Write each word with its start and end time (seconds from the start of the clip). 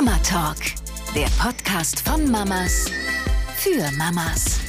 Mama 0.00 0.16
Talk, 0.18 0.58
der 1.12 1.26
Podcast 1.42 2.08
von 2.08 2.30
Mamas 2.30 2.84
für 3.56 3.90
Mamas. 3.96 4.60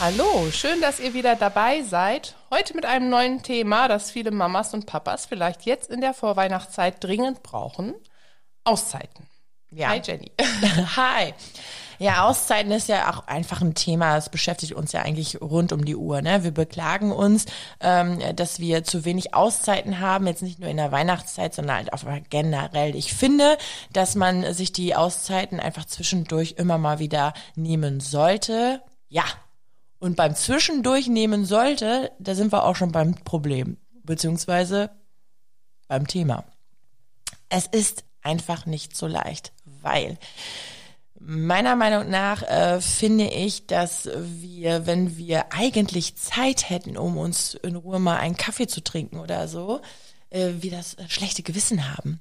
Hallo, 0.00 0.50
schön, 0.50 0.80
dass 0.80 0.98
ihr 0.98 1.14
wieder 1.14 1.36
dabei 1.36 1.82
seid. 1.82 2.34
Heute 2.50 2.74
mit 2.74 2.84
einem 2.84 3.08
neuen 3.08 3.44
Thema, 3.44 3.86
das 3.86 4.10
viele 4.10 4.32
Mamas 4.32 4.74
und 4.74 4.86
Papas 4.86 5.26
vielleicht 5.26 5.62
jetzt 5.62 5.90
in 5.90 6.00
der 6.00 6.12
Vorweihnachtszeit 6.12 7.04
dringend 7.04 7.44
brauchen. 7.44 7.94
Auszeiten. 8.64 9.28
Ja. 9.70 9.90
Hi 9.90 10.00
Jenny. 10.04 10.32
Hi. 10.96 11.32
Ja, 12.02 12.26
Auszeiten 12.26 12.72
ist 12.72 12.88
ja 12.88 13.12
auch 13.12 13.28
einfach 13.28 13.60
ein 13.60 13.76
Thema. 13.76 14.16
Es 14.16 14.28
beschäftigt 14.28 14.72
uns 14.72 14.90
ja 14.90 15.02
eigentlich 15.02 15.40
rund 15.40 15.72
um 15.72 15.84
die 15.84 15.94
Uhr. 15.94 16.20
Ne? 16.20 16.42
Wir 16.42 16.50
beklagen 16.50 17.12
uns, 17.12 17.46
ähm, 17.78 18.18
dass 18.34 18.58
wir 18.58 18.82
zu 18.82 19.04
wenig 19.04 19.34
Auszeiten 19.34 20.00
haben, 20.00 20.26
jetzt 20.26 20.42
nicht 20.42 20.58
nur 20.58 20.68
in 20.68 20.78
der 20.78 20.90
Weihnachtszeit, 20.90 21.54
sondern 21.54 21.76
halt 21.76 21.92
auch 21.92 22.02
generell. 22.28 22.96
Ich 22.96 23.14
finde, 23.14 23.56
dass 23.92 24.16
man 24.16 24.52
sich 24.52 24.72
die 24.72 24.96
Auszeiten 24.96 25.60
einfach 25.60 25.84
zwischendurch 25.84 26.56
immer 26.58 26.76
mal 26.76 26.98
wieder 26.98 27.34
nehmen 27.54 28.00
sollte. 28.00 28.82
Ja. 29.08 29.24
Und 30.00 30.16
beim 30.16 30.34
Zwischendurch 30.34 31.06
nehmen 31.06 31.44
sollte, 31.44 32.10
da 32.18 32.34
sind 32.34 32.52
wir 32.52 32.64
auch 32.64 32.74
schon 32.74 32.90
beim 32.90 33.14
Problem, 33.14 33.76
beziehungsweise 34.02 34.90
beim 35.86 36.08
Thema. 36.08 36.42
Es 37.48 37.68
ist 37.68 38.02
einfach 38.22 38.66
nicht 38.66 38.96
so 38.96 39.06
leicht, 39.06 39.52
weil 39.64 40.18
Meiner 41.24 41.76
Meinung 41.76 42.10
nach 42.10 42.42
äh, 42.42 42.80
finde 42.80 43.26
ich, 43.26 43.66
dass 43.66 44.08
wir, 44.16 44.86
wenn 44.86 45.16
wir 45.16 45.52
eigentlich 45.52 46.16
Zeit 46.16 46.68
hätten, 46.68 46.96
um 46.96 47.16
uns 47.16 47.54
in 47.54 47.76
Ruhe 47.76 48.00
mal 48.00 48.18
einen 48.18 48.36
Kaffee 48.36 48.66
zu 48.66 48.82
trinken 48.82 49.20
oder 49.20 49.46
so, 49.46 49.80
äh, 50.30 50.50
wir 50.60 50.72
das 50.72 50.96
schlechte 51.08 51.42
Gewissen 51.42 51.92
haben 51.94 52.20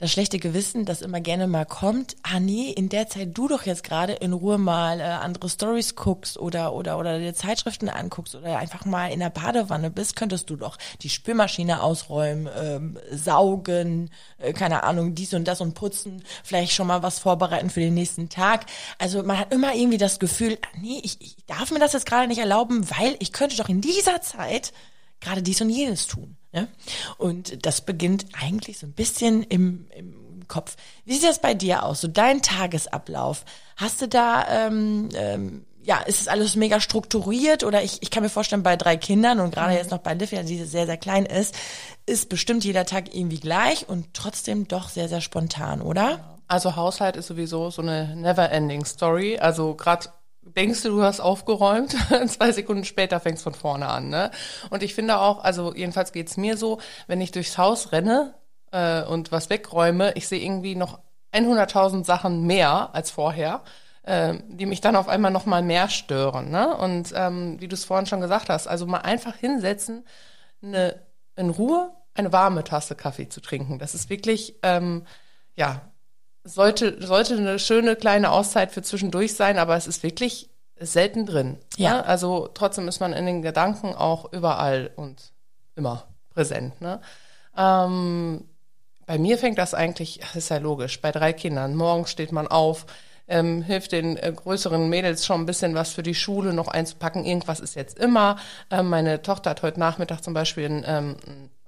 das 0.00 0.10
schlechte 0.10 0.38
Gewissen, 0.38 0.86
das 0.86 1.02
immer 1.02 1.20
gerne 1.20 1.46
mal 1.46 1.66
kommt, 1.66 2.16
ah 2.22 2.40
nee, 2.40 2.70
in 2.70 2.88
der 2.88 3.08
Zeit 3.08 3.36
du 3.36 3.48
doch 3.48 3.66
jetzt 3.66 3.84
gerade 3.84 4.14
in 4.14 4.32
Ruhe 4.32 4.56
mal 4.56 4.98
äh, 4.98 5.02
andere 5.02 5.50
Stories 5.50 5.94
guckst 5.94 6.38
oder 6.38 6.72
oder 6.72 6.98
oder 6.98 7.18
dir 7.18 7.34
Zeitschriften 7.34 7.90
anguckst 7.90 8.34
oder 8.34 8.58
einfach 8.58 8.86
mal 8.86 9.08
in 9.08 9.20
der 9.20 9.28
Badewanne 9.28 9.90
bist, 9.90 10.16
könntest 10.16 10.48
du 10.48 10.56
doch 10.56 10.78
die 11.02 11.10
Spülmaschine 11.10 11.82
ausräumen, 11.82 12.48
ähm, 12.58 12.98
saugen, 13.12 14.08
äh, 14.38 14.54
keine 14.54 14.84
Ahnung, 14.84 15.14
dies 15.14 15.34
und 15.34 15.46
das 15.46 15.60
und 15.60 15.74
putzen, 15.74 16.24
vielleicht 16.44 16.72
schon 16.72 16.86
mal 16.86 17.02
was 17.02 17.18
vorbereiten 17.18 17.68
für 17.68 17.80
den 17.80 17.92
nächsten 17.92 18.30
Tag. 18.30 18.64
Also 18.96 19.22
man 19.22 19.38
hat 19.38 19.52
immer 19.52 19.74
irgendwie 19.74 19.98
das 19.98 20.18
Gefühl, 20.18 20.56
ah, 20.62 20.78
nee, 20.80 21.02
ich, 21.04 21.20
ich 21.20 21.36
darf 21.44 21.70
mir 21.72 21.78
das 21.78 21.92
jetzt 21.92 22.06
gerade 22.06 22.26
nicht 22.26 22.40
erlauben, 22.40 22.88
weil 22.98 23.16
ich 23.18 23.34
könnte 23.34 23.58
doch 23.58 23.68
in 23.68 23.82
dieser 23.82 24.22
Zeit 24.22 24.72
gerade 25.20 25.42
dies 25.42 25.60
und 25.60 25.68
jenes 25.68 26.06
tun. 26.06 26.38
Ne? 26.52 26.68
Und 27.18 27.64
das 27.64 27.80
beginnt 27.82 28.26
eigentlich 28.40 28.78
so 28.78 28.86
ein 28.86 28.92
bisschen 28.92 29.42
im, 29.44 29.86
im 29.94 30.48
Kopf. 30.48 30.76
Wie 31.04 31.14
sieht 31.14 31.28
das 31.28 31.40
bei 31.40 31.54
dir 31.54 31.84
aus? 31.84 32.00
So 32.00 32.08
dein 32.08 32.42
Tagesablauf. 32.42 33.44
Hast 33.76 34.02
du 34.02 34.08
da, 34.08 34.66
ähm, 34.66 35.08
ähm, 35.14 35.64
ja, 35.82 35.98
ist 35.98 36.20
es 36.20 36.28
alles 36.28 36.56
mega 36.56 36.80
strukturiert 36.80 37.64
oder 37.64 37.82
ich, 37.82 38.02
ich 38.02 38.10
kann 38.10 38.22
mir 38.22 38.28
vorstellen, 38.28 38.62
bei 38.62 38.76
drei 38.76 38.96
Kindern 38.96 39.40
und 39.40 39.54
gerade 39.54 39.72
mhm. 39.72 39.78
jetzt 39.78 39.90
noch 39.90 39.98
bei 39.98 40.12
Livia, 40.12 40.42
die 40.42 40.62
sehr, 40.64 40.86
sehr 40.86 40.98
klein 40.98 41.24
ist, 41.24 41.54
ist 42.04 42.28
bestimmt 42.28 42.64
jeder 42.64 42.84
Tag 42.84 43.14
irgendwie 43.14 43.40
gleich 43.40 43.88
und 43.88 44.12
trotzdem 44.12 44.68
doch 44.68 44.88
sehr, 44.88 45.08
sehr 45.08 45.20
spontan, 45.20 45.80
oder? 45.80 46.38
Also 46.48 46.74
Haushalt 46.74 47.16
ist 47.16 47.28
sowieso 47.28 47.70
so 47.70 47.80
eine 47.80 48.16
never-ending 48.16 48.84
Story. 48.84 49.38
Also 49.38 49.74
gerade 49.74 50.08
denkst 50.42 50.82
du, 50.82 50.90
du 50.90 51.02
hast 51.02 51.20
aufgeräumt, 51.20 51.96
zwei 52.28 52.52
Sekunden 52.52 52.84
später 52.84 53.20
fängst 53.20 53.42
von 53.42 53.54
vorne 53.54 53.88
an. 53.88 54.08
Ne? 54.08 54.30
Und 54.70 54.82
ich 54.82 54.94
finde 54.94 55.18
auch, 55.18 55.42
also 55.44 55.74
jedenfalls 55.74 56.12
geht's 56.12 56.36
mir 56.36 56.56
so, 56.56 56.78
wenn 57.06 57.20
ich 57.20 57.32
durchs 57.32 57.58
Haus 57.58 57.92
renne 57.92 58.34
äh, 58.72 59.02
und 59.02 59.32
was 59.32 59.50
wegräume, 59.50 60.12
ich 60.14 60.28
sehe 60.28 60.40
irgendwie 60.40 60.74
noch 60.74 61.00
100.000 61.32 62.04
Sachen 62.04 62.46
mehr 62.46 62.94
als 62.94 63.10
vorher, 63.10 63.62
äh, 64.02 64.34
die 64.48 64.66
mich 64.66 64.80
dann 64.80 64.96
auf 64.96 65.08
einmal 65.08 65.30
noch 65.30 65.46
mal 65.46 65.62
mehr 65.62 65.88
stören. 65.88 66.50
Ne? 66.50 66.76
Und 66.76 67.12
ähm, 67.14 67.60
wie 67.60 67.68
du 67.68 67.74
es 67.74 67.84
vorhin 67.84 68.06
schon 68.06 68.20
gesagt 68.20 68.48
hast, 68.48 68.66
also 68.66 68.86
mal 68.86 68.98
einfach 68.98 69.36
hinsetzen, 69.36 70.04
eine, 70.62 71.00
in 71.36 71.50
Ruhe 71.50 71.92
eine 72.14 72.32
warme 72.32 72.64
Tasse 72.64 72.96
Kaffee 72.96 73.28
zu 73.28 73.40
trinken. 73.40 73.78
Das 73.78 73.94
ist 73.94 74.10
wirklich, 74.10 74.56
ähm, 74.62 75.04
ja, 75.54 75.89
sollte, 76.44 77.04
sollte 77.04 77.36
eine 77.36 77.58
schöne 77.58 77.96
kleine 77.96 78.30
Auszeit 78.30 78.72
für 78.72 78.82
zwischendurch 78.82 79.34
sein, 79.34 79.58
aber 79.58 79.76
es 79.76 79.86
ist 79.86 80.02
wirklich 80.02 80.50
selten 80.78 81.26
drin. 81.26 81.58
Ja. 81.76 81.94
Ne? 81.94 82.06
Also 82.06 82.48
trotzdem 82.52 82.88
ist 82.88 83.00
man 83.00 83.12
in 83.12 83.26
den 83.26 83.42
Gedanken 83.42 83.94
auch 83.94 84.32
überall 84.32 84.90
und 84.96 85.32
immer 85.76 86.04
präsent. 86.30 86.80
Ne? 86.80 87.00
Ähm, 87.56 88.44
bei 89.06 89.18
mir 89.18 89.38
fängt 89.38 89.58
das 89.58 89.74
eigentlich, 89.74 90.20
das 90.20 90.36
ist 90.36 90.50
ja 90.50 90.58
logisch, 90.58 91.00
bei 91.00 91.12
drei 91.12 91.32
Kindern. 91.32 91.74
Morgens 91.74 92.10
steht 92.10 92.32
man 92.32 92.46
auf, 92.46 92.86
ähm, 93.28 93.62
hilft 93.62 93.92
den 93.92 94.16
äh, 94.16 94.32
größeren 94.34 94.88
Mädels 94.88 95.26
schon 95.26 95.42
ein 95.42 95.46
bisschen 95.46 95.74
was 95.74 95.92
für 95.92 96.02
die 96.02 96.14
Schule 96.14 96.52
noch 96.52 96.68
einzupacken. 96.68 97.24
Irgendwas 97.24 97.60
ist 97.60 97.74
jetzt 97.74 97.98
immer. 97.98 98.36
Ähm, 98.70 98.88
meine 98.88 99.22
Tochter 99.22 99.50
hat 99.50 99.62
heute 99.62 99.78
Nachmittag 99.78 100.22
zum 100.22 100.34
Beispiel 100.34 100.66
ein, 100.66 100.84
ähm, 100.86 101.16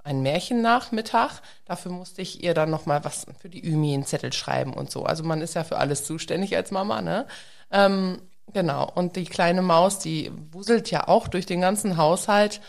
ein 0.04 0.22
Märchennachmittag. 0.22 1.40
Dafür 1.64 1.92
musste 1.92 2.22
ich 2.22 2.42
ihr 2.42 2.54
dann 2.54 2.70
noch 2.70 2.86
mal 2.86 3.04
was 3.04 3.26
für 3.40 3.48
die 3.48 3.60
Ümi 3.64 3.94
einen 3.94 4.04
Zettel 4.04 4.32
schreiben 4.32 4.74
und 4.74 4.90
so. 4.90 5.04
Also 5.04 5.24
man 5.24 5.40
ist 5.40 5.54
ja 5.54 5.64
für 5.64 5.78
alles 5.78 6.04
zuständig 6.04 6.56
als 6.56 6.70
Mama, 6.70 7.02
ne? 7.02 7.26
Ähm, 7.70 8.22
genau. 8.52 8.90
Und 8.94 9.16
die 9.16 9.24
kleine 9.24 9.62
Maus, 9.62 9.98
die 9.98 10.30
wuselt 10.50 10.90
ja 10.90 11.08
auch 11.08 11.28
durch 11.28 11.46
den 11.46 11.60
ganzen 11.60 11.96
Haushalt. 11.96 12.60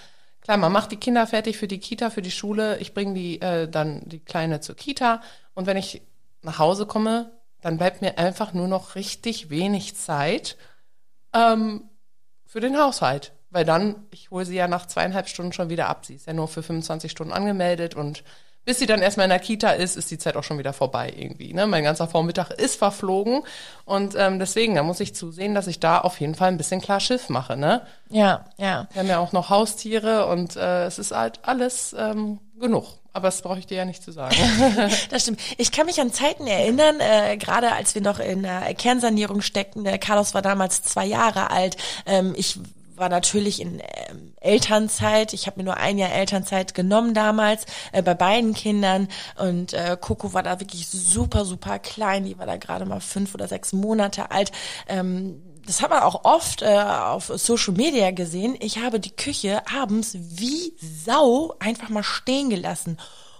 Klar, 0.41 0.57
man 0.57 0.71
macht 0.71 0.91
die 0.91 0.97
Kinder 0.97 1.25
fertig 1.25 1.57
für 1.57 1.67
die 1.67 1.79
Kita, 1.79 2.09
für 2.09 2.21
die 2.21 2.31
Schule. 2.31 2.77
Ich 2.79 2.93
bringe 2.93 3.13
die 3.13 3.41
äh, 3.41 3.67
dann 3.67 4.01
die 4.05 4.19
Kleine 4.19 4.59
zur 4.59 4.75
Kita. 4.75 5.21
Und 5.53 5.67
wenn 5.67 5.77
ich 5.77 6.01
nach 6.41 6.59
Hause 6.59 6.85
komme, 6.85 7.31
dann 7.61 7.77
bleibt 7.77 8.01
mir 8.01 8.17
einfach 8.17 8.53
nur 8.53 8.67
noch 8.67 8.95
richtig 8.95 9.49
wenig 9.49 9.95
Zeit 9.95 10.57
ähm, 11.33 11.89
für 12.45 12.59
den 12.59 12.77
Haushalt. 12.77 13.31
Weil 13.53 13.65
dann, 13.65 13.95
ich 14.11 14.31
hole 14.31 14.45
sie 14.45 14.55
ja 14.55 14.67
nach 14.67 14.87
zweieinhalb 14.87 15.29
Stunden 15.29 15.53
schon 15.53 15.69
wieder 15.69 15.87
ab. 15.87 16.05
Sie 16.05 16.15
ist 16.15 16.27
ja 16.27 16.33
nur 16.33 16.47
für 16.47 16.63
25 16.63 17.09
Stunden 17.09 17.31
angemeldet 17.31 17.95
und 17.95 18.23
bis 18.65 18.79
sie 18.79 18.85
dann 18.85 19.01
erstmal 19.01 19.25
in 19.25 19.29
der 19.29 19.39
Kita 19.39 19.71
ist, 19.71 19.97
ist 19.97 20.09
die 20.09 20.17
Zeit 20.17 20.37
auch 20.37 20.43
schon 20.43 20.57
wieder 20.57 20.73
vorbei 20.73 21.13
irgendwie. 21.15 21.53
Ne? 21.53 21.67
Mein 21.67 21.83
ganzer 21.83 22.07
Vormittag 22.07 22.49
ist 22.51 22.77
verflogen 22.77 23.43
und 23.85 24.15
ähm, 24.17 24.39
deswegen, 24.39 24.75
da 24.75 24.83
muss 24.83 25.01
ich 25.01 25.13
zusehen, 25.13 25.53
dass 25.53 25.67
ich 25.67 25.79
da 25.79 25.99
auf 25.99 26.19
jeden 26.19 26.35
Fall 26.35 26.47
ein 26.47 26.57
bisschen 26.57 26.81
klar 26.81 26.99
Schiff 26.99 27.29
mache. 27.29 27.57
Ne? 27.57 27.85
Ja, 28.09 28.45
ja. 28.57 28.87
Wir 28.93 29.01
haben 29.01 29.09
ja 29.09 29.19
auch 29.19 29.33
noch 29.33 29.49
Haustiere 29.49 30.27
und 30.27 30.55
äh, 30.55 30.85
es 30.85 30.97
ist 30.97 31.11
halt 31.11 31.39
alles 31.43 31.93
ähm, 31.97 32.39
genug. 32.59 32.85
Aber 33.11 33.27
das 33.27 33.43
brauche 33.43 33.59
ich 33.59 33.67
dir 33.67 33.77
ja 33.77 33.85
nicht 33.85 34.01
zu 34.01 34.11
sagen. 34.11 34.35
das 35.11 35.21
stimmt. 35.21 35.39
Ich 35.57 35.71
kann 35.71 35.85
mich 35.85 36.01
an 36.01 36.11
Zeiten 36.11 36.47
erinnern, 36.47 36.99
äh, 36.99 37.37
gerade 37.37 37.71
als 37.71 37.93
wir 37.93 38.01
noch 38.01 38.19
in 38.19 38.41
der 38.41 38.73
Kernsanierung 38.73 39.41
steckten. 39.41 39.83
Der 39.83 39.99
Carlos 39.99 40.33
war 40.33 40.41
damals 40.41 40.81
zwei 40.81 41.05
Jahre 41.05 41.51
alt. 41.51 41.77
Ähm, 42.07 42.33
ich 42.35 42.57
war 43.03 43.09
natürlich 43.09 43.59
in 43.59 43.81
ähm, 43.81 44.33
Elternzeit. 44.39 45.33
Ich 45.33 45.45
habe 45.45 45.59
mir 45.59 45.65
nur 45.65 45.75
ein 45.75 45.97
Jahr 45.97 46.13
Elternzeit 46.13 46.73
genommen 46.73 47.13
damals 47.13 47.65
äh, 47.91 48.01
bei 48.01 48.13
beiden 48.13 48.53
Kindern 48.53 49.09
und 49.37 49.73
äh, 49.73 49.97
Coco 49.99 50.31
war 50.31 50.41
da 50.41 50.61
wirklich 50.61 50.87
super 50.87 51.43
super 51.43 51.79
klein. 51.79 52.23
Die 52.23 52.37
war 52.37 52.45
da 52.45 52.55
gerade 52.55 52.85
mal 52.85 53.01
fünf 53.01 53.33
oder 53.33 53.49
sechs 53.49 53.73
Monate 53.73 54.31
alt. 54.31 54.53
Ähm, 54.87 55.41
das 55.65 55.81
hat 55.81 55.89
man 55.89 56.03
auch 56.03 56.23
oft 56.23 56.61
äh, 56.61 56.77
auf 56.77 57.25
Social 57.35 57.73
Media 57.73 58.11
gesehen. 58.11 58.55
Ich 58.61 58.77
habe 58.77 59.01
die 59.01 59.13
Küche 59.13 59.61
abends 59.67 60.15
wie 60.17 60.73
Sau 60.79 61.55
einfach 61.59 61.89
mal 61.89 62.03
stehen 62.03 62.49
gelassen 62.49 62.97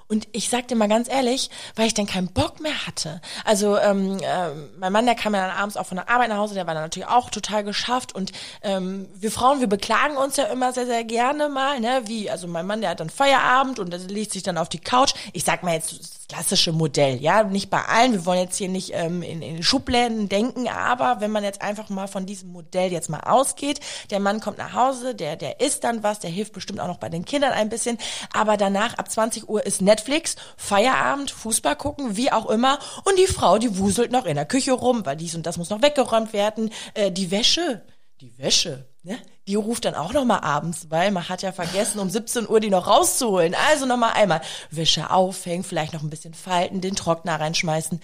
und 0.07 0.27
ich 0.31 0.49
sag 0.49 0.67
dir 0.67 0.75
mal 0.75 0.87
ganz 0.87 1.09
ehrlich, 1.09 1.49
weil 1.75 1.87
ich 1.87 1.93
dann 1.93 2.05
keinen 2.05 2.27
Bock 2.27 2.59
mehr 2.59 2.85
hatte. 2.85 3.21
Also 3.45 3.77
ähm, 3.77 4.19
äh, 4.19 4.49
mein 4.77 4.91
Mann, 4.91 5.05
der 5.05 5.15
kam 5.15 5.33
ja 5.33 5.47
dann 5.47 5.57
abends 5.57 5.77
auch 5.77 5.85
von 5.85 5.97
der 5.97 6.09
Arbeit 6.09 6.29
nach 6.29 6.37
Hause, 6.37 6.53
der 6.53 6.67
war 6.67 6.73
dann 6.73 6.83
natürlich 6.83 7.09
auch 7.09 7.29
total 7.29 7.63
geschafft. 7.63 8.13
Und 8.13 8.31
ähm, 8.61 9.07
wir 9.15 9.31
Frauen, 9.31 9.59
wir 9.59 9.67
beklagen 9.67 10.17
uns 10.17 10.37
ja 10.37 10.45
immer 10.45 10.73
sehr, 10.73 10.85
sehr 10.85 11.03
gerne 11.03 11.49
mal, 11.49 11.79
ne? 11.79 12.03
Wie, 12.05 12.29
also 12.29 12.47
mein 12.47 12.65
Mann, 12.65 12.81
der 12.81 12.91
hat 12.91 12.99
dann 12.99 13.09
Feierabend 13.09 13.79
und 13.79 13.91
legt 14.09 14.31
sich 14.31 14.43
dann 14.43 14.57
auf 14.57 14.69
die 14.69 14.79
Couch. 14.79 15.13
Ich 15.33 15.43
sag 15.43 15.63
mal 15.63 15.73
jetzt 15.73 16.22
klassische 16.33 16.71
Modell, 16.71 17.21
ja, 17.21 17.43
nicht 17.43 17.69
bei 17.69 17.83
allen. 17.83 18.13
Wir 18.13 18.25
wollen 18.25 18.39
jetzt 18.39 18.57
hier 18.57 18.67
nicht 18.67 18.91
ähm, 18.93 19.21
in, 19.21 19.43
in 19.43 19.61
Schubläden 19.61 20.29
denken, 20.29 20.67
aber 20.67 21.21
wenn 21.21 21.29
man 21.29 21.43
jetzt 21.43 21.61
einfach 21.61 21.89
mal 21.89 22.07
von 22.07 22.25
diesem 22.25 22.51
Modell 22.51 22.91
jetzt 22.91 23.07
mal 23.09 23.19
ausgeht, 23.19 23.79
der 24.09 24.19
Mann 24.19 24.39
kommt 24.39 24.57
nach 24.57 24.73
Hause, 24.73 25.13
der, 25.13 25.35
der 25.35 25.59
isst 25.59 25.83
dann 25.83 26.01
was, 26.01 26.19
der 26.19 26.31
hilft 26.31 26.53
bestimmt 26.53 26.79
auch 26.79 26.87
noch 26.87 26.97
bei 26.97 27.09
den 27.09 27.23
Kindern 27.23 27.51
ein 27.51 27.69
bisschen, 27.69 27.99
aber 28.33 28.57
danach 28.57 28.95
ab 28.95 29.11
20 29.11 29.47
Uhr 29.47 29.63
ist 29.63 29.81
Netflix, 29.83 30.35
Feierabend, 30.57 31.29
Fußball 31.29 31.75
gucken, 31.75 32.17
wie 32.17 32.31
auch 32.31 32.49
immer 32.49 32.79
und 33.03 33.19
die 33.19 33.27
Frau, 33.27 33.59
die 33.59 33.77
wuselt 33.77 34.11
noch 34.11 34.25
in 34.25 34.35
der 34.35 34.45
Küche 34.45 34.71
rum, 34.71 35.05
weil 35.05 35.17
dies 35.17 35.35
und 35.35 35.45
das 35.45 35.57
muss 35.57 35.69
noch 35.69 35.83
weggeräumt 35.83 36.33
werden, 36.33 36.71
äh, 36.95 37.11
die 37.11 37.29
Wäsche, 37.29 37.83
die 38.21 38.35
Wäsche, 38.39 38.89
ne? 39.03 39.19
Die 39.47 39.55
ruft 39.55 39.85
dann 39.85 39.95
auch 39.95 40.13
noch 40.13 40.23
mal 40.23 40.39
abends, 40.39 40.87
weil 40.89 41.11
man 41.11 41.27
hat 41.27 41.41
ja 41.41 41.51
vergessen, 41.51 41.99
um 41.99 42.09
17 42.09 42.47
Uhr 42.47 42.59
die 42.59 42.69
noch 42.69 42.87
rauszuholen. 42.87 43.55
Also 43.69 43.85
noch 43.85 43.97
mal 43.97 44.11
einmal 44.11 44.41
Wäsche 44.71 45.11
aufhängen, 45.11 45.63
vielleicht 45.63 45.93
noch 45.93 46.01
ein 46.01 46.09
bisschen 46.09 46.33
falten, 46.33 46.79
den 46.79 46.95
Trockner 46.95 47.39
reinschmeißen. 47.39 47.99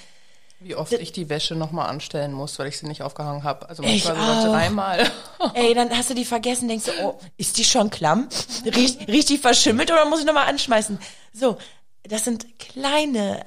Wie 0.61 0.75
oft 0.75 0.91
ich 0.91 1.13
die 1.13 1.29
Wäsche 1.29 1.55
noch 1.55 1.71
mal 1.71 1.85
anstellen 1.85 2.33
muss, 2.33 2.59
weil 2.59 2.67
ich 2.67 2.77
sie 2.77 2.85
nicht 2.85 3.01
aufgehangen 3.01 3.43
habe. 3.45 3.69
Also 3.69 3.81
manchmal 3.81 4.15
sogar 4.15 4.45
dreimal. 4.49 5.09
Ey, 5.53 5.73
dann 5.73 5.89
hast 5.97 6.09
du 6.09 6.13
die 6.13 6.25
vergessen, 6.25 6.67
denkst 6.67 6.85
du, 6.85 6.91
oh, 7.01 7.19
ist 7.37 7.57
die 7.57 7.63
schon 7.63 7.89
klamm? 7.89 8.27
Riecht, 8.65 9.07
riecht 9.07 9.29
die 9.29 9.37
verschimmelt 9.37 9.89
oder 9.89 10.03
muss 10.05 10.19
ich 10.19 10.25
noch 10.25 10.33
mal 10.33 10.47
anschmeißen? 10.47 10.99
So, 11.31 11.57
das 12.03 12.25
sind 12.25 12.59
kleine 12.59 13.45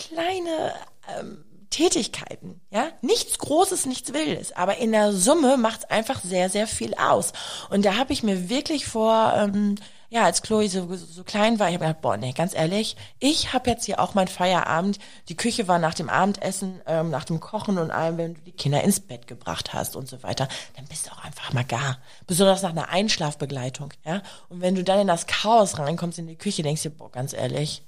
kleine 0.00 0.72
ähm, 1.18 1.44
Tätigkeiten, 1.70 2.60
ja, 2.70 2.88
nichts 3.00 3.38
Großes, 3.38 3.86
nichts 3.86 4.12
Wildes, 4.12 4.52
aber 4.52 4.78
in 4.78 4.90
der 4.92 5.12
Summe 5.12 5.56
macht 5.56 5.80
es 5.80 5.90
einfach 5.90 6.20
sehr, 6.20 6.50
sehr 6.50 6.66
viel 6.66 6.94
aus. 6.94 7.32
Und 7.70 7.84
da 7.84 7.96
habe 7.96 8.12
ich 8.12 8.24
mir 8.24 8.48
wirklich 8.48 8.86
vor, 8.86 9.32
ähm, 9.36 9.76
ja, 10.08 10.24
als 10.24 10.42
Chloe 10.42 10.68
so, 10.68 10.92
so 10.96 11.22
klein 11.22 11.60
war, 11.60 11.68
ich 11.68 11.74
habe 11.74 11.84
gedacht, 11.84 12.00
boah, 12.00 12.16
nee, 12.16 12.32
ganz 12.32 12.52
ehrlich, 12.52 12.96
ich 13.20 13.52
habe 13.52 13.70
jetzt 13.70 13.84
hier 13.84 14.00
auch 14.00 14.14
mein 14.14 14.26
Feierabend. 14.26 14.98
Die 15.28 15.36
Küche 15.36 15.68
war 15.68 15.78
nach 15.78 15.94
dem 15.94 16.10
Abendessen, 16.10 16.80
ähm, 16.86 17.10
nach 17.10 17.24
dem 17.24 17.38
Kochen 17.38 17.78
und 17.78 17.92
allem, 17.92 18.18
wenn 18.18 18.34
du 18.34 18.40
die 18.40 18.50
Kinder 18.50 18.82
ins 18.82 18.98
Bett 18.98 19.28
gebracht 19.28 19.72
hast 19.72 19.94
und 19.94 20.08
so 20.08 20.24
weiter, 20.24 20.48
dann 20.74 20.86
bist 20.86 21.06
du 21.06 21.12
auch 21.12 21.24
einfach 21.24 21.52
mal 21.52 21.64
gar. 21.64 21.98
Besonders 22.26 22.62
nach 22.62 22.70
einer 22.70 22.88
Einschlafbegleitung, 22.88 23.92
ja. 24.04 24.22
Und 24.48 24.60
wenn 24.60 24.74
du 24.74 24.82
dann 24.82 24.98
in 24.98 25.06
das 25.06 25.28
Chaos 25.28 25.78
reinkommst 25.78 26.18
in 26.18 26.26
die 26.26 26.36
Küche, 26.36 26.64
denkst 26.64 26.82
du, 26.82 26.90
boah, 26.90 27.12
ganz 27.12 27.32
ehrlich, 27.32 27.84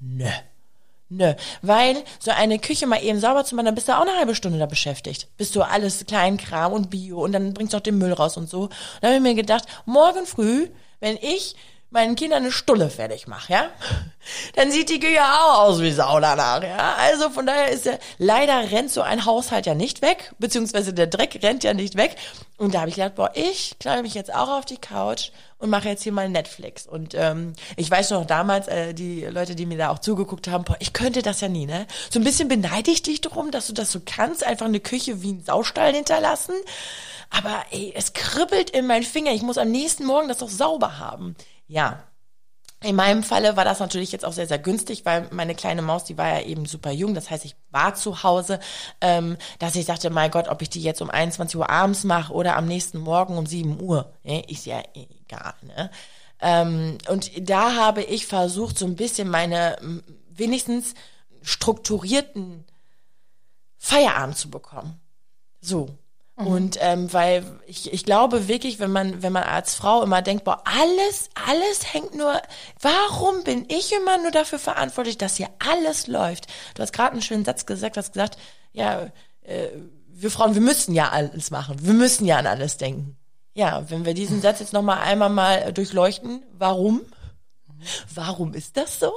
nö. 0.00 0.26
Nö, 1.14 1.34
weil 1.60 2.02
so 2.18 2.30
eine 2.30 2.58
Küche 2.58 2.86
mal 2.86 3.02
eben 3.02 3.20
sauber 3.20 3.44
zu 3.44 3.54
machen, 3.54 3.66
dann 3.66 3.74
bist 3.74 3.86
du 3.86 3.92
auch 3.92 4.00
eine 4.00 4.16
halbe 4.16 4.34
Stunde 4.34 4.58
da 4.58 4.64
beschäftigt. 4.64 5.28
Bist 5.36 5.54
du 5.54 5.60
alles 5.60 6.06
Kleinkram 6.06 6.72
und 6.72 6.88
Bio 6.88 7.22
und 7.22 7.32
dann 7.32 7.52
bringst 7.52 7.74
du 7.74 7.76
auch 7.76 7.82
den 7.82 7.98
Müll 7.98 8.14
raus 8.14 8.38
und 8.38 8.48
so. 8.48 8.62
Und 8.62 8.72
dann 9.02 9.10
habe 9.10 9.16
ich 9.16 9.22
mir 9.22 9.34
gedacht, 9.34 9.64
morgen 9.84 10.24
früh, 10.24 10.68
wenn 11.00 11.18
ich 11.18 11.54
meinen 11.92 12.16
Kindern 12.16 12.42
eine 12.42 12.52
Stulle 12.52 12.90
fertig 12.90 13.26
mache, 13.26 13.52
ja, 13.52 13.70
dann 14.54 14.70
sieht 14.70 14.88
die 14.90 15.00
Küche 15.00 15.22
auch 15.22 15.60
aus 15.60 15.80
wie 15.80 15.92
Sau 15.92 16.20
danach, 16.20 16.62
ja. 16.62 16.94
Also 16.98 17.30
von 17.30 17.46
daher 17.46 17.70
ist 17.70 17.86
ja, 17.86 17.98
leider 18.18 18.70
rennt 18.70 18.90
so 18.90 19.02
ein 19.02 19.24
Haushalt 19.24 19.66
ja 19.66 19.74
nicht 19.74 20.02
weg, 20.02 20.32
beziehungsweise 20.38 20.92
der 20.92 21.06
Dreck 21.06 21.40
rennt 21.42 21.64
ja 21.64 21.74
nicht 21.74 21.96
weg. 21.96 22.16
Und 22.58 22.74
da 22.74 22.80
habe 22.80 22.90
ich 22.90 22.96
gedacht, 22.96 23.16
boah, 23.16 23.30
ich 23.34 23.76
kleide 23.80 24.02
mich 24.02 24.14
jetzt 24.14 24.32
auch 24.32 24.48
auf 24.48 24.64
die 24.64 24.76
Couch 24.76 25.30
und 25.58 25.70
mache 25.70 25.88
jetzt 25.88 26.02
hier 26.02 26.12
mal 26.12 26.28
Netflix. 26.28 26.86
Und 26.86 27.14
ähm, 27.14 27.54
ich 27.76 27.90
weiß 27.90 28.10
noch 28.10 28.26
damals, 28.26 28.68
äh, 28.68 28.94
die 28.94 29.24
Leute, 29.24 29.54
die 29.54 29.66
mir 29.66 29.78
da 29.78 29.90
auch 29.90 29.98
zugeguckt 29.98 30.48
haben, 30.48 30.64
boah, 30.64 30.76
ich 30.78 30.92
könnte 30.92 31.22
das 31.22 31.40
ja 31.40 31.48
nie, 31.48 31.66
ne? 31.66 31.86
So 32.10 32.20
ein 32.20 32.24
bisschen 32.24 32.48
beneide 32.48 32.90
ich 32.90 33.02
dich 33.02 33.20
darum, 33.20 33.50
dass 33.50 33.66
du 33.66 33.72
das 33.72 33.90
so 33.90 34.00
kannst, 34.04 34.44
einfach 34.44 34.66
eine 34.66 34.80
Küche 34.80 35.22
wie 35.22 35.32
ein 35.32 35.44
Saustall 35.44 35.92
hinterlassen. 35.92 36.54
Aber 37.30 37.64
ey, 37.70 37.92
es 37.96 38.12
kribbelt 38.12 38.70
in 38.70 38.86
meinen 38.86 39.04
Finger. 39.04 39.32
Ich 39.32 39.42
muss 39.42 39.56
am 39.56 39.70
nächsten 39.70 40.04
Morgen 40.04 40.28
das 40.28 40.38
doch 40.38 40.50
sauber 40.50 40.98
haben. 40.98 41.34
Ja, 41.72 42.04
in 42.82 42.96
meinem 42.96 43.22
Falle 43.22 43.56
war 43.56 43.64
das 43.64 43.80
natürlich 43.80 44.12
jetzt 44.12 44.26
auch 44.26 44.34
sehr, 44.34 44.46
sehr 44.46 44.58
günstig, 44.58 45.06
weil 45.06 45.26
meine 45.30 45.54
kleine 45.54 45.80
Maus, 45.80 46.04
die 46.04 46.18
war 46.18 46.28
ja 46.28 46.44
eben 46.44 46.66
super 46.66 46.90
jung. 46.90 47.14
Das 47.14 47.30
heißt, 47.30 47.46
ich 47.46 47.56
war 47.70 47.94
zu 47.94 48.22
Hause, 48.24 48.60
ähm, 49.00 49.38
dass 49.58 49.74
ich 49.74 49.86
dachte, 49.86 50.10
mein 50.10 50.30
Gott, 50.30 50.48
ob 50.48 50.60
ich 50.60 50.68
die 50.68 50.82
jetzt 50.82 51.00
um 51.00 51.08
21 51.08 51.56
Uhr 51.56 51.70
abends 51.70 52.04
mache 52.04 52.34
oder 52.34 52.56
am 52.56 52.66
nächsten 52.66 52.98
Morgen 52.98 53.38
um 53.38 53.46
7 53.46 53.80
Uhr, 53.80 54.12
ne, 54.22 54.44
ist 54.50 54.66
ja 54.66 54.82
egal. 54.92 55.54
Ne? 55.62 55.90
Ähm, 56.40 56.98
und 57.08 57.48
da 57.48 57.74
habe 57.76 58.02
ich 58.02 58.26
versucht, 58.26 58.78
so 58.78 58.84
ein 58.84 58.96
bisschen 58.96 59.30
meine 59.30 59.78
wenigstens 60.28 60.92
strukturierten 61.40 62.64
Feierabend 63.78 64.36
zu 64.36 64.50
bekommen. 64.50 65.00
So. 65.62 65.88
Mhm. 66.36 66.46
Und 66.46 66.78
ähm, 66.80 67.12
weil 67.12 67.44
ich, 67.66 67.92
ich 67.92 68.04
glaube 68.04 68.48
wirklich, 68.48 68.78
wenn 68.78 68.90
man, 68.90 69.22
wenn 69.22 69.32
man 69.32 69.42
als 69.42 69.74
Frau 69.74 70.02
immer 70.02 70.22
denkt, 70.22 70.44
boah, 70.44 70.62
alles, 70.64 71.28
alles 71.46 71.92
hängt 71.92 72.14
nur, 72.14 72.40
warum 72.80 73.44
bin 73.44 73.66
ich 73.68 73.92
immer 73.92 74.18
nur 74.18 74.30
dafür 74.30 74.58
verantwortlich, 74.58 75.18
dass 75.18 75.36
hier 75.36 75.48
alles 75.58 76.06
läuft? 76.06 76.46
Du 76.74 76.82
hast 76.82 76.92
gerade 76.92 77.12
einen 77.12 77.22
schönen 77.22 77.44
Satz 77.44 77.66
gesagt, 77.66 77.96
hast 77.96 78.12
gesagt, 78.12 78.38
ja, 78.72 79.10
äh, 79.42 79.68
wir 80.08 80.30
Frauen, 80.30 80.54
wir 80.54 80.62
müssen 80.62 80.94
ja 80.94 81.10
alles 81.10 81.50
machen, 81.50 81.76
wir 81.80 81.94
müssen 81.94 82.26
ja 82.26 82.38
an 82.38 82.46
alles 82.46 82.76
denken. 82.76 83.16
Ja, 83.54 83.90
wenn 83.90 84.06
wir 84.06 84.14
diesen 84.14 84.40
Satz 84.40 84.60
jetzt 84.60 84.72
nochmal 84.72 85.00
einmal 85.00 85.28
mal 85.28 85.72
durchleuchten, 85.72 86.42
warum? 86.52 87.02
Warum 88.14 88.54
ist 88.54 88.76
das 88.76 88.98
so? 88.98 89.12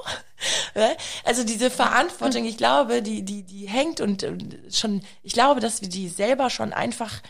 Also 1.23 1.43
diese 1.43 1.69
Verantwortung, 1.71 2.45
ich 2.45 2.57
glaube, 2.57 3.01
die, 3.01 3.23
die, 3.23 3.43
die 3.43 3.67
hängt 3.67 4.01
und 4.01 4.25
schon, 4.71 5.01
ich 5.23 5.33
glaube, 5.33 5.59
dass 5.61 5.81
wir 5.81 5.89
die 5.89 6.09
selber 6.09 6.49
schon 6.49 6.73
einfach 6.73 7.21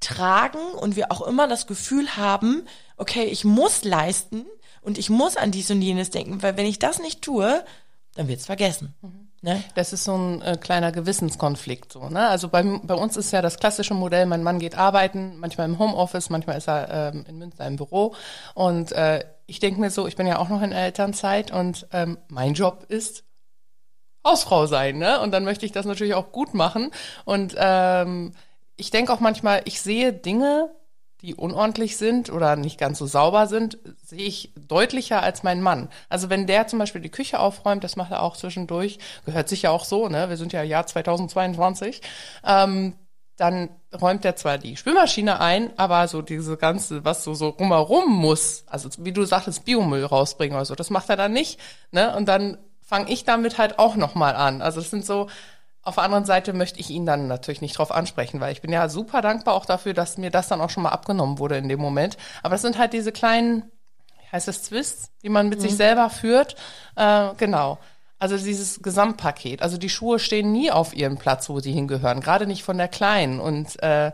tragen 0.00 0.60
und 0.80 0.96
wir 0.96 1.10
auch 1.10 1.22
immer 1.22 1.48
das 1.48 1.66
Gefühl 1.66 2.16
haben, 2.16 2.66
okay, 2.96 3.24
ich 3.24 3.44
muss 3.44 3.84
leisten 3.84 4.46
und 4.82 4.98
ich 4.98 5.10
muss 5.10 5.36
an 5.36 5.50
dies 5.50 5.70
und 5.70 5.82
jenes 5.82 6.10
denken, 6.10 6.42
weil 6.42 6.56
wenn 6.56 6.66
ich 6.66 6.78
das 6.78 7.00
nicht 7.00 7.22
tue, 7.22 7.64
dann 8.14 8.28
wird's 8.28 8.46
vergessen. 8.46 8.94
Mhm. 9.02 9.27
Ne? 9.40 9.62
Das 9.76 9.92
ist 9.92 10.04
so 10.04 10.16
ein 10.16 10.42
äh, 10.42 10.56
kleiner 10.60 10.90
Gewissenskonflikt. 10.90 11.92
So, 11.92 12.08
ne? 12.08 12.28
Also 12.28 12.48
bei, 12.48 12.62
bei 12.82 12.94
uns 12.94 13.16
ist 13.16 13.30
ja 13.30 13.40
das 13.40 13.58
klassische 13.58 13.94
Modell, 13.94 14.26
mein 14.26 14.42
Mann 14.42 14.58
geht 14.58 14.76
arbeiten, 14.76 15.38
manchmal 15.38 15.68
im 15.68 15.78
Homeoffice, 15.78 16.28
manchmal 16.28 16.58
ist 16.58 16.68
er 16.68 17.12
ähm, 17.14 17.24
in 17.28 17.38
Münster 17.38 17.66
im 17.66 17.76
Büro. 17.76 18.14
Und 18.54 18.90
äh, 18.92 19.24
ich 19.46 19.60
denke 19.60 19.80
mir 19.80 19.90
so, 19.90 20.08
ich 20.08 20.16
bin 20.16 20.26
ja 20.26 20.38
auch 20.38 20.48
noch 20.48 20.60
in 20.60 20.72
Elternzeit 20.72 21.52
und 21.52 21.86
ähm, 21.92 22.18
mein 22.28 22.54
Job 22.54 22.86
ist 22.88 23.24
Hausfrau 24.26 24.66
sein. 24.66 24.98
Ne? 24.98 25.20
Und 25.20 25.30
dann 25.30 25.44
möchte 25.44 25.64
ich 25.64 25.72
das 25.72 25.86
natürlich 25.86 26.14
auch 26.14 26.32
gut 26.32 26.54
machen. 26.54 26.90
Und 27.24 27.54
ähm, 27.56 28.32
ich 28.76 28.90
denke 28.90 29.12
auch 29.12 29.20
manchmal, 29.20 29.62
ich 29.64 29.80
sehe 29.80 30.12
Dinge, 30.12 30.70
die 31.22 31.34
unordentlich 31.34 31.96
sind 31.96 32.30
oder 32.30 32.54
nicht 32.56 32.78
ganz 32.78 32.98
so 32.98 33.06
sauber 33.06 33.46
sind, 33.46 33.78
sehe 34.04 34.20
ich 34.20 34.52
deutlicher 34.56 35.22
als 35.22 35.42
mein 35.42 35.60
Mann. 35.60 35.88
Also 36.08 36.30
wenn 36.30 36.46
der 36.46 36.66
zum 36.68 36.78
Beispiel 36.78 37.00
die 37.00 37.10
Küche 37.10 37.40
aufräumt, 37.40 37.82
das 37.82 37.96
macht 37.96 38.12
er 38.12 38.22
auch 38.22 38.36
zwischendurch, 38.36 38.98
gehört 39.26 39.48
sich 39.48 39.62
ja 39.62 39.70
auch 39.70 39.84
so, 39.84 40.08
ne? 40.08 40.28
Wir 40.28 40.36
sind 40.36 40.52
ja 40.52 40.62
Jahr 40.62 40.86
2022. 40.86 42.02
Ähm, 42.44 42.94
dann 43.36 43.70
räumt 43.98 44.24
er 44.24 44.36
zwar 44.36 44.58
die 44.58 44.76
Spülmaschine 44.76 45.40
ein, 45.40 45.76
aber 45.78 46.06
so 46.08 46.22
diese 46.22 46.56
ganze, 46.56 47.04
was 47.04 47.24
so, 47.24 47.34
so 47.34 47.48
rumherum 47.50 48.12
muss, 48.12 48.64
also 48.66 48.88
wie 48.98 49.12
du 49.12 49.24
sagtest, 49.24 49.64
Biomüll 49.64 50.04
rausbringen 50.04 50.56
oder 50.56 50.64
so, 50.64 50.74
das 50.74 50.90
macht 50.90 51.08
er 51.08 51.16
dann 51.16 51.32
nicht, 51.32 51.58
ne? 51.92 52.14
Und 52.16 52.26
dann 52.26 52.58
fange 52.80 53.10
ich 53.10 53.24
damit 53.24 53.58
halt 53.58 53.78
auch 53.78 53.96
nochmal 53.96 54.34
an. 54.34 54.62
Also 54.62 54.80
es 54.80 54.90
sind 54.90 55.04
so, 55.04 55.28
auf 55.88 55.94
der 55.96 56.04
anderen 56.04 56.24
Seite 56.24 56.52
möchte 56.52 56.78
ich 56.80 56.90
ihn 56.90 57.06
dann 57.06 57.26
natürlich 57.26 57.62
nicht 57.62 57.78
drauf 57.78 57.90
ansprechen, 57.90 58.40
weil 58.40 58.52
ich 58.52 58.60
bin 58.60 58.70
ja 58.70 58.88
super 58.88 59.22
dankbar 59.22 59.54
auch 59.54 59.64
dafür, 59.64 59.94
dass 59.94 60.18
mir 60.18 60.30
das 60.30 60.48
dann 60.48 60.60
auch 60.60 60.70
schon 60.70 60.82
mal 60.82 60.90
abgenommen 60.90 61.38
wurde 61.38 61.56
in 61.56 61.68
dem 61.68 61.80
Moment. 61.80 62.16
Aber 62.42 62.54
das 62.54 62.62
sind 62.62 62.78
halt 62.78 62.92
diese 62.92 63.10
kleinen, 63.10 63.64
heißt 64.30 64.48
es 64.48 64.62
Twists, 64.62 65.10
die 65.22 65.30
man 65.30 65.48
mit 65.48 65.58
mhm. 65.58 65.62
sich 65.62 65.76
selber 65.76 66.10
führt. 66.10 66.56
Äh, 66.94 67.30
genau. 67.38 67.78
Also 68.18 68.36
dieses 68.36 68.82
Gesamtpaket. 68.82 69.62
Also 69.62 69.78
die 69.78 69.88
Schuhe 69.88 70.18
stehen 70.18 70.52
nie 70.52 70.70
auf 70.70 70.94
ihrem 70.94 71.16
Platz, 71.16 71.48
wo 71.48 71.60
sie 71.60 71.72
hingehören, 71.72 72.20
gerade 72.20 72.46
nicht 72.46 72.64
von 72.64 72.76
der 72.76 72.88
Kleinen. 72.88 73.40
Und 73.40 73.82
äh, 73.82 74.12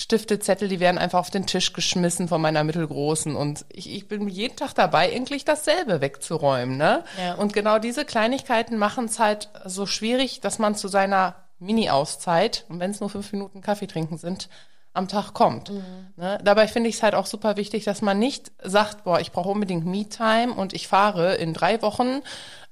Stifte, 0.00 0.38
Zettel, 0.38 0.68
die 0.68 0.78
werden 0.78 0.96
einfach 0.96 1.18
auf 1.18 1.30
den 1.30 1.46
Tisch 1.46 1.72
geschmissen 1.72 2.28
von 2.28 2.40
meiner 2.40 2.62
mittelgroßen 2.62 3.34
und 3.34 3.64
ich, 3.68 3.92
ich 3.92 4.06
bin 4.06 4.28
jeden 4.28 4.54
Tag 4.54 4.72
dabei, 4.74 5.12
eigentlich 5.12 5.44
dasselbe 5.44 6.00
wegzuräumen. 6.00 6.76
Ne? 6.76 7.02
Ja. 7.20 7.34
Und 7.34 7.52
genau 7.52 7.80
diese 7.80 8.04
Kleinigkeiten 8.04 8.78
machen 8.78 9.06
es 9.06 9.18
halt 9.18 9.50
so 9.64 9.86
schwierig, 9.86 10.40
dass 10.40 10.60
man 10.60 10.76
zu 10.76 10.86
seiner 10.86 11.34
Mini-Auszeit, 11.58 12.64
und 12.68 12.78
wenn 12.78 12.92
es 12.92 13.00
nur 13.00 13.10
fünf 13.10 13.32
Minuten 13.32 13.60
Kaffee 13.60 13.88
trinken 13.88 14.18
sind, 14.18 14.48
am 14.92 15.08
Tag 15.08 15.32
kommt. 15.32 15.70
Mhm. 15.70 15.82
Ne? 16.14 16.38
Dabei 16.44 16.68
finde 16.68 16.90
ich 16.90 16.96
es 16.96 17.02
halt 17.02 17.16
auch 17.16 17.26
super 17.26 17.56
wichtig, 17.56 17.82
dass 17.82 18.00
man 18.00 18.20
nicht 18.20 18.52
sagt, 18.62 19.02
boah, 19.02 19.18
ich 19.18 19.32
brauche 19.32 19.50
unbedingt 19.50 19.84
Me-Time 19.84 20.54
und 20.54 20.74
ich 20.74 20.86
fahre 20.86 21.34
in 21.34 21.54
drei 21.54 21.82
Wochen 21.82 22.22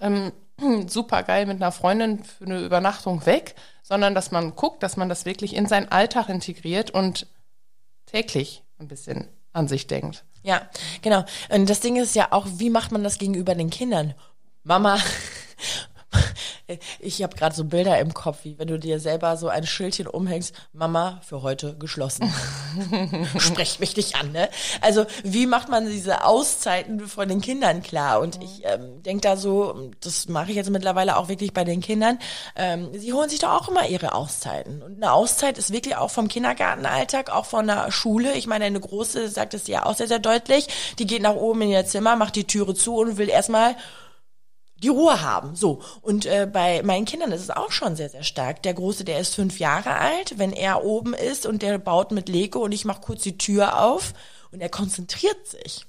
ähm, 0.00 0.30
super 0.88 1.22
geil 1.22 1.46
mit 1.46 1.56
einer 1.56 1.72
Freundin 1.72 2.24
für 2.24 2.44
eine 2.44 2.60
Übernachtung 2.60 3.26
weg, 3.26 3.54
sondern 3.82 4.14
dass 4.14 4.30
man 4.30 4.56
guckt, 4.56 4.82
dass 4.82 4.96
man 4.96 5.08
das 5.08 5.24
wirklich 5.24 5.54
in 5.54 5.66
seinen 5.66 5.88
Alltag 5.90 6.28
integriert 6.28 6.90
und 6.90 7.26
täglich 8.06 8.62
ein 8.78 8.88
bisschen 8.88 9.28
an 9.52 9.68
sich 9.68 9.86
denkt. 9.86 10.24
Ja, 10.42 10.68
genau. 11.02 11.24
Und 11.48 11.68
das 11.68 11.80
Ding 11.80 11.96
ist 11.96 12.14
ja 12.14 12.28
auch, 12.30 12.46
wie 12.48 12.70
macht 12.70 12.92
man 12.92 13.02
das 13.02 13.18
gegenüber 13.18 13.54
den 13.54 13.70
Kindern? 13.70 14.14
Mama, 14.62 14.98
ich 16.98 17.22
habe 17.22 17.36
gerade 17.36 17.54
so 17.54 17.64
Bilder 17.64 17.98
im 17.98 18.12
Kopf, 18.12 18.38
wie 18.42 18.58
wenn 18.58 18.68
du 18.68 18.78
dir 18.78 18.98
selber 18.98 19.36
so 19.36 19.48
ein 19.48 19.66
Schildchen 19.66 20.06
umhängst, 20.06 20.54
Mama 20.72 21.20
für 21.24 21.42
heute 21.42 21.76
geschlossen. 21.76 22.32
Sprecht 23.38 23.78
mich 23.78 23.96
nicht 23.96 24.16
an, 24.16 24.32
ne? 24.32 24.48
Also 24.80 25.06
wie 25.22 25.46
macht 25.46 25.68
man 25.68 25.86
diese 25.86 26.24
Auszeiten 26.24 27.06
von 27.06 27.28
den 27.28 27.40
Kindern 27.40 27.82
klar? 27.82 28.20
Und 28.20 28.42
ich 28.42 28.64
ähm, 28.64 29.02
denke 29.02 29.22
da 29.22 29.36
so, 29.36 29.90
das 30.00 30.28
mache 30.28 30.50
ich 30.50 30.56
jetzt 30.56 30.70
mittlerweile 30.70 31.16
auch 31.16 31.28
wirklich 31.28 31.52
bei 31.52 31.64
den 31.64 31.80
Kindern, 31.80 32.18
ähm, 32.56 32.88
sie 32.92 33.12
holen 33.12 33.28
sich 33.28 33.38
doch 33.38 33.50
auch 33.50 33.68
immer 33.68 33.88
ihre 33.88 34.14
Auszeiten. 34.14 34.82
Und 34.82 34.96
eine 34.96 35.12
Auszeit 35.12 35.58
ist 35.58 35.72
wirklich 35.72 35.96
auch 35.96 36.10
vom 36.10 36.28
Kindergartenalltag, 36.28 37.30
auch 37.30 37.46
von 37.46 37.66
der 37.66 37.92
Schule. 37.92 38.34
Ich 38.34 38.46
meine, 38.46 38.64
eine 38.64 38.80
große 38.80 39.28
sagt 39.28 39.54
es 39.54 39.68
ja 39.68 39.86
auch 39.86 39.94
sehr, 39.94 40.08
sehr 40.08 40.18
deutlich, 40.18 40.66
die 40.98 41.06
geht 41.06 41.22
nach 41.22 41.34
oben 41.34 41.62
in 41.62 41.70
ihr 41.70 41.86
Zimmer, 41.86 42.16
macht 42.16 42.36
die 42.36 42.44
Türe 42.44 42.74
zu 42.74 42.96
und 42.96 43.18
will 43.18 43.28
erstmal 43.28 43.76
die 44.82 44.88
Ruhe 44.88 45.22
haben. 45.22 45.56
So. 45.56 45.80
Und 46.02 46.26
äh, 46.26 46.48
bei 46.50 46.82
meinen 46.82 47.06
Kindern 47.06 47.32
ist 47.32 47.42
es 47.42 47.50
auch 47.50 47.70
schon 47.70 47.96
sehr, 47.96 48.10
sehr 48.10 48.24
stark. 48.24 48.62
Der 48.62 48.74
Große, 48.74 49.04
der 49.04 49.20
ist 49.20 49.34
fünf 49.34 49.58
Jahre 49.58 49.96
alt. 49.96 50.38
Wenn 50.38 50.52
er 50.52 50.84
oben 50.84 51.14
ist 51.14 51.46
und 51.46 51.62
der 51.62 51.78
baut 51.78 52.10
mit 52.10 52.28
Lego 52.28 52.60
und 52.60 52.72
ich 52.72 52.84
mache 52.84 53.00
kurz 53.00 53.22
die 53.22 53.38
Tür 53.38 53.82
auf 53.82 54.12
und 54.52 54.60
er 54.60 54.68
konzentriert 54.68 55.46
sich. 55.46 55.86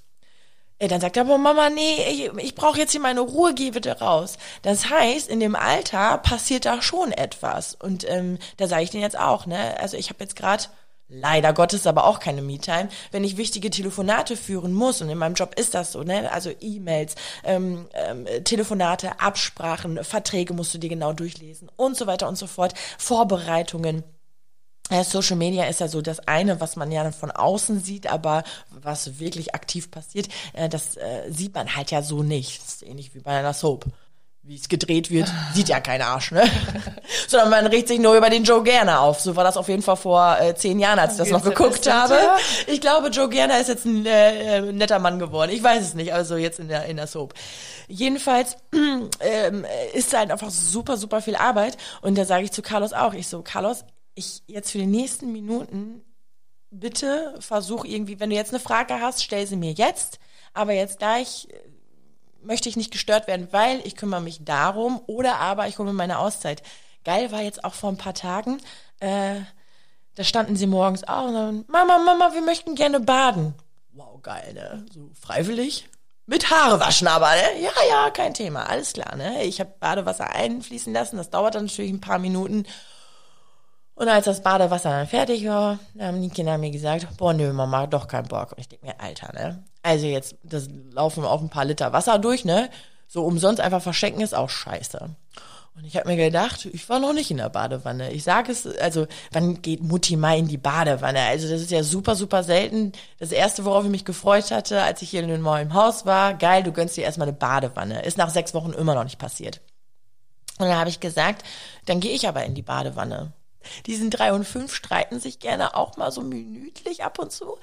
Äh, 0.79 0.87
dann 0.87 1.01
sagt 1.01 1.17
er, 1.17 1.21
aber 1.21 1.37
Mama, 1.37 1.69
nee, 1.69 1.97
ich, 2.09 2.31
ich 2.43 2.55
brauche 2.55 2.77
jetzt 2.77 2.91
hier 2.91 3.01
meine 3.01 3.21
Ruhe, 3.21 3.53
geh 3.53 3.71
bitte 3.71 3.99
raus. 3.99 4.37
Das 4.61 4.89
heißt, 4.89 5.27
in 5.27 5.39
dem 5.39 5.55
Alter 5.55 6.19
passiert 6.19 6.65
da 6.65 6.81
schon 6.81 7.11
etwas. 7.11 7.75
Und 7.75 8.09
ähm, 8.09 8.37
da 8.57 8.67
sage 8.67 8.83
ich 8.83 8.91
den 8.91 9.01
jetzt 9.01 9.17
auch, 9.17 9.45
ne? 9.45 9.79
Also 9.79 9.97
ich 9.97 10.09
habe 10.09 10.23
jetzt 10.23 10.35
gerade 10.35 10.65
leider 11.09 11.53
Gottes 11.53 11.87
aber 11.87 12.05
auch 12.05 12.19
keine 12.19 12.41
Me-Time, 12.41 12.89
wenn 13.11 13.23
ich 13.23 13.37
wichtige 13.37 13.69
Telefonate 13.69 14.35
führen 14.35 14.73
muss 14.73 15.01
und 15.01 15.09
in 15.09 15.17
meinem 15.17 15.35
Job 15.35 15.57
ist 15.57 15.73
das 15.73 15.91
so, 15.91 16.03
ne? 16.03 16.31
Also 16.31 16.51
E-Mails, 16.59 17.15
ähm, 17.43 17.87
ähm, 17.93 18.27
Telefonate, 18.43 19.19
Absprachen, 19.19 20.03
Verträge 20.03 20.53
musst 20.53 20.73
du 20.73 20.77
dir 20.77 20.89
genau 20.89 21.13
durchlesen 21.13 21.69
und 21.75 21.95
so 21.95 22.07
weiter 22.07 22.27
und 22.27 22.37
so 22.37 22.47
fort, 22.47 22.73
Vorbereitungen. 22.97 24.03
Social 25.03 25.35
Media 25.35 25.65
ist 25.65 25.81
ja 25.81 25.89
so 25.89 26.01
das 26.01 26.27
eine, 26.29 26.61
was 26.61 26.77
man 26.77 26.93
ja 26.93 27.11
von 27.11 27.29
außen 27.29 27.81
sieht, 27.81 28.07
aber 28.07 28.43
was 28.69 29.19
wirklich 29.19 29.53
aktiv 29.53 29.91
passiert, 29.91 30.29
äh, 30.53 30.69
das 30.69 30.95
äh, 30.95 31.29
sieht 31.29 31.53
man 31.53 31.75
halt 31.75 31.91
ja 31.91 32.01
so 32.01 32.23
nicht. 32.23 32.61
Das 32.61 32.75
ist 32.75 32.83
ähnlich 32.83 33.13
wie 33.13 33.19
bei 33.19 33.37
einer 33.37 33.53
Soap 33.53 33.85
wie 34.47 34.55
es 34.55 34.69
gedreht 34.69 35.11
wird, 35.11 35.29
sieht 35.53 35.67
ja 35.67 35.81
kein 35.81 36.01
Arsch, 36.01 36.31
ne? 36.31 36.49
Sondern 37.27 37.49
man 37.49 37.67
regt 37.67 37.89
sich 37.89 37.99
nur 37.99 38.15
über 38.15 38.29
den 38.29 38.45
Joe 38.45 38.63
Gerner 38.63 39.01
auf. 39.01 39.19
So 39.19 39.35
war 39.35 39.43
das 39.43 39.57
auf 39.57 39.67
jeden 39.67 39.81
Fall 39.81 39.97
vor 39.97 40.37
äh, 40.39 40.55
zehn 40.55 40.79
Jahren, 40.79 40.99
als 40.99 41.13
ich 41.13 41.17
das 41.17 41.29
noch 41.31 41.43
geguckt 41.43 41.91
habe. 41.91 42.17
Ich 42.65 42.79
glaube, 42.79 43.09
Joe 43.09 43.27
Gerner 43.27 43.59
ist 43.59 43.67
jetzt 43.67 43.83
ein 43.83 44.05
äh, 44.05 44.59
äh, 44.59 44.71
netter 44.71 44.99
Mann 44.99 45.19
geworden. 45.19 45.51
Ich 45.51 45.61
weiß 45.61 45.83
es 45.83 45.93
nicht, 45.95 46.13
also 46.13 46.37
jetzt 46.37 46.59
in 46.59 46.69
der, 46.69 46.85
in 46.85 46.95
der 46.95 47.07
Soap. 47.07 47.33
Jedenfalls 47.89 48.55
ähm, 49.19 49.65
ist 49.93 50.17
halt 50.17 50.31
einfach 50.31 50.49
super, 50.49 50.95
super 50.95 51.21
viel 51.21 51.35
Arbeit. 51.35 51.75
Und 52.01 52.17
da 52.17 52.23
sage 52.23 52.45
ich 52.45 52.53
zu 52.53 52.61
Carlos 52.61 52.93
auch, 52.93 53.13
ich 53.13 53.27
so, 53.27 53.41
Carlos, 53.41 53.83
ich 54.15 54.43
jetzt 54.47 54.71
für 54.71 54.77
die 54.77 54.85
nächsten 54.85 55.33
Minuten 55.33 56.05
bitte 56.71 57.35
versuch 57.39 57.83
irgendwie, 57.83 58.21
wenn 58.21 58.29
du 58.29 58.37
jetzt 58.37 58.53
eine 58.53 58.61
Frage 58.61 59.01
hast, 59.01 59.23
stell 59.23 59.45
sie 59.45 59.57
mir 59.57 59.73
jetzt. 59.73 60.19
Aber 60.53 60.71
jetzt 60.71 60.99
gleich 60.99 61.49
möchte 62.47 62.69
ich 62.69 62.77
nicht 62.77 62.91
gestört 62.91 63.27
werden, 63.27 63.49
weil 63.51 63.85
ich 63.85 63.95
kümmere 63.95 64.21
mich 64.21 64.43
darum 64.43 65.01
oder 65.05 65.39
aber 65.39 65.67
ich 65.67 65.77
hole 65.77 65.89
mir 65.89 65.93
meine 65.93 66.19
Auszeit. 66.19 66.63
Geil 67.03 67.31
war 67.31 67.41
jetzt 67.41 67.63
auch 67.63 67.73
vor 67.73 67.91
ein 67.91 67.97
paar 67.97 68.13
Tagen, 68.13 68.59
äh, 68.99 69.41
da 70.15 70.23
standen 70.23 70.55
sie 70.55 70.65
morgens 70.65 71.03
auf 71.03 71.27
und 71.27 71.33
dann, 71.33 71.65
Mama, 71.67 71.99
Mama, 71.99 72.33
wir 72.33 72.41
möchten 72.41 72.73
gerne 72.73 72.99
baden. 72.99 73.53
Wow, 73.93 74.19
geil, 74.23 74.53
ne? 74.53 74.85
So 74.91 75.11
freiwillig. 75.13 75.87
Mit 76.25 76.49
Haare 76.49 76.79
waschen 76.79 77.07
aber, 77.07 77.29
ne? 77.29 77.61
Ja, 77.61 77.71
ja, 77.87 78.09
kein 78.09 78.33
Thema, 78.33 78.67
alles 78.67 78.93
klar, 78.93 79.15
ne? 79.15 79.43
Ich 79.43 79.59
habe 79.59 79.73
Badewasser 79.79 80.31
einfließen 80.31 80.91
lassen, 80.91 81.17
das 81.17 81.29
dauert 81.29 81.55
dann 81.55 81.65
natürlich 81.65 81.91
ein 81.91 82.01
paar 82.01 82.19
Minuten. 82.19 82.65
Und 83.97 84.07
als 84.09 84.25
das 84.25 84.43
Badewasser 84.43 84.91
dann 84.91 85.07
fertig 85.07 85.47
war, 85.47 85.79
haben 85.99 86.21
die 86.21 86.29
Kinder 86.29 86.59
mir 86.59 86.69
gesagt, 86.69 87.07
boah, 87.17 87.33
nö, 87.33 87.51
Mama, 87.51 87.87
doch 87.87 88.07
kein 88.07 88.25
Bock. 88.25 88.51
Und 88.51 88.59
ich 88.59 88.69
denke 88.69 88.85
mir, 88.85 89.01
Alter, 89.01 89.33
ne? 89.33 89.63
Also 89.81 90.05
jetzt, 90.05 90.35
das 90.43 90.69
laufen 90.91 91.25
auf 91.25 91.41
ein 91.41 91.49
paar 91.49 91.65
Liter 91.65 91.93
Wasser 91.93 92.19
durch, 92.19 92.45
ne? 92.45 92.69
So 93.07 93.25
umsonst 93.25 93.59
einfach 93.59 93.81
verschenken 93.81 94.21
ist 94.21 94.35
auch 94.35 94.51
scheiße. 94.51 95.09
Und 95.75 95.83
ich 95.83 95.97
habe 95.97 96.07
mir 96.07 96.15
gedacht, 96.15 96.65
ich 96.71 96.87
war 96.89 96.99
noch 96.99 97.13
nicht 97.13 97.31
in 97.31 97.37
der 97.37 97.49
Badewanne. 97.49 98.11
Ich 98.11 98.23
sage 98.23 98.51
es, 98.51 98.67
also 98.67 99.07
wann 99.31 99.63
geht 99.63 99.81
Mutti 99.81 100.15
mal 100.15 100.37
in 100.37 100.47
die 100.47 100.57
Badewanne? 100.59 101.21
Also 101.21 101.49
das 101.49 101.61
ist 101.61 101.71
ja 101.71 101.81
super, 101.81 102.13
super 102.13 102.43
selten. 102.43 102.91
Das 103.17 103.31
erste, 103.31 103.65
worauf 103.65 103.83
ich 103.83 103.89
mich 103.89 104.05
gefreut 104.05 104.51
hatte, 104.51 104.83
als 104.83 105.01
ich 105.01 105.09
hier 105.09 105.23
in 105.23 105.27
dem 105.27 105.41
neuen 105.41 105.73
Haus 105.73 106.05
war, 106.05 106.35
geil, 106.35 106.61
du 106.61 106.71
gönnst 106.71 106.97
dir 106.97 107.03
erstmal 107.03 107.29
eine 107.29 107.37
Badewanne. 107.37 108.03
Ist 108.03 108.19
nach 108.19 108.29
sechs 108.29 108.53
Wochen 108.53 108.73
immer 108.73 108.93
noch 108.93 109.05
nicht 109.05 109.17
passiert. 109.17 109.59
Und 110.59 110.67
dann 110.67 110.77
habe 110.77 110.91
ich 110.91 110.99
gesagt, 110.99 111.43
dann 111.87 111.99
gehe 111.99 112.13
ich 112.13 112.27
aber 112.27 112.43
in 112.45 112.53
die 112.53 112.61
Badewanne. 112.61 113.33
Die 113.85 113.95
sind 113.95 114.11
drei 114.11 114.33
und 114.33 114.45
fünf 114.45 114.73
streiten 114.73 115.19
sich 115.19 115.39
gerne 115.39 115.75
auch 115.75 115.97
mal 115.97 116.11
so 116.11 116.21
minütlich 116.21 117.03
ab 117.03 117.19
und 117.19 117.31
zu. 117.31 117.57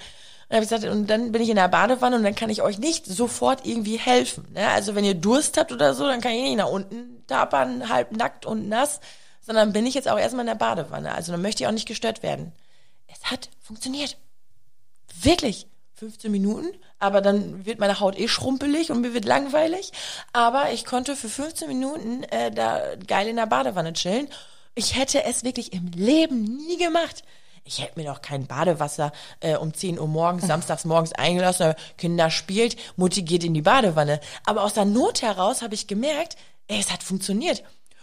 Und, 0.48 0.56
ich 0.56 0.60
gesagt, 0.60 0.84
und 0.84 1.08
dann 1.08 1.32
bin 1.32 1.42
ich 1.42 1.48
in 1.48 1.56
der 1.56 1.68
Badewanne 1.68 2.16
und 2.16 2.22
dann 2.22 2.34
kann 2.34 2.50
ich 2.50 2.62
euch 2.62 2.78
nicht 2.78 3.06
sofort 3.06 3.66
irgendwie 3.66 3.96
helfen. 3.96 4.46
Ne? 4.52 4.68
Also 4.68 4.94
wenn 4.94 5.04
ihr 5.04 5.14
Durst 5.14 5.56
habt 5.56 5.72
oder 5.72 5.94
so, 5.94 6.06
dann 6.06 6.20
kann 6.20 6.32
ich 6.32 6.42
nicht 6.42 6.56
nach 6.56 6.68
unten 6.68 7.24
tapern, 7.26 7.88
halb 7.88 8.12
nackt 8.12 8.44
und 8.46 8.68
nass, 8.68 9.00
sondern 9.40 9.72
bin 9.72 9.86
ich 9.86 9.94
jetzt 9.94 10.08
auch 10.08 10.18
erstmal 10.18 10.42
in 10.42 10.48
der 10.48 10.54
Badewanne. 10.54 11.14
Also 11.14 11.32
dann 11.32 11.42
möchte 11.42 11.62
ich 11.62 11.68
auch 11.68 11.72
nicht 11.72 11.88
gestört 11.88 12.22
werden. 12.22 12.52
Es 13.06 13.30
hat 13.30 13.48
funktioniert. 13.60 14.16
Wirklich. 15.22 15.66
15 15.96 16.30
Minuten, 16.32 16.66
aber 16.98 17.20
dann 17.20 17.64
wird 17.66 17.78
meine 17.78 18.00
Haut 18.00 18.18
eh 18.18 18.26
schrumpelig 18.26 18.90
und 18.90 19.00
mir 19.00 19.14
wird 19.14 19.24
langweilig. 19.24 19.92
Aber 20.32 20.72
ich 20.72 20.84
konnte 20.84 21.14
für 21.14 21.28
15 21.28 21.68
Minuten 21.68 22.24
äh, 22.24 22.50
da 22.50 22.96
geil 23.06 23.28
in 23.28 23.36
der 23.36 23.46
Badewanne 23.46 23.92
chillen 23.92 24.28
ich 24.74 24.96
hätte 24.96 25.24
es 25.24 25.44
wirklich 25.44 25.72
im 25.72 25.90
Leben 25.94 26.42
nie 26.42 26.76
gemacht. 26.76 27.22
Ich 27.66 27.82
hätte 27.82 27.98
mir 27.98 28.06
doch 28.06 28.20
kein 28.20 28.46
Badewasser 28.46 29.12
äh, 29.40 29.56
um 29.56 29.72
10 29.72 29.98
Uhr 29.98 30.06
morgens, 30.06 30.46
samstags 30.46 30.84
morgens 30.84 31.12
eingelassen. 31.12 31.74
Kinder 31.96 32.30
spielt, 32.30 32.76
Mutti 32.96 33.22
geht 33.22 33.42
in 33.42 33.54
die 33.54 33.62
Badewanne. 33.62 34.20
Aber 34.44 34.64
aus 34.64 34.74
der 34.74 34.84
Not 34.84 35.22
heraus 35.22 35.62
habe 35.62 35.74
ich 35.74 35.86
gemerkt, 35.86 36.36
ey, 36.68 36.78
es 36.78 36.92
hat 36.92 37.02
funktioniert. 37.02 37.62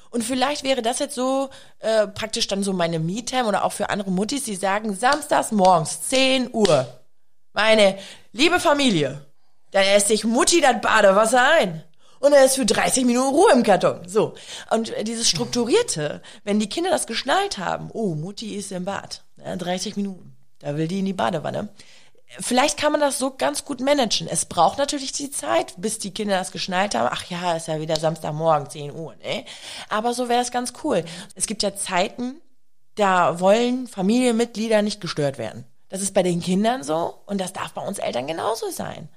Und 0.09 0.23
vielleicht 0.23 0.63
wäre 0.63 0.81
das 0.81 0.99
jetzt 0.99 1.13
so 1.13 1.49
äh, 1.79 2.07
praktisch 2.07 2.47
dann 2.47 2.63
so 2.63 2.73
meine 2.73 2.99
Me-Time 2.99 3.45
oder 3.45 3.63
auch 3.63 3.71
für 3.71 3.89
andere 3.89 4.11
Muttis, 4.11 4.45
die 4.45 4.55
sagen, 4.55 4.95
samstags 4.95 5.51
morgens, 5.51 6.01
10 6.09 6.49
Uhr. 6.53 6.87
Meine 7.53 7.97
liebe 8.31 8.59
Familie, 8.59 9.25
da 9.71 9.81
esse 9.81 10.13
ich 10.13 10.23
Mutti 10.23 10.59
das 10.59 10.81
Badewasser 10.81 11.43
ein 11.59 11.83
und 12.21 12.33
er 12.33 12.45
ist 12.45 12.55
für 12.55 12.65
30 12.65 13.05
Minuten 13.05 13.35
Ruhe 13.35 13.51
im 13.51 13.63
Karton. 13.63 14.07
So. 14.07 14.35
Und 14.69 14.93
dieses 15.03 15.29
Strukturierte, 15.29 16.21
wenn 16.43 16.59
die 16.59 16.69
Kinder 16.69 16.89
das 16.89 17.07
geschnallt 17.07 17.57
haben, 17.57 17.89
oh, 17.91 18.15
Mutti 18.15 18.55
ist 18.55 18.71
im 18.71 18.85
Bad, 18.85 19.23
ja, 19.43 19.55
30 19.55 19.97
Minuten, 19.97 20.35
da 20.59 20.77
will 20.77 20.87
die 20.87 20.99
in 20.99 21.05
die 21.05 21.13
Badewanne. 21.13 21.69
Vielleicht 22.39 22.77
kann 22.77 22.93
man 22.93 23.01
das 23.01 23.19
so 23.19 23.31
ganz 23.31 23.65
gut 23.65 23.81
managen. 23.81 24.27
Es 24.29 24.45
braucht 24.45 24.77
natürlich 24.77 25.11
die 25.11 25.31
Zeit, 25.31 25.73
bis 25.77 25.99
die 25.99 26.13
Kinder 26.13 26.37
das 26.37 26.53
geschnallt 26.53 26.95
haben. 26.95 27.09
Ach 27.11 27.25
ja, 27.25 27.57
ist 27.57 27.67
ja 27.67 27.81
wieder 27.81 27.97
Samstagmorgen, 27.97 28.69
10 28.69 28.95
Uhr, 28.95 29.15
ne? 29.17 29.43
Aber 29.89 30.13
so 30.13 30.29
wäre 30.29 30.41
es 30.41 30.51
ganz 30.51 30.71
cool. 30.83 31.03
Es 31.35 31.45
gibt 31.45 31.61
ja 31.61 31.75
Zeiten, 31.75 32.39
da 32.95 33.41
wollen 33.41 33.87
Familienmitglieder 33.87 34.81
nicht 34.81 35.01
gestört 35.01 35.37
werden. 35.37 35.65
Das 35.89 36.01
ist 36.01 36.13
bei 36.13 36.23
den 36.23 36.41
Kindern 36.41 36.83
so 36.83 37.21
und 37.25 37.41
das 37.41 37.51
darf 37.51 37.73
bei 37.73 37.85
uns 37.85 37.99
Eltern 37.99 38.27
genauso 38.27 38.69
sein. 38.69 39.09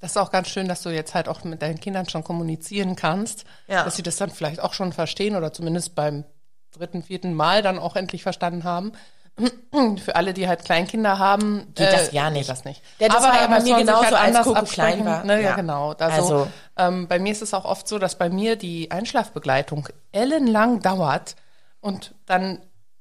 Das 0.00 0.12
ist 0.12 0.16
auch 0.16 0.30
ganz 0.30 0.48
schön, 0.48 0.68
dass 0.68 0.82
du 0.82 0.90
jetzt 0.90 1.14
halt 1.14 1.28
auch 1.28 1.42
mit 1.44 1.60
deinen 1.60 1.80
Kindern 1.80 2.08
schon 2.08 2.22
kommunizieren 2.22 2.94
kannst, 2.94 3.44
ja. 3.66 3.84
dass 3.84 3.96
sie 3.96 4.02
das 4.02 4.16
dann 4.16 4.30
vielleicht 4.30 4.60
auch 4.60 4.72
schon 4.72 4.92
verstehen 4.92 5.34
oder 5.34 5.52
zumindest 5.52 5.94
beim 5.94 6.24
dritten, 6.70 7.02
vierten 7.02 7.34
Mal 7.34 7.62
dann 7.62 7.78
auch 7.78 7.96
endlich 7.96 8.22
verstanden 8.22 8.64
haben. 8.64 8.92
Für 10.04 10.16
alle, 10.16 10.34
die 10.34 10.48
halt 10.48 10.64
Kleinkinder 10.64 11.18
haben, 11.18 11.72
geht 11.74 11.92
das 11.92 12.12
ja 12.12 12.30
nicht. 12.30 12.48
Das 12.48 12.64
nicht. 12.64 12.82
Ja, 12.98 13.08
das 13.08 13.18
Aber 13.18 13.28
war 13.28 13.40
ja 13.40 13.46
bei 13.46 13.60
mir 13.60 13.76
genauso, 13.78 14.04
halt 14.04 14.36
als 14.36 14.46
Coco 14.46 14.64
klein 14.64 15.04
war. 15.04 15.24
Ne? 15.24 15.34
Ja. 15.34 15.50
ja, 15.50 15.56
genau. 15.56 15.92
Also, 15.92 16.02
also. 16.02 16.48
Ähm, 16.76 17.06
bei 17.08 17.18
mir 17.18 17.32
ist 17.32 17.42
es 17.42 17.54
auch 17.54 17.64
oft 17.64 17.86
so, 17.86 17.98
dass 17.98 18.18
bei 18.18 18.30
mir 18.30 18.56
die 18.56 18.90
Einschlafbegleitung 18.90 19.88
ellenlang 20.12 20.80
dauert 20.80 21.36
und 21.80 22.14
dann 22.26 22.60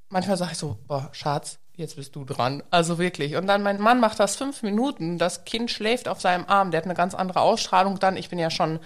manchmal 0.09 0.37
sage 0.37 0.51
ich 0.53 0.57
so, 0.57 0.77
boah, 0.87 1.09
Schatz, 1.11 1.59
jetzt 1.77 1.95
bist 1.95 2.15
du 2.15 2.25
dran. 2.25 2.61
Also 2.69 2.99
wirklich. 2.99 3.35
Und 3.35 3.47
dann 3.47 3.63
mein 3.63 3.79
Mann 3.79 3.99
macht 3.99 4.19
das 4.19 4.35
fünf 4.35 4.63
Minuten. 4.63 5.17
Das 5.17 5.45
Kind 5.45 5.71
schläft 5.71 6.07
auf 6.07 6.19
seinem 6.19 6.45
Arm. 6.47 6.71
Der 6.71 6.79
hat 6.79 6.85
eine 6.85 6.93
ganz 6.95 7.15
andere 7.15 7.41
Ausstrahlung 7.41 7.99
dann. 7.99 8.17
Ich 8.17 8.29
bin 8.29 8.39
ja 8.39 8.49
schon 8.49 8.79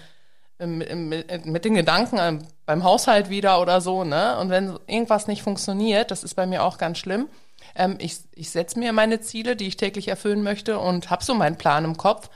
mit, 0.66 1.46
mit 1.46 1.64
den 1.64 1.74
Gedanken 1.74 2.18
ähm, 2.18 2.46
beim 2.66 2.84
Haushalt 2.84 3.28
wieder 3.28 3.60
oder 3.60 3.80
so, 3.80 4.04
ne? 4.04 4.38
Und 4.38 4.50
wenn 4.50 4.78
irgendwas 4.86 5.26
nicht 5.26 5.42
funktioniert, 5.42 6.10
das 6.10 6.24
ist 6.24 6.34
bei 6.34 6.46
mir 6.46 6.62
auch 6.62 6.78
ganz 6.78 6.98
schlimm. 6.98 7.28
Ähm, 7.74 7.96
ich 7.98 8.18
ich 8.34 8.50
setze 8.50 8.78
mir 8.78 8.92
meine 8.92 9.20
Ziele, 9.20 9.56
die 9.56 9.66
ich 9.66 9.76
täglich 9.76 10.08
erfüllen 10.08 10.42
möchte 10.42 10.78
und 10.78 11.10
habe 11.10 11.24
so 11.24 11.34
meinen 11.34 11.56
Plan 11.56 11.84
im 11.84 11.96
Kopf. 11.96 12.30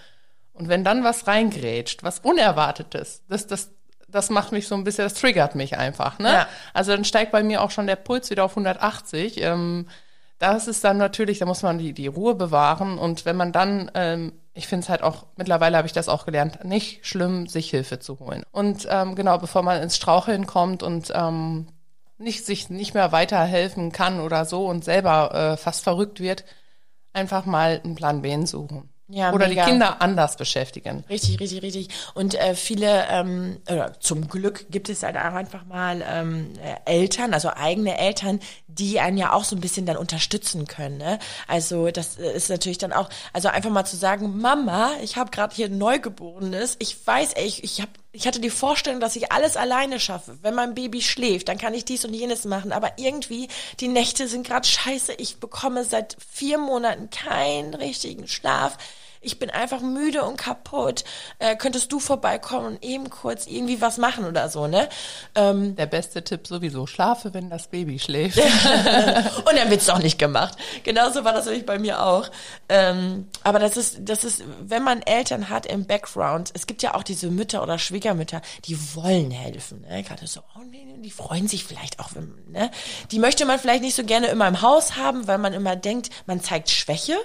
Und 0.53 0.69
wenn 0.69 0.85
dann 0.85 1.05
was 1.05 1.27
reingrätscht, 1.27 2.03
was 2.03 2.21
Unerwartetes, 2.21 3.23
das, 3.29 3.47
das, 3.47 3.71
das 4.09 4.31
macht 4.31 4.53
mich 4.53 4.67
so 4.67 4.75
ein 4.75 4.85
bisschen, 4.85 5.05
das 5.05 5.15
triggert 5.15 5.55
mich 5.55 5.77
einfach, 5.77 6.19
ne? 6.19 6.33
Ja. 6.33 6.49
Also 6.73 6.93
dann 6.93 7.05
steigt 7.05 7.33
bei 7.33 7.43
mir 7.43 7.63
auch 7.63 7.71
schon 7.71 7.87
der 7.87 7.97
Puls 7.97 8.31
wieder 8.31 8.45
auf 8.45 8.53
180. 8.53 9.41
Ähm, 9.43 9.87
das 10.38 10.69
ist 10.69 10.85
dann 10.85 10.99
natürlich, 10.99 11.38
da 11.38 11.47
muss 11.47 11.62
man 11.62 11.78
die, 11.78 11.93
die 11.93 12.07
Ruhe 12.07 12.35
bewahren 12.35 12.99
und 12.99 13.25
wenn 13.25 13.37
man 13.37 13.52
dann, 13.52 13.90
ähm, 13.95 14.33
ich 14.55 14.66
finde 14.66 14.85
es 14.85 14.88
halt 14.88 15.02
auch, 15.02 15.26
mittlerweile 15.37 15.76
habe 15.76 15.87
ich 15.87 15.93
das 15.93 16.09
auch 16.09 16.26
gelernt, 16.26 16.64
nicht 16.64 17.07
schlimm, 17.07 17.47
sich 17.47 17.71
Hilfe 17.71 17.99
zu 17.99 18.19
holen. 18.19 18.43
Und 18.52 18.87
ähm, 18.90 19.14
genau, 19.14 19.38
bevor 19.38 19.62
man 19.62 19.83
ins 19.83 19.97
Straucheln 19.97 20.47
kommt 20.47 20.83
und 20.83 21.12
ähm, 21.14 21.69
nicht 22.19 22.47
sich 22.47 22.71
nicht 22.71 22.95
mehr 22.95 23.12
weiterhelfen 23.12 23.93
kann 23.93 24.21
oder 24.21 24.45
so 24.45 24.66
und 24.66 24.85
selber 24.85 25.35
äh, 25.35 25.57
fast 25.57 25.83
verrückt 25.85 26.21
wird, 26.21 26.45
einfach 27.12 27.47
mal 27.47 27.81
einen 27.83 27.95
Plan 27.95 28.23
B 28.23 28.45
suchen. 28.45 28.90
Ja, 29.09 29.33
oder 29.33 29.47
mega. 29.47 29.65
die 29.65 29.71
Kinder 29.71 30.03
anders 30.03 30.37
beschäftigen. 30.37 31.05
Richtig, 31.09 31.39
richtig, 31.39 31.63
richtig. 31.63 31.89
Und 32.15 32.35
äh, 32.35 32.57
viele, 32.57 33.07
ähm, 33.09 33.59
oder 33.71 33.93
zum 34.01 34.27
Glück 34.27 34.67
gibt 34.69 34.89
es 34.89 35.05
halt 35.05 35.17
auch 35.17 35.35
einfach 35.35 35.65
mal 35.65 36.05
ähm, 36.09 36.53
Eltern, 36.87 37.33
also 37.33 37.51
eigene 37.51 37.99
Eltern, 37.99 38.41
die 38.67 38.99
einen 38.99 39.17
ja 39.17 39.33
auch 39.33 39.45
so 39.45 39.55
ein 39.55 39.61
bisschen 39.61 39.87
dann 39.87 39.97
unterstützen 39.97 40.67
können. 40.67 40.99
Ne? 40.99 41.21
Also 41.47 41.91
das 41.93 42.17
ist 42.17 42.51
natürlich 42.51 42.79
dann 42.79 42.93
auch, 42.93 43.09
also 43.33 43.49
einfach 43.49 43.71
mal 43.71 43.85
zu 43.85 43.97
sagen, 43.97 44.41
Mama, 44.41 44.91
ich 45.03 45.17
habe 45.17 45.31
gerade 45.31 45.55
hier 45.55 45.67
ein 45.67 45.79
Neugeborenes, 45.79 46.75
ich 46.81 47.07
weiß, 47.07 47.35
ey, 47.35 47.47
ich, 47.47 47.63
ich 47.63 47.81
habe 47.81 47.93
ich 48.16 48.26
hatte 48.26 48.40
die 48.40 48.50
Vorstellung, 48.50 48.99
dass 48.99 49.14
ich 49.14 49.30
alles 49.30 49.56
alleine 49.58 50.00
schaffe. 50.00 50.38
Wenn 50.40 50.54
mein 50.54 50.75
Baby 50.75 51.02
schläft, 51.02 51.49
dann 51.49 51.58
kann 51.58 51.75
ich 51.75 51.85
dies 51.85 52.04
und 52.06 52.14
jenes 52.14 52.46
machen. 52.46 52.73
Aber 52.73 52.92
irgendwie, 52.96 53.49
die 53.80 53.88
Nächte 53.88 54.26
sind 54.26 54.46
gerade 54.46 54.66
scheiße. 54.66 55.12
Ich 55.18 55.37
bekomme 55.37 55.85
seit 55.85 56.16
vier 56.32 56.56
Monaten 56.56 57.11
keinen 57.11 57.75
richtigen 57.75 58.26
Schlaf 58.26 58.78
ich 59.26 59.38
bin 59.38 59.50
einfach 59.50 59.80
müde 59.80 60.23
und 60.23 60.37
kaputt. 60.37 61.04
Äh, 61.38 61.56
könntest 61.56 61.92
du 61.92 61.99
vorbeikommen 61.99 62.66
und 62.66 62.85
eben 62.85 63.11
kurz 63.11 63.47
irgendwie 63.47 63.80
was 63.80 63.99
machen 63.99 64.25
oder 64.25 64.49
so, 64.49 64.66
ne? 64.66 64.88
Ähm, 65.35 65.75
Der 65.76 65.87
beste 65.87 66.23
Tipp 66.23 66.47
sowieso, 66.47 66.87
schlafe, 66.87 67.35
wenn 67.35 67.50
das 67.50 67.66
Baby 67.68 67.99
schläft. 67.99 68.38
und 68.38 69.56
dann 69.56 69.71
wird's 69.71 69.87
doch 69.87 69.99
nicht 69.99 70.18
gemacht. 70.18 70.56
Genauso 70.85 71.25
war 71.25 71.33
das 71.33 71.47
nämlich 71.47 71.66
bei 71.66 71.78
mir 71.78 72.02
auch. 72.02 72.30
Ähm, 72.68 73.28
aber 73.42 73.59
das 73.59 73.76
ist, 73.76 73.99
das 74.00 74.25
ist, 74.25 74.45
wenn 74.61 74.85
man 74.85 75.02
Eltern 75.02 75.49
hat 75.50 75.66
im 75.66 75.87
Background, 75.87 76.50
es 76.54 76.66
gibt 76.66 76.83
ja 76.83 76.95
auch 76.95 77.02
diese 77.02 77.30
Mütter 77.30 77.62
oder 77.62 77.78
Schwiegermütter, 77.78 78.40
die 78.64 78.78
wollen 78.95 79.30
helfen. 79.30 79.85
Ne? 79.88 80.02
Gerade 80.02 80.26
so, 80.26 80.40
oh 80.56 80.62
nee, 80.71 80.87
die 80.99 81.11
freuen 81.11 81.49
sich 81.49 81.64
vielleicht 81.64 81.99
auch, 81.99 82.11
wenn, 82.14 82.33
ne? 82.50 82.71
Die 83.11 83.18
möchte 83.18 83.45
man 83.45 83.59
vielleicht 83.59 83.83
nicht 83.83 83.97
so 83.97 84.04
gerne 84.04 84.28
immer 84.28 84.47
im 84.49 84.62
Haus 84.62 84.97
haben, 84.97 85.26
weil 85.26 85.38
man 85.38 85.52
immer 85.52 85.76
denkt, 85.76 86.11
man 86.26 86.40
zeigt 86.40 86.71
Schwäche. 86.71 87.16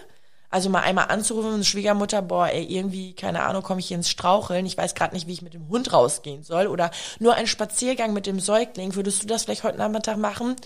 Also 0.51 0.69
mal 0.69 0.81
einmal 0.81 1.07
anzurufen, 1.07 1.53
eine 1.53 1.63
Schwiegermutter, 1.63 2.21
boah, 2.21 2.49
ey, 2.49 2.65
irgendwie, 2.65 3.13
keine 3.13 3.43
Ahnung, 3.43 3.63
komme 3.63 3.79
ich 3.79 3.87
hier 3.87 3.95
ins 3.95 4.09
Straucheln, 4.09 4.65
ich 4.65 4.77
weiß 4.77 4.95
gerade 4.95 5.15
nicht, 5.15 5.25
wie 5.25 5.31
ich 5.31 5.41
mit 5.41 5.53
dem 5.53 5.69
Hund 5.69 5.93
rausgehen 5.93 6.43
soll. 6.43 6.67
Oder 6.67 6.91
nur 7.19 7.35
ein 7.35 7.47
Spaziergang 7.47 8.11
mit 8.11 8.25
dem 8.25 8.41
Säugling, 8.41 8.95
würdest 8.95 9.23
du 9.23 9.27
das 9.27 9.45
vielleicht 9.45 9.63
heute 9.63 9.77
Nachmittag 9.77 10.17
machen? 10.17 10.57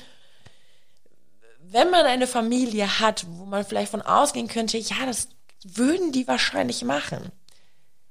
Wenn 1.62 1.92
man 1.92 2.06
eine 2.08 2.26
Familie 2.26 3.00
hat, 3.00 3.28
wo 3.30 3.46
man 3.46 3.64
vielleicht 3.64 3.92
von 3.92 4.02
ausgehen 4.02 4.48
könnte, 4.48 4.80
ja, 4.80 5.06
das 5.06 5.30
würden 5.64 6.12
die 6.12 6.28
wahrscheinlich 6.28 6.84
machen. 6.84 7.32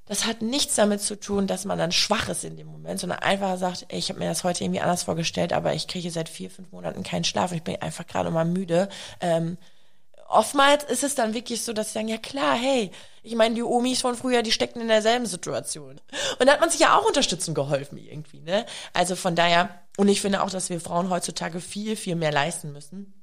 Das 0.06 0.26
hat 0.26 0.42
nichts 0.42 0.76
damit 0.76 1.00
zu 1.00 1.18
tun, 1.18 1.46
dass 1.48 1.64
man 1.64 1.78
dann 1.78 1.90
schwach 1.90 2.28
ist 2.28 2.44
in 2.44 2.56
dem 2.56 2.66
Moment, 2.68 3.00
sondern 3.00 3.20
einfach 3.20 3.56
sagt, 3.56 3.86
ey, 3.88 3.98
ich 3.98 4.10
habe 4.10 4.20
mir 4.20 4.28
das 4.28 4.44
heute 4.44 4.62
irgendwie 4.62 4.80
anders 4.80 5.04
vorgestellt, 5.04 5.52
aber 5.52 5.74
ich 5.74 5.88
kriege 5.88 6.10
seit 6.10 6.28
vier, 6.28 6.50
fünf 6.50 6.70
Monaten 6.72 7.02
keinen 7.02 7.24
Schlaf 7.24 7.50
und 7.50 7.56
ich 7.56 7.62
bin 7.64 7.80
einfach 7.82 8.06
gerade 8.06 8.30
mal 8.30 8.44
müde. 8.44 8.88
Ähm, 9.20 9.56
oftmals 10.34 10.84
ist 10.84 11.04
es 11.04 11.14
dann 11.14 11.34
wirklich 11.34 11.62
so, 11.62 11.72
dass 11.72 11.88
sie 11.88 11.94
sagen, 11.94 12.08
ja 12.08 12.18
klar, 12.18 12.56
hey, 12.56 12.90
ich 13.22 13.34
meine, 13.34 13.54
die 13.54 13.62
Omis 13.62 14.02
von 14.02 14.16
früher, 14.16 14.42
die 14.42 14.52
steckten 14.52 14.82
in 14.82 14.88
derselben 14.88 15.26
Situation. 15.26 16.00
Und 16.38 16.46
da 16.46 16.52
hat 16.52 16.60
man 16.60 16.70
sich 16.70 16.80
ja 16.80 16.98
auch 16.98 17.06
unterstützend 17.06 17.54
geholfen 17.54 17.96
irgendwie, 17.96 18.40
ne? 18.40 18.66
Also 18.92 19.16
von 19.16 19.34
daher, 19.34 19.82
und 19.96 20.08
ich 20.08 20.20
finde 20.20 20.42
auch, 20.42 20.50
dass 20.50 20.68
wir 20.68 20.80
Frauen 20.80 21.08
heutzutage 21.08 21.60
viel, 21.60 21.96
viel 21.96 22.16
mehr 22.16 22.32
leisten 22.32 22.72
müssen, 22.72 23.14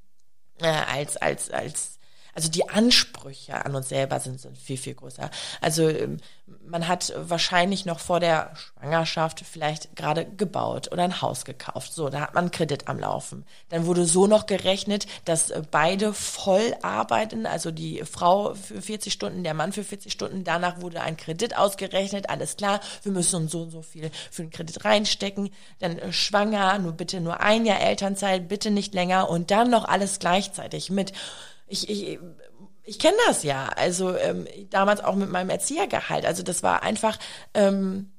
äh, 0.59 0.67
als, 0.67 1.17
als, 1.17 1.51
als, 1.51 1.99
also 2.33 2.49
die 2.49 2.69
Ansprüche 2.69 3.65
an 3.65 3.75
uns 3.75 3.89
selber 3.89 4.19
sind, 4.19 4.39
sind 4.39 4.57
viel, 4.57 4.77
viel 4.77 4.95
größer. 4.95 5.29
Also 5.59 5.87
ähm, 5.89 6.17
man 6.65 6.87
hat 6.87 7.13
wahrscheinlich 7.15 7.85
noch 7.85 7.99
vor 7.99 8.19
der 8.19 8.53
Schwangerschaft 8.55 9.41
vielleicht 9.41 9.95
gerade 9.95 10.25
gebaut 10.25 10.91
oder 10.91 11.03
ein 11.03 11.21
Haus 11.21 11.45
gekauft. 11.45 11.93
So, 11.93 12.09
da 12.09 12.21
hat 12.21 12.33
man 12.33 12.45
einen 12.45 12.51
Kredit 12.51 12.87
am 12.87 12.99
Laufen. 12.99 13.45
Dann 13.69 13.85
wurde 13.85 14.05
so 14.05 14.27
noch 14.27 14.45
gerechnet, 14.45 15.07
dass 15.25 15.49
äh, 15.49 15.61
beide 15.69 16.13
voll 16.13 16.75
arbeiten, 16.81 17.45
also 17.45 17.71
die 17.71 18.03
Frau 18.03 18.53
für 18.53 18.81
40 18.81 19.13
Stunden, 19.13 19.43
der 19.43 19.53
Mann 19.53 19.71
für 19.71 19.83
40 19.83 20.11
Stunden. 20.11 20.43
Danach 20.43 20.81
wurde 20.81 21.01
ein 21.01 21.17
Kredit 21.17 21.57
ausgerechnet. 21.57 22.29
Alles 22.29 22.57
klar, 22.57 22.79
wir 23.03 23.11
müssen 23.11 23.43
uns 23.43 23.51
so 23.51 23.63
und 23.63 23.71
so 23.71 23.81
viel 23.81 24.11
für 24.29 24.43
den 24.43 24.51
Kredit 24.51 24.83
reinstecken. 24.85 25.49
Dann 25.79 25.97
äh, 25.97 26.13
schwanger, 26.13 26.79
nur 26.79 26.93
bitte 26.93 27.21
nur 27.21 27.41
ein 27.41 27.65
Jahr 27.65 27.81
Elternzeit, 27.81 28.47
bitte 28.47 28.71
nicht 28.71 28.93
länger 28.93 29.29
und 29.29 29.51
dann 29.51 29.69
noch 29.69 29.85
alles 29.85 30.19
gleichzeitig 30.19 30.89
mit 30.89 31.13
ich, 31.71 31.89
ich, 31.89 32.19
ich 32.83 32.99
kenne 32.99 33.17
das 33.27 33.43
ja. 33.43 33.69
Also 33.75 34.15
ähm, 34.15 34.47
damals 34.69 35.03
auch 35.03 35.15
mit 35.15 35.29
meinem 35.29 35.49
Erziehergehalt. 35.49 36.25
Also 36.25 36.43
das 36.43 36.63
war 36.63 36.83
einfach 36.83 37.17
ähm, 37.53 38.11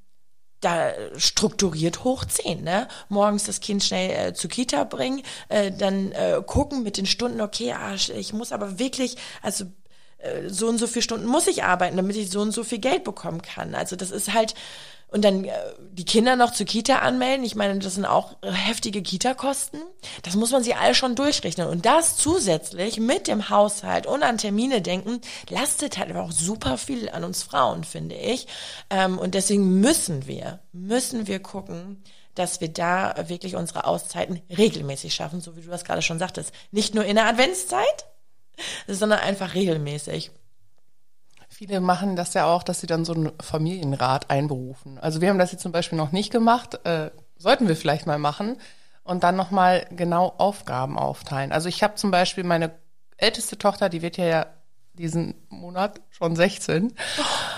da 0.61 0.93
strukturiert 1.17 2.03
hoch 2.03 2.25
zehn. 2.25 2.63
Ne? 2.63 2.87
Morgens 3.09 3.43
das 3.43 3.59
Kind 3.59 3.83
schnell 3.83 4.29
äh, 4.29 4.33
zur 4.33 4.49
Kita 4.49 4.83
bringen, 4.85 5.21
äh, 5.49 5.71
dann 5.71 6.11
äh, 6.13 6.41
gucken 6.45 6.83
mit 6.83 6.97
den 6.97 7.05
Stunden, 7.05 7.41
okay, 7.41 7.73
ah, 7.73 7.95
ich 7.95 8.33
muss 8.33 8.51
aber 8.51 8.79
wirklich, 8.79 9.17
also 9.41 9.65
äh, 10.19 10.49
so 10.49 10.67
und 10.67 10.77
so 10.77 10.87
viele 10.87 11.03
Stunden 11.03 11.27
muss 11.27 11.47
ich 11.47 11.63
arbeiten, 11.63 11.97
damit 11.97 12.15
ich 12.15 12.29
so 12.29 12.41
und 12.41 12.51
so 12.51 12.63
viel 12.63 12.79
Geld 12.79 13.03
bekommen 13.03 13.41
kann. 13.41 13.75
Also 13.75 13.95
das 13.95 14.11
ist 14.11 14.33
halt 14.33 14.55
und 15.13 15.23
dann 15.23 15.45
äh, 15.45 15.51
die 15.91 16.05
Kinder 16.05 16.35
noch 16.35 16.51
zur 16.51 16.65
Kita 16.65 16.99
anmelden. 16.99 17.45
Ich 17.45 17.55
meine, 17.55 17.77
das 17.77 17.95
sind 17.95 18.05
auch 18.05 18.35
äh, 18.41 18.51
heftige 18.51 19.03
Kita-Kosten. 19.03 19.79
Das 20.23 20.35
muss 20.35 20.51
man 20.51 20.63
sich 20.63 20.75
alle 20.75 20.95
schon 20.95 21.15
durchrechnen. 21.15 21.67
Und 21.67 21.85
das 21.85 22.17
zusätzlich 22.17 22.99
mit 22.99 23.27
dem 23.27 23.49
Haushalt 23.49 24.07
und 24.07 24.23
an 24.23 24.39
Termine 24.39 24.81
denken, 24.81 25.21
lastet 25.49 25.99
halt 25.99 26.15
auch 26.15 26.31
super 26.31 26.79
viel 26.79 27.09
an 27.09 27.23
uns 27.23 27.43
Frauen, 27.43 27.83
finde 27.83 28.15
ich. 28.15 28.47
Ähm, 28.89 29.19
und 29.19 29.35
deswegen 29.35 29.79
müssen 29.79 30.25
wir, 30.25 30.61
müssen 30.71 31.27
wir 31.27 31.39
gucken, 31.39 32.03
dass 32.33 32.59
wir 32.59 32.69
da 32.69 33.13
wirklich 33.27 33.55
unsere 33.55 33.85
Auszeiten 33.85 34.41
regelmäßig 34.49 35.13
schaffen, 35.13 35.41
so 35.41 35.55
wie 35.55 35.61
du 35.61 35.69
das 35.69 35.85
gerade 35.85 36.01
schon 36.01 36.17
sagtest. 36.17 36.51
Nicht 36.71 36.95
nur 36.95 37.05
in 37.05 37.15
der 37.15 37.27
Adventszeit, 37.27 38.07
sondern 38.87 39.19
einfach 39.19 39.53
regelmäßig. 39.53 40.31
Viele 41.65 41.79
machen 41.79 42.17
das 42.17 42.33
ja 42.33 42.45
auch, 42.45 42.61
dass 42.61 42.81
sie 42.81 42.87
dann 42.87 43.05
so 43.05 43.13
einen 43.13 43.31
Familienrat 43.39 44.29
einberufen. 44.29 44.99
Also 44.99 45.21
wir 45.21 45.29
haben 45.29 45.39
das 45.39 45.53
jetzt 45.53 45.61
zum 45.61 45.71
Beispiel 45.71 45.97
noch 45.97 46.11
nicht 46.11 46.29
gemacht, 46.29 46.85
äh, 46.85 47.09
sollten 47.37 47.69
wir 47.69 47.77
vielleicht 47.77 48.05
mal 48.05 48.19
machen 48.19 48.57
und 49.05 49.23
dann 49.23 49.37
nochmal 49.37 49.87
genau 49.91 50.33
Aufgaben 50.39 50.99
aufteilen. 50.99 51.53
Also 51.53 51.69
ich 51.69 51.81
habe 51.81 51.95
zum 51.95 52.11
Beispiel 52.11 52.43
meine 52.43 52.71
älteste 53.15 53.57
Tochter, 53.57 53.87
die 53.87 54.01
wird 54.01 54.17
ja 54.17 54.47
diesen 54.91 55.35
Monat 55.47 56.01
schon 56.09 56.35
16. 56.35 56.93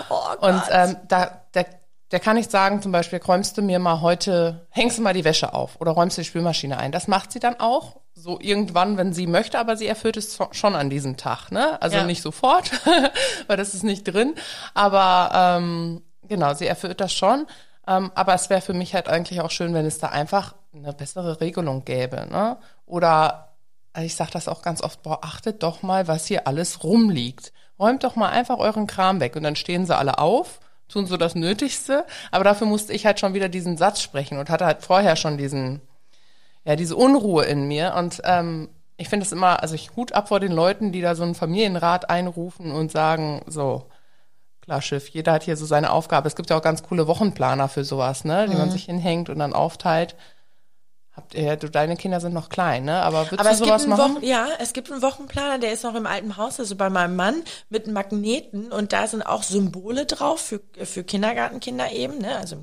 Oh, 0.08 0.46
und 0.46 0.62
ähm, 0.70 0.96
da, 1.08 1.42
der, 1.54 1.66
der 2.12 2.20
kann 2.20 2.36
nicht 2.36 2.50
sagen, 2.50 2.82
zum 2.82 2.92
Beispiel, 2.92 3.20
räumst 3.20 3.58
du 3.58 3.62
mir 3.62 3.78
mal 3.78 4.00
heute, 4.00 4.66
hängst 4.70 4.98
du 4.98 5.02
mal 5.02 5.14
die 5.14 5.24
Wäsche 5.24 5.54
auf 5.54 5.80
oder 5.80 5.92
räumst 5.92 6.16
du 6.16 6.22
die 6.22 6.26
Spülmaschine 6.28 6.78
ein. 6.78 6.92
Das 6.92 7.08
macht 7.08 7.32
sie 7.32 7.40
dann 7.40 7.58
auch 7.58 8.00
so 8.14 8.38
irgendwann, 8.40 8.96
wenn 8.96 9.12
sie 9.12 9.26
möchte, 9.26 9.58
aber 9.58 9.76
sie 9.76 9.86
erfüllt 9.86 10.16
es 10.16 10.38
schon 10.52 10.74
an 10.74 10.88
diesem 10.88 11.16
Tag, 11.16 11.50
ne? 11.50 11.80
Also 11.82 11.98
ja. 11.98 12.04
nicht 12.04 12.22
sofort, 12.22 12.70
weil 13.46 13.56
das 13.56 13.74
ist 13.74 13.82
nicht 13.82 14.04
drin. 14.04 14.34
Aber 14.72 15.30
ähm, 15.34 16.02
genau, 16.22 16.54
sie 16.54 16.66
erfüllt 16.66 17.00
das 17.00 17.12
schon. 17.12 17.46
Ähm, 17.86 18.10
aber 18.14 18.34
es 18.34 18.50
wäre 18.50 18.60
für 18.60 18.72
mich 18.72 18.94
halt 18.94 19.08
eigentlich 19.08 19.40
auch 19.40 19.50
schön, 19.50 19.74
wenn 19.74 19.86
es 19.86 19.98
da 19.98 20.08
einfach 20.08 20.54
eine 20.74 20.92
bessere 20.92 21.40
Regelung 21.40 21.84
gäbe, 21.84 22.26
ne? 22.30 22.56
Oder 22.84 23.46
also 23.92 24.04
ich 24.04 24.14
sage 24.14 24.30
das 24.32 24.46
auch 24.46 24.60
ganz 24.60 24.82
oft, 24.82 25.02
boah, 25.02 25.20
achtet 25.22 25.62
doch 25.62 25.82
mal, 25.82 26.06
was 26.06 26.26
hier 26.26 26.46
alles 26.46 26.84
rumliegt. 26.84 27.52
Räumt 27.78 28.04
doch 28.04 28.14
mal 28.14 28.28
einfach 28.28 28.58
euren 28.58 28.86
Kram 28.86 29.20
weg 29.20 29.36
und 29.36 29.42
dann 29.42 29.56
stehen 29.56 29.86
sie 29.86 29.96
alle 29.96 30.18
auf, 30.18 30.60
tun 30.88 31.06
so 31.06 31.16
das 31.16 31.34
Nötigste. 31.34 32.04
Aber 32.30 32.44
dafür 32.44 32.66
musste 32.66 32.92
ich 32.92 33.06
halt 33.06 33.20
schon 33.20 33.34
wieder 33.34 33.48
diesen 33.48 33.76
Satz 33.76 34.00
sprechen 34.00 34.38
und 34.38 34.50
hatte 34.50 34.66
halt 34.66 34.82
vorher 34.82 35.16
schon 35.16 35.38
diesen 35.38 35.80
ja, 36.66 36.74
diese 36.76 36.96
Unruhe 36.96 37.44
in 37.44 37.68
mir. 37.68 37.94
Und 37.96 38.20
ähm, 38.24 38.68
ich 38.96 39.08
finde 39.08 39.24
es 39.24 39.32
immer, 39.32 39.62
also 39.62 39.74
ich 39.74 39.94
hut 39.94 40.12
ab 40.12 40.28
vor 40.28 40.40
den 40.40 40.52
Leuten, 40.52 40.92
die 40.92 41.00
da 41.00 41.14
so 41.14 41.22
einen 41.22 41.36
Familienrat 41.36 42.10
einrufen 42.10 42.72
und 42.72 42.90
sagen, 42.90 43.42
so, 43.46 43.86
klar, 44.62 44.82
Schiff, 44.82 45.08
jeder 45.08 45.32
hat 45.32 45.44
hier 45.44 45.56
so 45.56 45.64
seine 45.64 45.92
Aufgabe. 45.92 46.26
Es 46.26 46.34
gibt 46.34 46.50
ja 46.50 46.58
auch 46.58 46.62
ganz 46.62 46.82
coole 46.82 47.06
Wochenplaner 47.06 47.68
für 47.68 47.84
sowas, 47.84 48.24
ne, 48.24 48.46
die 48.48 48.54
mhm. 48.54 48.58
man 48.58 48.70
sich 48.72 48.86
hinhängt 48.86 49.30
und 49.30 49.38
dann 49.38 49.52
aufteilt. 49.52 50.16
Habt 51.16 51.34
ihr, 51.34 51.56
du, 51.56 51.70
deine 51.70 51.96
Kinder 51.96 52.20
sind 52.20 52.34
noch 52.34 52.50
klein, 52.50 52.84
ne? 52.84 53.00
Aber 53.00 53.30
würdest 53.30 53.40
Aber 53.40 53.50
du 53.50 53.56
sowas 53.56 53.86
machen? 53.86 54.16
Wochen, 54.16 54.24
ja, 54.24 54.48
es 54.58 54.74
gibt 54.74 54.92
einen 54.92 55.00
Wochenplaner, 55.00 55.58
der 55.58 55.72
ist 55.72 55.82
noch 55.82 55.94
im 55.94 56.04
alten 56.04 56.36
Haus, 56.36 56.60
also 56.60 56.76
bei 56.76 56.90
meinem 56.90 57.16
Mann, 57.16 57.42
mit 57.70 57.86
Magneten 57.86 58.70
und 58.70 58.92
da 58.92 59.06
sind 59.06 59.22
auch 59.22 59.42
Symbole 59.42 60.04
drauf 60.04 60.40
für, 60.40 60.60
für 60.84 61.04
Kindergartenkinder 61.04 61.90
eben, 61.90 62.18
ne? 62.18 62.36
Also 62.36 62.58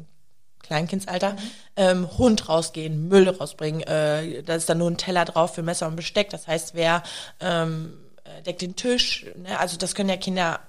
Kleinkindsalter, 0.62 1.34
mhm. 1.34 1.38
ähm, 1.78 2.18
Hund 2.20 2.48
rausgehen, 2.48 3.08
Müll 3.08 3.28
rausbringen, 3.28 3.82
äh, 3.82 4.44
da 4.44 4.54
ist 4.54 4.70
dann 4.70 4.78
nur 4.78 4.92
ein 4.92 4.98
Teller 4.98 5.26
drauf 5.26 5.56
für 5.56 5.64
Messer 5.64 5.88
und 5.88 5.96
Besteck. 5.96 6.30
Das 6.30 6.48
heißt, 6.48 6.76
wer 6.76 7.02
ähm, 7.40 7.98
äh, 8.24 8.44
deckt 8.44 8.62
den 8.62 8.76
Tisch, 8.76 9.26
ne? 9.36 9.60
also 9.60 9.78
das 9.78 9.96
können 9.96 10.10
ja 10.10 10.18
Kinder 10.18 10.60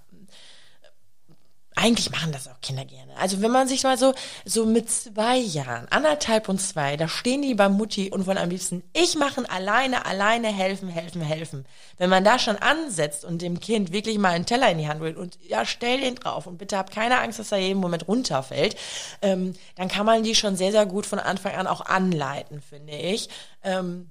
eigentlich 1.77 2.11
machen 2.11 2.31
das 2.31 2.47
auch 2.47 2.61
Kinder 2.61 2.85
gerne. 2.85 3.17
Also 3.17 3.43
wenn 3.43 3.51
man 3.51 3.67
sich 3.67 3.83
mal 3.83 3.99
so, 3.99 4.15
so 4.45 4.65
mit 4.65 4.89
zwei 4.91 5.37
Jahren, 5.37 5.87
anderthalb 5.91 6.49
und 6.49 6.61
zwei, 6.61 6.97
da 6.97 7.09
stehen 7.09 7.43
die 7.43 7.55
bei 7.55 7.69
Mutti 7.69 8.11
und 8.11 8.27
wollen 8.27 8.39
am 8.39 8.51
liebsten, 8.51 8.85
ich 8.93 9.17
machen 9.17 9.45
alleine, 9.47 10.07
alleine 10.07 10.49
helfen, 10.49 10.89
helfen, 10.89 11.21
helfen. 11.21 11.67
Wenn 11.99 12.11
man 12.11 12.23
da 12.23 12.39
schon 12.39 12.57
ansetzt 12.57 13.25
und 13.25 13.43
dem 13.43 13.59
Kind 13.59 13.93
wirklich 13.93 14.19
mal 14.19 14.31
einen 14.31 14.47
Teller 14.47 14.71
in 14.71 14.79
die 14.79 14.89
Hand 14.89 15.01
will 15.01 15.17
und 15.17 15.39
ja, 15.43 15.67
stell 15.67 16.01
den 16.01 16.15
drauf 16.15 16.47
und 16.47 16.59
bitte 16.59 16.79
hab 16.79 16.93
keine 16.93 17.19
Angst, 17.21 17.41
dass 17.41 17.53
er 17.53 17.59
jeden 17.59 17.81
Moment 17.81 18.07
runterfällt, 18.07 18.77
ähm, 19.21 19.55
dann 19.75 19.89
kann 19.89 20.07
man 20.07 20.23
die 20.23 20.35
schon 20.35 20.57
sehr, 20.57 20.71
sehr 20.71 20.87
gut 20.87 21.07
von 21.07 21.19
Anfang 21.19 21.55
an 21.55 21.67
auch 21.67 21.81
anleiten, 21.81 22.61
finde 22.61 22.95
ich. 22.95 23.29
Ähm, 23.65 24.11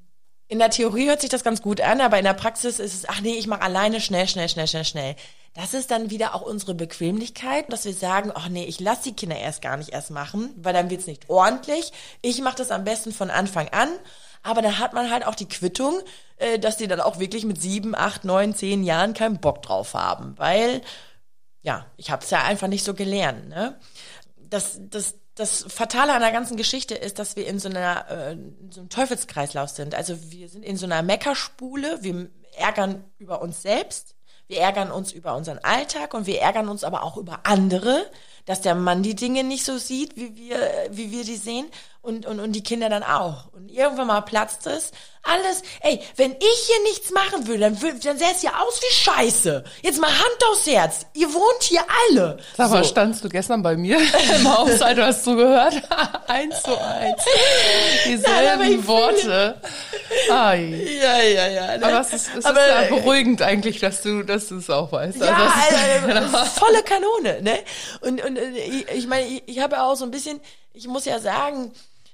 in 0.50 0.60
der 0.60 0.70
Theorie 0.70 1.08
hört 1.08 1.22
sich 1.22 1.30
das 1.30 1.44
ganz 1.44 1.62
gut 1.62 1.82
an, 1.82 2.02
aber 2.02 2.20
in 2.20 2.26
der 2.26 2.34
Praxis 2.34 2.80
ist 2.80 2.94
es, 2.94 3.10
ach 3.10 3.22
nee, 3.22 3.36
ich 3.36 3.48
mache 3.48 3.62
alleine 3.62 4.02
schnell, 4.02 4.28
schnell, 4.28 4.50
schnell, 4.50 4.68
schnell, 4.68 4.86
schnell. 4.86 5.16
Das 5.54 5.76
ist 5.76 5.92
dann 5.92 6.10
wieder 6.10 6.34
auch 6.34 6.42
unsere 6.42 6.74
Bequemlichkeit, 6.74 7.72
dass 7.72 7.86
wir 7.86 7.94
sagen, 7.94 8.32
ach 8.34 8.50
nee, 8.50 8.66
ich 8.66 8.80
lasse 8.80 9.04
die 9.04 9.16
Kinder 9.16 9.38
erst 9.38 9.62
gar 9.62 9.78
nicht 9.78 9.90
erst 9.90 10.10
machen, 10.10 10.52
weil 10.58 10.74
dann 10.74 10.90
wird's 10.90 11.06
nicht 11.06 11.30
ordentlich. 11.30 11.92
Ich 12.22 12.42
mache 12.42 12.58
das 12.58 12.72
am 12.72 12.84
besten 12.84 13.12
von 13.12 13.30
Anfang 13.30 13.70
an. 13.70 13.90
Aber 14.42 14.62
dann 14.62 14.80
hat 14.80 14.94
man 14.94 15.10
halt 15.10 15.26
auch 15.26 15.36
die 15.36 15.48
Quittung, 15.48 16.02
äh, 16.38 16.60
dass 16.60 16.78
die 16.78 16.88
dann 16.88 17.00
auch 17.00 17.20
wirklich 17.20 17.46
mit 17.46 17.62
sieben, 17.62 17.96
acht, 17.96 18.26
neun, 18.26 18.56
zehn 18.56 18.84
Jahren 18.84 19.14
keinen 19.14 19.40
Bock 19.40 19.62
drauf 19.62 19.94
haben. 19.94 20.38
Weil, 20.38 20.82
ja, 21.62 21.86
ich 21.98 22.12
habe 22.12 22.24
es 22.24 22.30
ja 22.32 22.44
einfach 22.44 22.68
nicht 22.68 22.84
so 22.84 22.94
gelernt. 22.94 23.48
Ne? 23.48 23.80
Das, 24.36 24.80
das, 24.82 25.16
das 25.36 25.66
Fatale 25.70 26.14
an 26.14 26.22
der 26.22 26.32
ganzen 26.32 26.58
Geschichte 26.58 26.96
ist, 26.96 27.20
dass 27.20 27.36
wir 27.36 27.48
in 27.48 27.60
so 27.60 27.70
einer 27.70 28.06
äh, 28.10 28.32
in 28.34 28.72
so 28.72 28.82
einem 28.82 28.90
Teufelskreislauf 28.90 29.70
sind. 29.70 29.96
Also 29.96 30.32
wir 30.32 30.50
sind 30.50 30.64
in 30.64 30.78
so 30.78 30.86
einer 30.86 31.04
Meckerspule, 31.04 32.00
wir 32.02 32.30
ärgern 32.58 33.04
über 33.18 33.42
uns 33.42 33.62
selbst, 33.62 34.16
Wir 34.54 34.62
ärgern 34.62 34.92
uns 34.92 35.12
über 35.12 35.36
unseren 35.36 35.58
Alltag 35.64 36.14
und 36.14 36.28
wir 36.28 36.40
ärgern 36.40 36.70
uns 36.70 36.84
aber 36.84 37.02
auch 37.02 37.18
über 37.18 37.40
andere, 37.42 38.06
dass 38.46 38.62
der 38.62 38.76
Mann 38.76 39.04
die 39.04 39.16
Dinge 39.16 39.44
nicht 39.44 39.66
so 39.66 39.78
sieht, 39.78 40.16
wie 40.16 40.36
wir, 40.36 40.58
wie 40.92 41.12
wir 41.12 41.24
die 41.24 41.38
sehen 41.38 41.66
und, 42.02 42.26
und, 42.26 42.40
und 42.40 42.52
die 42.54 42.64
Kinder 42.64 42.90
dann 42.90 43.04
auch. 43.04 43.46
Und 43.54 43.70
irgendwann 43.72 44.08
mal 44.08 44.22
platzt 44.22 44.68
es. 44.68 44.92
Alles, 45.26 45.62
ey, 45.80 46.02
wenn 46.18 46.34
ich 46.34 46.68
hier 46.68 46.84
nichts 46.84 47.10
machen 47.12 47.48
würde, 47.48 47.62
dann, 47.62 47.82
würd, 47.82 48.04
dann 48.06 48.18
sähe 48.18 48.28
es 48.36 48.42
ja 48.42 48.52
aus 48.62 48.82
wie 48.82 48.94
Scheiße. 48.94 49.64
Jetzt 49.82 50.02
mal 50.02 50.10
Hand 50.12 50.38
aufs 50.52 50.68
Herz. 50.68 51.06
Ihr 51.14 51.34
wohnt 51.34 51.64
hier 51.64 51.80
alle. 52.10 52.40
Sag 52.58 52.72
mal, 52.72 52.84
standst 52.84 53.24
du 53.24 53.30
gestern 53.30 53.64
bei 53.64 53.78
mir 53.78 53.98
im 54.36 54.54
Haushalt, 54.58 54.98
du 54.98 55.06
hast 55.06 55.24
zugehört? 55.24 55.76
eins 56.28 56.62
zu 56.62 56.78
eins. 56.78 57.24
Dieselben 58.06 58.60
Nein, 58.60 58.88
Worte. 58.88 59.62
Ai. 60.30 60.98
Ja, 61.02 61.22
ja, 61.22 61.48
ja. 61.48 61.78
Ne? 61.78 61.86
Aber 61.86 62.02
es 62.02 62.12
ist, 62.14 62.30
es 62.38 62.44
Aber, 62.46 62.60
ist 62.60 62.68
ja 62.70 62.82
äh, 62.84 62.90
beruhigend 62.90 63.42
eigentlich, 63.42 63.80
dass 63.80 64.02
du, 64.02 64.24
dass 64.24 64.50
du 64.50 64.58
es 64.58 64.70
auch 64.70 64.92
weißt. 64.92 65.20
Ja, 65.20 65.28
Also 65.28 65.44
ist- 66.10 66.16
Alter, 66.16 66.46
volle 66.48 66.84
Kanone, 66.84 67.42
ne? 67.42 67.60
Und, 68.02 68.22
und 68.26 68.33
äh, 68.38 68.50
ich, 68.52 68.88
ich 68.90 69.08
meine, 69.08 69.26
ich, 69.28 69.44
ich 69.48 69.60
habe 69.60 69.76
ja 69.76 69.86
auch 69.90 69.96
so 69.96 70.06
ein 70.06 70.12
bisschen, 70.12 70.40
ich 70.74 70.88
muss 70.88 71.06
ja 71.06 71.20
sagen, 71.20 71.72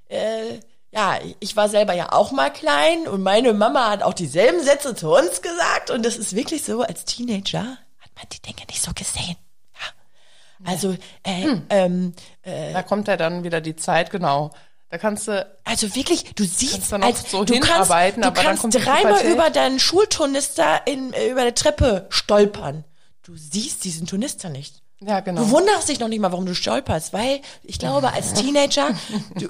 äh, 0.09 0.59
ja, 0.91 1.19
ich 1.39 1.55
war 1.55 1.69
selber 1.69 1.93
ja 1.93 2.11
auch 2.11 2.31
mal 2.31 2.49
klein 2.51 3.07
und 3.07 3.21
meine 3.21 3.53
Mama 3.53 3.89
hat 3.91 4.01
auch 4.03 4.13
dieselben 4.13 4.63
Sätze 4.63 4.95
zu 4.95 5.11
uns 5.13 5.41
gesagt 5.41 5.91
und 5.91 6.03
das 6.03 6.17
ist 6.17 6.35
wirklich 6.35 6.63
so, 6.63 6.81
als 6.81 7.05
Teenager 7.05 7.77
hat 7.99 8.11
man 8.15 8.25
die 8.31 8.41
Dinge 8.41 8.65
nicht 8.67 8.81
so 8.81 8.91
gesehen. 8.93 9.35
Ja. 9.75 10.71
Also, 10.71 10.97
äh, 11.23 11.43
Hm. 11.43 11.65
ähm, 11.69 12.13
da 12.43 12.81
kommt 12.83 13.07
ja 13.07 13.17
dann 13.17 13.43
wieder 13.43 13.61
die 13.61 13.75
Zeit, 13.75 14.09
genau. 14.09 14.51
Da 14.89 14.97
kannst 14.97 15.27
du, 15.27 15.45
also 15.65 15.93
wirklich, 15.95 16.33
du 16.33 16.43
siehst, 16.43 16.91
dann 16.91 17.03
auch 17.03 17.07
als, 17.07 17.29
so 17.29 17.43
du 17.45 17.59
kannst, 17.59 17.91
du 17.91 17.93
aber 17.93 18.15
dann 18.15 18.33
kannst 18.33 18.63
die 18.63 18.79
dreimal 18.79 19.23
über 19.23 19.51
deinen 19.51 19.79
Schulturnister 19.79 20.81
in, 20.87 21.13
äh, 21.13 21.29
über 21.29 21.43
der 21.43 21.53
Treppe 21.53 22.07
stolpern. 22.09 22.83
Du 23.21 23.37
siehst 23.37 23.83
diesen 23.83 24.07
Turnister 24.07 24.49
nicht. 24.49 24.81
Ja 25.01 25.19
genau. 25.21 25.41
Du 25.43 25.51
wunderst 25.51 25.89
dich 25.89 25.99
noch 25.99 26.07
nicht 26.07 26.19
mal, 26.19 26.31
warum 26.31 26.45
du 26.45 26.55
stolperst, 26.55 27.13
weil 27.13 27.41
ich 27.63 27.79
glaube, 27.79 28.11
als 28.13 28.33
Teenager, 28.33 28.89
du, 29.35 29.47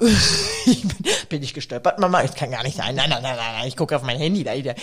ich 0.66 0.82
bin, 0.82 1.06
bin 1.28 1.42
ich 1.42 1.54
gestolpert, 1.54 1.98
Mama, 1.98 2.22
ich 2.22 2.34
kann 2.34 2.50
gar 2.50 2.62
nicht 2.62 2.76
sein, 2.76 2.94
nein, 2.94 3.10
nein, 3.10 3.22
nein, 3.22 3.36
nein, 3.36 3.52
nein, 3.58 3.68
ich 3.68 3.76
gucke 3.76 3.96
auf 3.96 4.02
mein 4.02 4.18
Handy 4.18 4.44
da 4.44 4.54
wieder. 4.54 4.74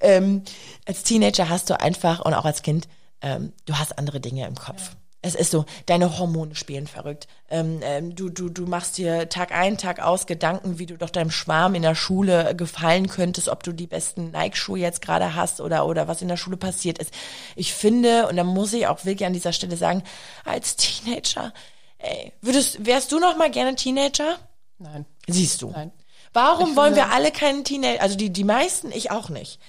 Ähm, 0.00 0.42
als 0.86 1.02
Teenager 1.02 1.48
hast 1.48 1.70
du 1.70 1.80
einfach, 1.80 2.20
und 2.20 2.34
auch 2.34 2.44
als 2.44 2.62
Kind, 2.62 2.88
ähm, 3.20 3.52
du 3.64 3.78
hast 3.78 3.98
andere 3.98 4.20
Dinge 4.20 4.46
im 4.46 4.54
Kopf. 4.54 4.92
Es 5.24 5.36
ist 5.36 5.52
so, 5.52 5.64
deine 5.86 6.18
Hormone 6.18 6.56
spielen 6.56 6.88
verrückt. 6.88 7.28
Ähm, 7.48 7.78
ähm, 7.82 8.16
du, 8.16 8.28
du, 8.28 8.48
du 8.48 8.66
machst 8.66 8.98
dir 8.98 9.28
Tag 9.28 9.52
ein, 9.52 9.78
Tag 9.78 10.00
aus 10.00 10.26
Gedanken, 10.26 10.80
wie 10.80 10.86
du 10.86 10.98
doch 10.98 11.10
deinem 11.10 11.30
Schwarm 11.30 11.76
in 11.76 11.82
der 11.82 11.94
Schule 11.94 12.56
gefallen 12.56 13.06
könntest, 13.06 13.48
ob 13.48 13.62
du 13.62 13.72
die 13.72 13.86
besten 13.86 14.32
Nike-Schuhe 14.32 14.80
jetzt 14.80 15.00
gerade 15.00 15.36
hast 15.36 15.60
oder, 15.60 15.86
oder 15.86 16.08
was 16.08 16.22
in 16.22 16.28
der 16.28 16.36
Schule 16.36 16.56
passiert 16.56 16.98
ist. 16.98 17.14
Ich 17.54 17.72
finde, 17.72 18.26
und 18.26 18.36
da 18.36 18.42
muss 18.42 18.72
ich 18.72 18.88
auch 18.88 19.04
wirklich 19.04 19.24
an 19.24 19.32
dieser 19.32 19.52
Stelle 19.52 19.76
sagen, 19.76 20.02
als 20.44 20.74
Teenager, 20.74 21.54
ey, 21.98 22.32
würdest, 22.40 22.84
wärst 22.84 23.12
du 23.12 23.20
noch 23.20 23.36
mal 23.36 23.50
gerne 23.50 23.76
Teenager? 23.76 24.38
Nein. 24.78 25.06
Siehst 25.28 25.62
du. 25.62 25.70
Nein. 25.70 25.92
Warum 26.32 26.70
Ich 26.70 26.76
wollen 26.76 26.96
wir 26.96 27.12
alle 27.12 27.30
keinen 27.30 27.62
Teenager, 27.62 28.02
also 28.02 28.16
die, 28.16 28.30
die 28.30 28.44
meisten, 28.44 28.90
ich 28.90 29.12
auch 29.12 29.28
nicht. 29.28 29.60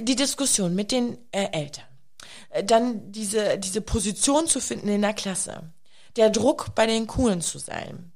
Die 0.00 0.16
Diskussion 0.16 0.74
mit 0.74 0.90
den 0.90 1.18
äh, 1.30 1.48
Eltern. 1.52 1.84
Äh, 2.50 2.64
Dann 2.64 3.12
diese, 3.12 3.58
diese 3.58 3.80
Position 3.80 4.46
zu 4.46 4.60
finden 4.60 4.88
in 4.88 5.02
der 5.02 5.14
Klasse. 5.14 5.72
Der 6.16 6.30
Druck, 6.30 6.74
bei 6.74 6.86
den 6.86 7.06
Coolen 7.06 7.40
zu 7.40 7.58
sein. 7.58 8.12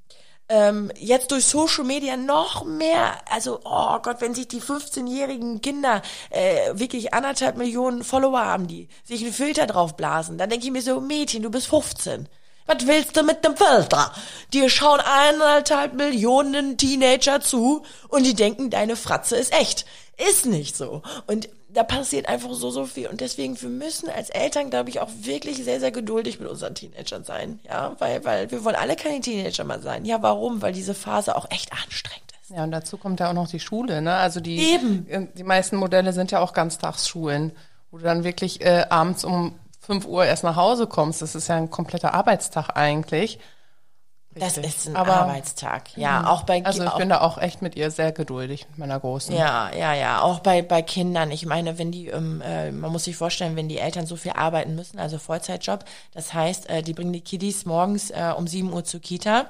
Ähm, 0.48 0.90
jetzt 0.98 1.30
durch 1.30 1.46
Social 1.46 1.84
Media 1.84 2.16
noch 2.16 2.64
mehr, 2.64 3.14
also 3.30 3.60
oh 3.64 3.98
Gott, 4.02 4.20
wenn 4.20 4.34
sich 4.34 4.48
die 4.48 4.60
15-jährigen 4.60 5.60
Kinder 5.62 6.02
äh, 6.30 6.72
wirklich 6.74 7.14
anderthalb 7.14 7.56
Millionen 7.56 8.04
Follower 8.04 8.44
haben, 8.44 8.66
die 8.66 8.88
sich 9.04 9.22
einen 9.22 9.32
Filter 9.32 9.66
drauf 9.66 9.96
blasen, 9.96 10.36
dann 10.36 10.50
denke 10.50 10.66
ich 10.66 10.72
mir 10.72 10.82
so, 10.82 11.00
Mädchen, 11.00 11.42
du 11.42 11.50
bist 11.50 11.68
15. 11.68 12.28
Was 12.66 12.86
willst 12.86 13.16
du 13.16 13.22
mit 13.22 13.44
dem 13.44 13.56
Filter? 13.56 14.12
Dir 14.52 14.68
schauen 14.68 15.00
eineinhalb 15.00 15.94
Millionen 15.94 16.76
Teenager 16.76 17.40
zu 17.40 17.82
und 18.08 18.24
die 18.24 18.34
denken, 18.34 18.70
deine 18.70 18.96
Fratze 18.96 19.36
ist 19.36 19.52
echt. 19.52 19.86
Ist 20.30 20.46
nicht 20.46 20.76
so. 20.76 21.02
Und 21.26 21.48
da 21.74 21.82
passiert 21.82 22.28
einfach 22.28 22.52
so, 22.52 22.70
so 22.70 22.84
viel. 22.84 23.06
Und 23.06 23.20
deswegen, 23.20 23.60
wir 23.60 23.68
müssen 23.68 24.10
als 24.10 24.30
Eltern, 24.30 24.70
glaube 24.70 24.90
ich, 24.90 25.00
auch 25.00 25.08
wirklich 25.22 25.64
sehr, 25.64 25.80
sehr 25.80 25.90
geduldig 25.90 26.38
mit 26.38 26.48
unseren 26.48 26.74
Teenagern 26.74 27.24
sein. 27.24 27.60
Ja, 27.66 27.96
weil, 27.98 28.24
weil 28.24 28.50
wir 28.50 28.64
wollen 28.64 28.76
alle 28.76 28.96
keine 28.96 29.20
Teenager 29.20 29.64
mehr 29.64 29.80
sein. 29.80 30.04
Ja, 30.04 30.22
warum? 30.22 30.60
Weil 30.60 30.72
diese 30.72 30.94
Phase 30.94 31.34
auch 31.36 31.50
echt 31.50 31.72
anstrengend 31.72 32.32
ist. 32.42 32.50
Ja, 32.50 32.64
und 32.64 32.72
dazu 32.72 32.98
kommt 32.98 33.20
ja 33.20 33.30
auch 33.30 33.34
noch 33.34 33.48
die 33.48 33.60
Schule, 33.60 34.02
ne? 34.02 34.14
Also 34.14 34.40
die, 34.40 34.58
Eben. 34.58 35.06
äh, 35.08 35.26
die 35.34 35.44
meisten 35.44 35.76
Modelle 35.76 36.12
sind 36.12 36.30
ja 36.30 36.40
auch 36.40 36.52
Ganztagsschulen, 36.52 37.52
wo 37.90 37.98
du 37.98 38.04
dann 38.04 38.24
wirklich 38.24 38.60
äh, 38.60 38.84
abends 38.90 39.24
um 39.24 39.54
5 39.80 40.06
Uhr 40.06 40.26
erst 40.26 40.44
nach 40.44 40.56
Hause 40.56 40.86
kommst. 40.86 41.22
Das 41.22 41.34
ist 41.34 41.48
ja 41.48 41.56
ein 41.56 41.70
kompletter 41.70 42.12
Arbeitstag 42.12 42.76
eigentlich. 42.76 43.38
Das 44.34 44.56
Richtig. 44.56 44.64
ist 44.76 44.88
ein 44.88 44.96
Aber- 44.96 45.12
Arbeitstag. 45.14 45.94
Ja, 45.96 46.26
auch 46.28 46.44
bei 46.44 46.64
Also 46.64 46.82
ich 46.82 46.88
auch, 46.88 46.96
bin 46.96 47.10
da 47.10 47.20
auch 47.20 47.36
echt 47.36 47.60
mit 47.60 47.76
ihr 47.76 47.90
sehr 47.90 48.12
geduldig, 48.12 48.66
mit 48.70 48.78
meiner 48.78 48.98
Großen. 48.98 49.34
Ja, 49.34 49.70
ja, 49.74 49.92
ja, 49.92 50.22
auch 50.22 50.40
bei, 50.40 50.62
bei 50.62 50.80
Kindern. 50.80 51.30
Ich 51.30 51.44
meine, 51.44 51.78
wenn 51.78 51.92
die, 51.92 52.08
ähm, 52.08 52.40
äh, 52.40 52.72
man 52.72 52.90
muss 52.92 53.04
sich 53.04 53.16
vorstellen, 53.16 53.56
wenn 53.56 53.68
die 53.68 53.76
Eltern 53.78 54.06
so 54.06 54.16
viel 54.16 54.32
arbeiten 54.32 54.74
müssen, 54.74 54.98
also 54.98 55.18
Vollzeitjob, 55.18 55.84
das 56.12 56.32
heißt, 56.32 56.70
äh, 56.70 56.82
die 56.82 56.94
bringen 56.94 57.12
die 57.12 57.20
Kiddies 57.20 57.66
morgens 57.66 58.10
äh, 58.10 58.32
um 58.36 58.46
7 58.46 58.72
Uhr 58.72 58.84
zur 58.84 59.00
Kita 59.00 59.46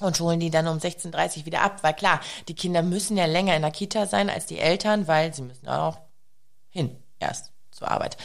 und 0.00 0.20
holen 0.20 0.40
die 0.40 0.50
dann 0.50 0.68
um 0.68 0.76
16.30 0.78 1.38
Uhr 1.40 1.46
wieder 1.46 1.62
ab, 1.62 1.78
weil 1.82 1.94
klar, 1.94 2.20
die 2.48 2.54
Kinder 2.54 2.82
müssen 2.82 3.16
ja 3.16 3.24
länger 3.24 3.56
in 3.56 3.62
der 3.62 3.70
Kita 3.70 4.06
sein 4.06 4.28
als 4.28 4.44
die 4.46 4.58
Eltern, 4.58 5.08
weil 5.08 5.32
sie 5.32 5.42
müssen 5.42 5.68
auch 5.68 5.98
hin 6.68 6.96
erst 7.18 7.50
zur 7.70 7.90
Arbeit. 7.90 8.18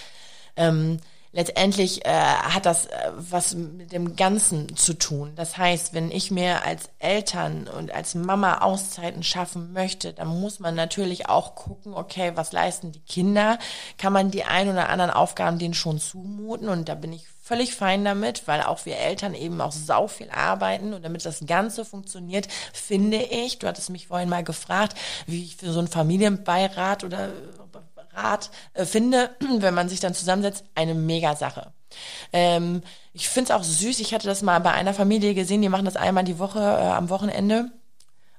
Ähm, 0.58 1.00
letztendlich 1.36 2.06
äh, 2.06 2.10
hat 2.10 2.66
das 2.66 2.86
äh, 2.86 3.12
was 3.18 3.54
mit 3.56 3.92
dem 3.92 4.16
Ganzen 4.16 4.76
zu 4.78 4.94
tun. 4.94 5.34
Das 5.36 5.58
heißt, 5.58 5.94
wenn 5.94 6.10
ich 6.10 6.32
mir 6.32 6.64
als 6.64 6.90
Eltern 7.00 7.68
und 7.68 7.94
als 7.94 8.16
Mama 8.16 8.60
Auszeiten 8.60 9.22
schaffen 9.22 9.74
möchte, 9.74 10.14
dann 10.14 10.30
muss 10.30 10.60
man 10.60 10.76
natürlich 10.76 11.28
auch 11.28 11.56
gucken, 11.56 11.94
okay, 11.94 12.32
was 12.36 12.54
leisten 12.54 12.94
die 12.94 13.02
Kinder? 13.02 13.60
Kann 13.98 14.14
man 14.14 14.32
die 14.32 14.46
ein 14.46 14.70
oder 14.70 14.88
anderen 14.88 15.12
Aufgaben 15.12 15.60
denen 15.60 15.74
schon 15.74 16.00
zumuten? 16.00 16.70
Und 16.70 16.88
da 16.88 16.96
bin 16.96 17.12
ich 17.12 17.28
völlig 17.46 17.76
fein 17.76 18.06
damit, 18.06 18.48
weil 18.48 18.62
auch 18.62 18.86
wir 18.86 18.98
Eltern 18.98 19.36
eben 19.36 19.60
auch 19.60 19.74
sau 19.74 20.08
viel 20.08 20.30
arbeiten 20.32 20.94
und 20.94 21.04
damit 21.04 21.26
das 21.26 21.46
Ganze 21.46 21.86
funktioniert, 21.86 22.48
finde 22.74 23.18
ich, 23.18 23.60
du 23.60 23.68
hattest 23.68 23.92
mich 23.92 24.08
vorhin 24.08 24.30
mal 24.30 24.44
gefragt, 24.44 24.98
wie 25.28 25.44
ich 25.44 25.58
für 25.58 25.72
so 25.72 25.78
einen 25.78 25.88
Familienbeirat 25.88 27.04
oder 27.04 27.30
Rat 28.16 28.52
äh, 28.74 28.86
finde, 28.86 29.36
wenn 29.60 29.74
man 29.74 29.90
sich 29.90 30.00
dann 30.00 30.14
zusammensetzt, 30.14 30.66
eine 30.76 30.96
mega 30.96 31.36
Sache. 31.36 31.74
Ähm, 32.34 32.82
ich 33.14 33.30
finde 33.30 33.52
es 33.52 33.58
auch 33.58 33.64
süß. 33.64 34.00
Ich 34.00 34.14
hatte 34.14 34.28
das 34.28 34.42
mal 34.42 34.60
bei 34.60 34.72
einer 34.72 34.94
Familie 34.94 35.34
gesehen, 35.34 35.62
die 35.62 35.70
machen 35.70 35.86
das 35.86 35.96
einmal 35.96 36.24
die 36.24 36.40
Woche 36.40 36.60
äh, 36.60 36.90
am 36.90 37.10
Wochenende. 37.10 37.72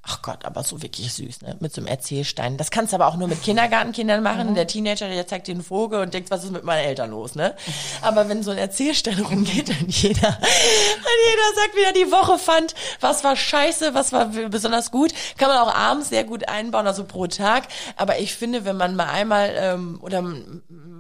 Ach 0.09 0.23
Gott, 0.23 0.45
aber 0.45 0.63
so 0.63 0.83
wirklich 0.83 1.13
süß, 1.13 1.43
ne? 1.43 1.57
Mit 1.59 1.75
so 1.75 1.81
einem 1.81 1.89
Erzählstein. 1.89 2.57
Das 2.57 2.71
kannst 2.71 2.93
du 2.93 2.97
aber 2.97 3.09
auch 3.09 3.17
nur 3.17 3.27
mit 3.27 3.43
Kindergartenkindern 3.43 4.23
machen. 4.23 4.55
Der 4.55 4.69
Teenager, 4.69 5.09
der 5.09 5.27
zeigt 5.27 5.49
dir 5.49 5.53
einen 5.53 5.65
Vogel 5.65 6.01
und 6.01 6.15
denkt, 6.15 6.31
was 6.31 6.45
ist 6.45 6.53
mit 6.53 6.63
meinen 6.63 6.85
Eltern 6.85 7.11
los, 7.11 7.35
ne? 7.35 7.57
Aber 8.03 8.29
wenn 8.29 8.45
so 8.45 8.53
ein 8.53 8.59
Erzählstein 8.59 9.19
rumgeht 9.19 9.69
und 9.69 9.91
jeder, 9.91 10.29
und 10.29 11.19
jeder 11.29 11.55
sagt, 11.57 11.75
wie 11.75 11.83
er 11.83 11.93
die 11.93 12.13
Woche 12.13 12.39
fand, 12.39 12.77
was 13.01 13.25
war 13.25 13.35
scheiße, 13.35 13.95
was 13.95 14.13
war 14.13 14.27
besonders 14.49 14.93
gut, 14.93 15.13
kann 15.39 15.49
man 15.49 15.59
auch 15.59 15.75
abends 15.75 16.11
sehr 16.11 16.23
gut 16.23 16.49
einbauen, 16.49 16.87
also 16.87 17.03
pro 17.03 17.27
Tag. 17.27 17.65
Aber 17.97 18.21
ich 18.21 18.37
finde, 18.37 18.65
wenn 18.65 18.77
man 18.77 18.95
mal 18.95 19.09
einmal 19.09 19.53
ähm, 19.57 19.99
oder 20.03 20.23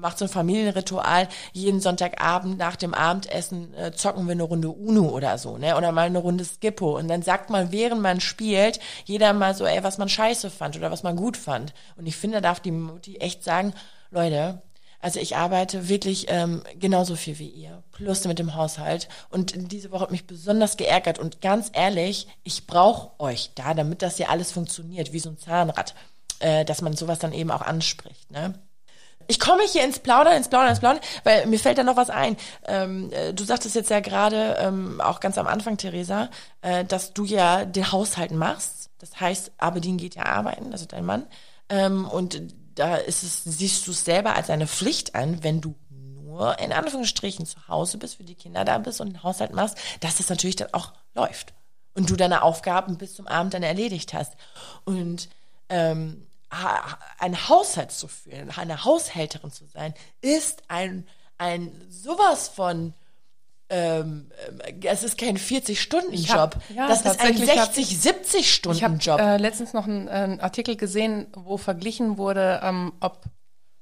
macht 0.00 0.18
so 0.18 0.24
ein 0.24 0.28
Familienritual, 0.28 1.28
jeden 1.52 1.80
Sonntagabend 1.80 2.58
nach 2.58 2.74
dem 2.74 2.92
Abendessen 2.92 3.72
äh, 3.74 3.92
zocken 3.92 4.26
wir 4.26 4.32
eine 4.32 4.42
Runde 4.42 4.68
Uno 4.68 5.10
oder 5.10 5.38
so, 5.38 5.58
ne? 5.58 5.76
Oder 5.76 5.92
mal 5.92 6.06
eine 6.06 6.18
Runde 6.18 6.44
Skippo. 6.44 6.98
Und 6.98 7.06
dann 7.06 7.22
sagt 7.22 7.50
man, 7.50 7.70
während 7.70 8.02
man 8.02 8.20
spielt, 8.20 8.80
jeder 9.04 9.32
mal 9.32 9.54
so, 9.54 9.64
ey, 9.66 9.82
was 9.82 9.98
man 9.98 10.08
scheiße 10.08 10.50
fand 10.50 10.76
oder 10.76 10.90
was 10.90 11.02
man 11.02 11.16
gut 11.16 11.36
fand. 11.36 11.74
Und 11.96 12.06
ich 12.06 12.16
finde, 12.16 12.38
da 12.38 12.48
darf 12.48 12.60
die 12.60 12.70
Mutti 12.70 13.16
echt 13.16 13.44
sagen, 13.44 13.74
Leute, 14.10 14.62
also 15.00 15.20
ich 15.20 15.36
arbeite 15.36 15.88
wirklich 15.88 16.26
ähm, 16.30 16.62
genauso 16.78 17.16
viel 17.16 17.38
wie 17.38 17.48
ihr, 17.48 17.82
plus 17.92 18.24
mit 18.24 18.38
dem 18.38 18.54
Haushalt. 18.54 19.08
Und 19.30 19.52
diese 19.70 19.90
Woche 19.92 20.02
hat 20.02 20.10
mich 20.10 20.26
besonders 20.26 20.76
geärgert. 20.76 21.18
Und 21.18 21.40
ganz 21.40 21.70
ehrlich, 21.72 22.26
ich 22.42 22.66
brauche 22.66 23.10
euch 23.20 23.52
da, 23.54 23.74
damit 23.74 24.02
das 24.02 24.16
hier 24.16 24.30
alles 24.30 24.52
funktioniert, 24.52 25.12
wie 25.12 25.20
so 25.20 25.30
ein 25.30 25.38
Zahnrad, 25.38 25.94
äh, 26.40 26.64
dass 26.64 26.82
man 26.82 26.96
sowas 26.96 27.18
dann 27.18 27.32
eben 27.32 27.50
auch 27.50 27.62
anspricht. 27.62 28.30
Ne? 28.30 28.54
Ich 29.28 29.40
komme 29.40 29.62
hier 29.64 29.84
ins 29.84 29.98
Plaudern, 29.98 30.36
ins 30.36 30.48
Plaudern, 30.48 30.70
ins 30.70 30.80
Plaudern, 30.80 31.02
weil 31.24 31.46
mir 31.46 31.58
fällt 31.58 31.78
da 31.78 31.84
noch 31.84 31.96
was 31.96 32.10
ein. 32.10 32.36
Ähm, 32.66 33.12
äh, 33.12 33.32
du 33.32 33.44
sagtest 33.44 33.74
jetzt 33.74 33.90
ja 33.90 34.00
gerade, 34.00 34.56
ähm, 34.58 35.00
auch 35.00 35.20
ganz 35.20 35.36
am 35.38 35.46
Anfang, 35.46 35.76
Theresa, 35.76 36.30
äh, 36.62 36.84
dass 36.84 37.12
du 37.12 37.24
ja 37.24 37.64
den 37.64 37.92
Haushalt 37.92 38.30
machst. 38.30 38.85
Das 38.98 39.20
heißt, 39.20 39.52
Abedin 39.58 39.98
geht 39.98 40.14
ja 40.14 40.26
arbeiten, 40.26 40.72
also 40.72 40.86
dein 40.86 41.04
Mann. 41.04 41.26
Ähm, 41.68 42.06
und 42.06 42.42
da 42.74 42.96
ist 42.96 43.22
es, 43.22 43.44
siehst 43.44 43.86
du 43.86 43.90
es 43.90 44.04
selber 44.04 44.36
als 44.36 44.50
eine 44.50 44.66
Pflicht 44.66 45.14
an, 45.14 45.42
wenn 45.42 45.60
du 45.60 45.74
nur 45.90 46.58
in 46.58 46.72
Anführungsstrichen 46.72 47.46
zu 47.46 47.68
Hause 47.68 47.98
bist, 47.98 48.16
für 48.16 48.24
die 48.24 48.34
Kinder 48.34 48.64
da 48.64 48.78
bist 48.78 49.00
und 49.00 49.08
den 49.08 49.22
Haushalt 49.22 49.52
machst, 49.52 49.78
dass 50.00 50.16
das 50.16 50.28
natürlich 50.28 50.56
dann 50.56 50.72
auch 50.72 50.92
läuft. 51.14 51.54
Und 51.94 52.10
du 52.10 52.16
deine 52.16 52.42
Aufgaben 52.42 52.98
bis 52.98 53.14
zum 53.14 53.26
Abend 53.26 53.54
dann 53.54 53.62
erledigt 53.62 54.12
hast. 54.12 54.34
Und 54.84 55.30
ähm, 55.70 56.26
einen 57.18 57.48
Haushalt 57.48 57.90
zu 57.90 58.06
führen, 58.06 58.50
eine 58.50 58.84
Haushälterin 58.84 59.50
zu 59.50 59.66
sein, 59.66 59.94
ist 60.20 60.62
ein, 60.68 61.08
ein 61.38 61.72
sowas 61.88 62.48
von, 62.48 62.94
ähm, 63.68 64.30
ähm, 64.48 64.80
es 64.84 65.02
ist 65.02 65.18
kein 65.18 65.36
40-Stunden-Job. 65.36 66.28
hab- 66.30 66.70
ja, 66.74 66.86
das 66.88 67.00
ist 67.00 67.06
ein 67.06 67.16
tatsächlich 67.36 67.58
hab 67.58 67.74
60, 67.74 67.90
Ich 67.92 68.06
habe 68.12 68.18
70-Stunden-Job. 68.18 69.20
äh, 69.20 69.36
letztens 69.38 69.72
noch 69.72 69.86
einen, 69.86 70.06
äh, 70.08 70.10
einen 70.12 70.40
Artikel 70.40 70.76
gesehen, 70.76 71.26
wo 71.34 71.56
verglichen 71.56 72.16
wurde, 72.18 72.60
ähm, 72.62 72.92
ob 73.00 73.24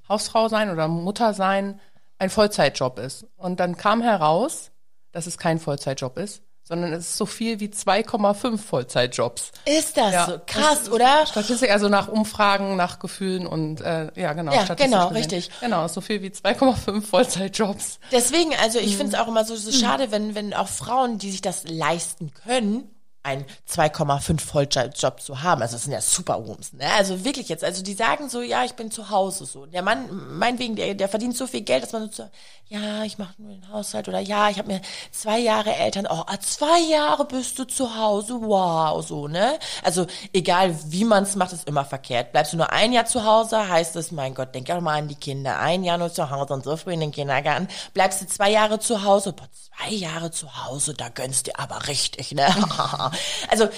Hausfrau 0.09 0.49
sein 0.49 0.71
oder 0.71 0.89
Mutter 0.89 1.35
sein 1.35 1.81
ein 2.19 2.31
Vollzeitjob 2.31 2.99
ist. 2.99 3.27
Und 3.37 3.61
dann 3.61 3.77
kam 3.77 4.01
heraus, 4.01 4.71
dass 5.13 5.27
es 5.27 5.37
kein 5.39 5.59
Vollzeitjob 5.59 6.17
ist, 6.19 6.43
sondern 6.67 6.93
es 6.95 7.11
ist 7.11 7.17
so 7.19 7.27
viel 7.27 7.61
wie 7.61 7.69
2,5 7.69 8.57
Vollzeitjobs. 8.59 9.53
ist 9.67 9.97
das 9.97 10.13
Ja, 10.13 10.27
so 10.27 10.39
krass, 10.47 10.81
das- 10.85 10.91
oder? 10.91 11.27
Statistik, 11.27 11.71
also 11.71 11.89
nach 11.89 12.09
Umfragen, 12.09 12.75
nach 12.77 12.99
Gefühlen 12.99 13.47
und 13.47 13.81
äh, 13.83 14.11
ja, 14.17 14.33
genau. 14.33 14.53
Ja, 14.53 14.65
statistisch 14.65 14.91
genau, 14.93 15.09
gesehen. 15.11 15.17
richtig. 15.31 15.51
Genau, 15.61 15.85
ist 15.85 15.95
so 15.95 16.01
viel 16.01 16.23
wie 16.23 16.31
2,5 16.31 17.03
Vollzeitjobs. 17.07 17.99
Deswegen, 18.13 18.53
also 18.63 18.79
ich 18.79 18.93
Mhm. 18.95 18.97
finde 18.99 19.17
es 19.17 19.23
auch 19.23 19.29
immer 19.29 19.45
so, 19.45 19.57
so 19.57 19.71
schade, 19.73 20.11
wenn, 20.11 20.35
wenn 20.35 20.55
auch 20.55 20.69
Frauen, 20.69 21.19
die 21.19 21.31
sich 21.31 21.43
das 21.43 21.65
leisten 21.69 22.33
können, 22.47 22.91
einen 23.25 23.47
2,5 23.69 24.41
Volljob 24.41 25.21
zu 25.21 25.43
haben. 25.43 25.63
Also 25.63 25.77
das 25.77 25.85
sind 25.85 25.93
ja 25.93 26.01
Superwomans, 26.01 26.75
ne? 26.75 26.87
Also 26.93 27.25
wirklich 27.25 27.49
jetzt, 27.49 27.65
also 27.65 27.83
die 27.83 27.95
sagen 27.95 28.29
so, 28.29 28.43
ja, 28.43 28.65
ich 28.65 28.75
bin 28.75 28.91
zu 28.91 29.09
Hause 29.09 29.47
so. 29.47 29.65
Der 29.65 29.83
Mann, 29.83 30.09
meinetwegen, 30.39 30.77
der, 30.77 30.95
der 30.95 31.09
verdient 31.09 31.37
so 31.37 31.47
viel 31.47 31.63
Geld, 31.63 31.83
dass 31.83 31.93
man 31.93 32.11
so, 32.11 32.29
ja, 32.69 33.03
ich 33.05 33.17
mache 33.19 33.35
nur 33.39 33.53
den 33.53 33.69
Haushalt 33.71 34.09
oder 34.09 34.21
ja, 34.21 34.51
ich 34.51 34.59
habe 34.59 34.69
mir 34.69 34.81
zwei 35.11 35.39
Jahre 35.39 35.75
Eltern, 35.75 36.07
oh, 36.09 36.25
ah, 36.27 36.39
zwei 36.41 36.81
Jahre 36.81 37.25
bist 37.25 37.59
du 37.59 37.65
zu 37.65 37.97
Hause, 37.97 38.39
wow, 38.41 39.07
so, 39.07 39.27
ne? 39.27 39.59
Also 39.83 40.07
egal 40.33 40.77
wie 40.87 41.05
man 41.05 41.23
es 41.23 41.35
macht, 41.35 41.53
ist 41.53 41.67
immer 41.67 41.85
verkehrt. 41.87 42.33
Bleibst 42.33 42.53
du 42.53 42.59
nur 42.59 42.73
ein 42.73 42.93
Jahr 42.93 43.07
zu 43.07 43.25
Hause, 43.25 43.69
heißt 43.69 43.97
es, 43.97 44.13
mein 44.13 44.35
Gott, 44.35 44.55
denk 44.55 44.71
auch 44.71 44.81
mal 44.81 44.99
an 44.99 45.09
die 45.09 45.15
Kinder. 45.15 45.59
Ein 45.59 45.83
Jahr 45.83 45.97
nur 45.97 46.13
zu 46.13 46.31
Hause 46.31 46.53
und 46.53 46.65
so 46.65 46.77
früh 46.77 46.93
in 46.93 47.01
den 47.01 47.13
Kindergarten. 47.13 47.69
Bleibst 47.95 48.21
du 48.21 48.27
zwei 48.27 48.51
Jahre 48.51 48.79
zu 48.79 49.03
Hause, 49.03 49.33
boah, 49.33 49.49
zwei 49.53 49.95
Jahre 49.95 50.31
zu 50.31 50.67
Hause, 50.67 50.95
da 50.95 51.09
gönnst 51.09 51.47
dir 51.47 51.59
aber 51.59 51.87
richtig, 51.89 52.33
ne? 52.33 52.47
also, 53.49 53.69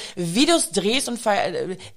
es 0.57 0.71
drehst 0.71 1.09
und 1.09 1.19
ver 1.19 1.37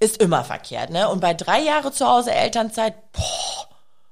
ist 0.00 0.20
immer 0.20 0.44
verkehrt, 0.44 0.90
ne? 0.90 1.08
Und 1.08 1.20
bei 1.20 1.34
drei 1.34 1.60
Jahre 1.60 1.92
zu 1.92 2.06
Hause 2.06 2.32
Elternzeit, 2.32 2.94
boah, 3.12 3.69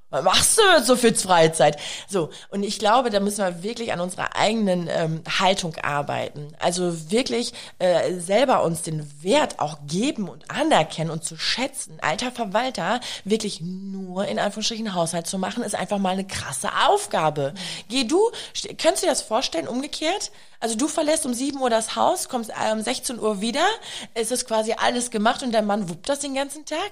was 0.09 0.23
machst 0.23 0.57
du 0.57 0.63
mit 0.75 0.85
so 0.85 0.95
viel 0.95 1.13
Freizeit? 1.15 1.77
So, 2.07 2.29
und 2.49 2.63
ich 2.63 2.79
glaube, 2.79 3.09
da 3.09 3.19
müssen 3.19 3.43
wir 3.45 3.63
wirklich 3.63 3.93
an 3.93 3.99
unserer 3.99 4.35
eigenen 4.35 4.87
ähm, 4.91 5.21
Haltung 5.39 5.75
arbeiten. 5.77 6.53
Also 6.59 7.11
wirklich 7.11 7.53
äh, 7.79 8.13
selber 8.19 8.63
uns 8.63 8.81
den 8.81 9.09
Wert 9.23 9.59
auch 9.59 9.77
geben 9.87 10.27
und 10.29 10.49
anerkennen 10.49 11.11
und 11.11 11.23
zu 11.23 11.37
schätzen. 11.37 11.97
Alter 12.01 12.31
Verwalter 12.31 12.99
wirklich 13.23 13.61
nur 13.61 14.25
in 14.27 14.39
Anführungsstrichen 14.39 14.93
Haushalt 14.93 15.27
zu 15.27 15.37
machen, 15.37 15.63
ist 15.63 15.75
einfach 15.75 15.99
mal 15.99 16.09
eine 16.13 16.25
krasse 16.25 16.69
Aufgabe. 16.87 17.53
Geh 17.87 18.03
du, 18.05 18.31
st- 18.55 18.75
kannst 18.77 19.03
du 19.03 19.05
dir 19.07 19.11
das 19.11 19.21
vorstellen, 19.21 19.67
umgekehrt? 19.67 20.31
Also 20.59 20.75
du 20.75 20.87
verlässt 20.87 21.25
um 21.25 21.33
7 21.33 21.59
Uhr 21.61 21.69
das 21.69 21.95
Haus, 21.95 22.27
kommst 22.29 22.49
äh, 22.49 22.71
um 22.73 22.81
16 22.81 23.19
Uhr 23.19 23.41
wieder, 23.41 23.65
es 24.13 24.31
ist 24.31 24.45
quasi 24.47 24.73
alles 24.77 25.09
gemacht 25.11 25.43
und 25.43 25.51
der 25.51 25.61
Mann 25.61 25.87
wuppt 25.89 26.09
das 26.09 26.19
den 26.19 26.33
ganzen 26.35 26.65
Tag? 26.65 26.91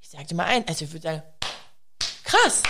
Ich 0.00 0.10
sag 0.10 0.26
dir 0.28 0.36
mal 0.36 0.44
ein, 0.44 0.66
also 0.68 0.84
ich 0.84 0.92
würde 0.92 1.02
sagen, 1.02 1.22
Krass. 2.28 2.62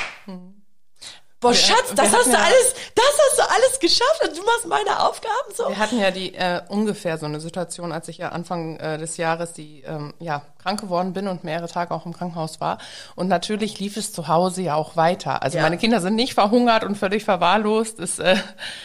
Boah, 1.41 1.55
Schatz, 1.55 1.91
wir 1.91 1.95
das 1.95 2.13
hast 2.13 2.27
du 2.27 2.31
ja- 2.33 2.39
alles, 2.39 2.75
das 2.97 3.05
hast 3.07 3.39
du 3.39 3.43
alles 3.43 3.79
geschafft 3.81 4.23
und 4.29 4.37
du 4.37 4.43
machst 4.45 4.67
meine 4.67 5.01
Aufgaben 5.05 5.55
so. 5.55 5.69
Wir 5.69 5.79
hatten 5.79 5.99
ja 6.01 6.11
die 6.11 6.35
äh, 6.35 6.63
ungefähr 6.69 7.17
so 7.17 7.27
eine 7.27 7.39
Situation, 7.39 7.93
als 7.93 8.09
ich 8.09 8.19
ja 8.19 8.31
Anfang 8.31 8.77
äh, 8.79 8.99
des 8.99 9.17
Jahres 9.19 9.53
die 9.53 9.83
ähm, 9.83 10.15
ja 10.19 10.43
krank 10.61 10.81
geworden 10.81 11.13
bin 11.13 11.29
und 11.29 11.45
mehrere 11.45 11.69
Tage 11.69 11.95
auch 11.95 12.07
im 12.07 12.13
Krankenhaus 12.13 12.61
war. 12.61 12.79
Und 13.15 13.29
natürlich 13.29 13.79
lief 13.79 13.97
es 13.97 14.13
zu 14.13 14.27
Hause 14.27 14.63
ja 14.63 14.75
auch 14.75 14.97
weiter. 14.97 15.41
Also 15.45 15.59
Ja. 15.59 15.63
meine 15.63 15.79
Kinder 15.79 16.01
sind 16.01 16.17
nicht 16.17 16.35
verhungert 16.35 16.83
und 16.83 16.97
völlig 16.97 17.25
verwahrlost. 17.25 18.01
Ist 18.01 18.19
äh, 18.19 18.37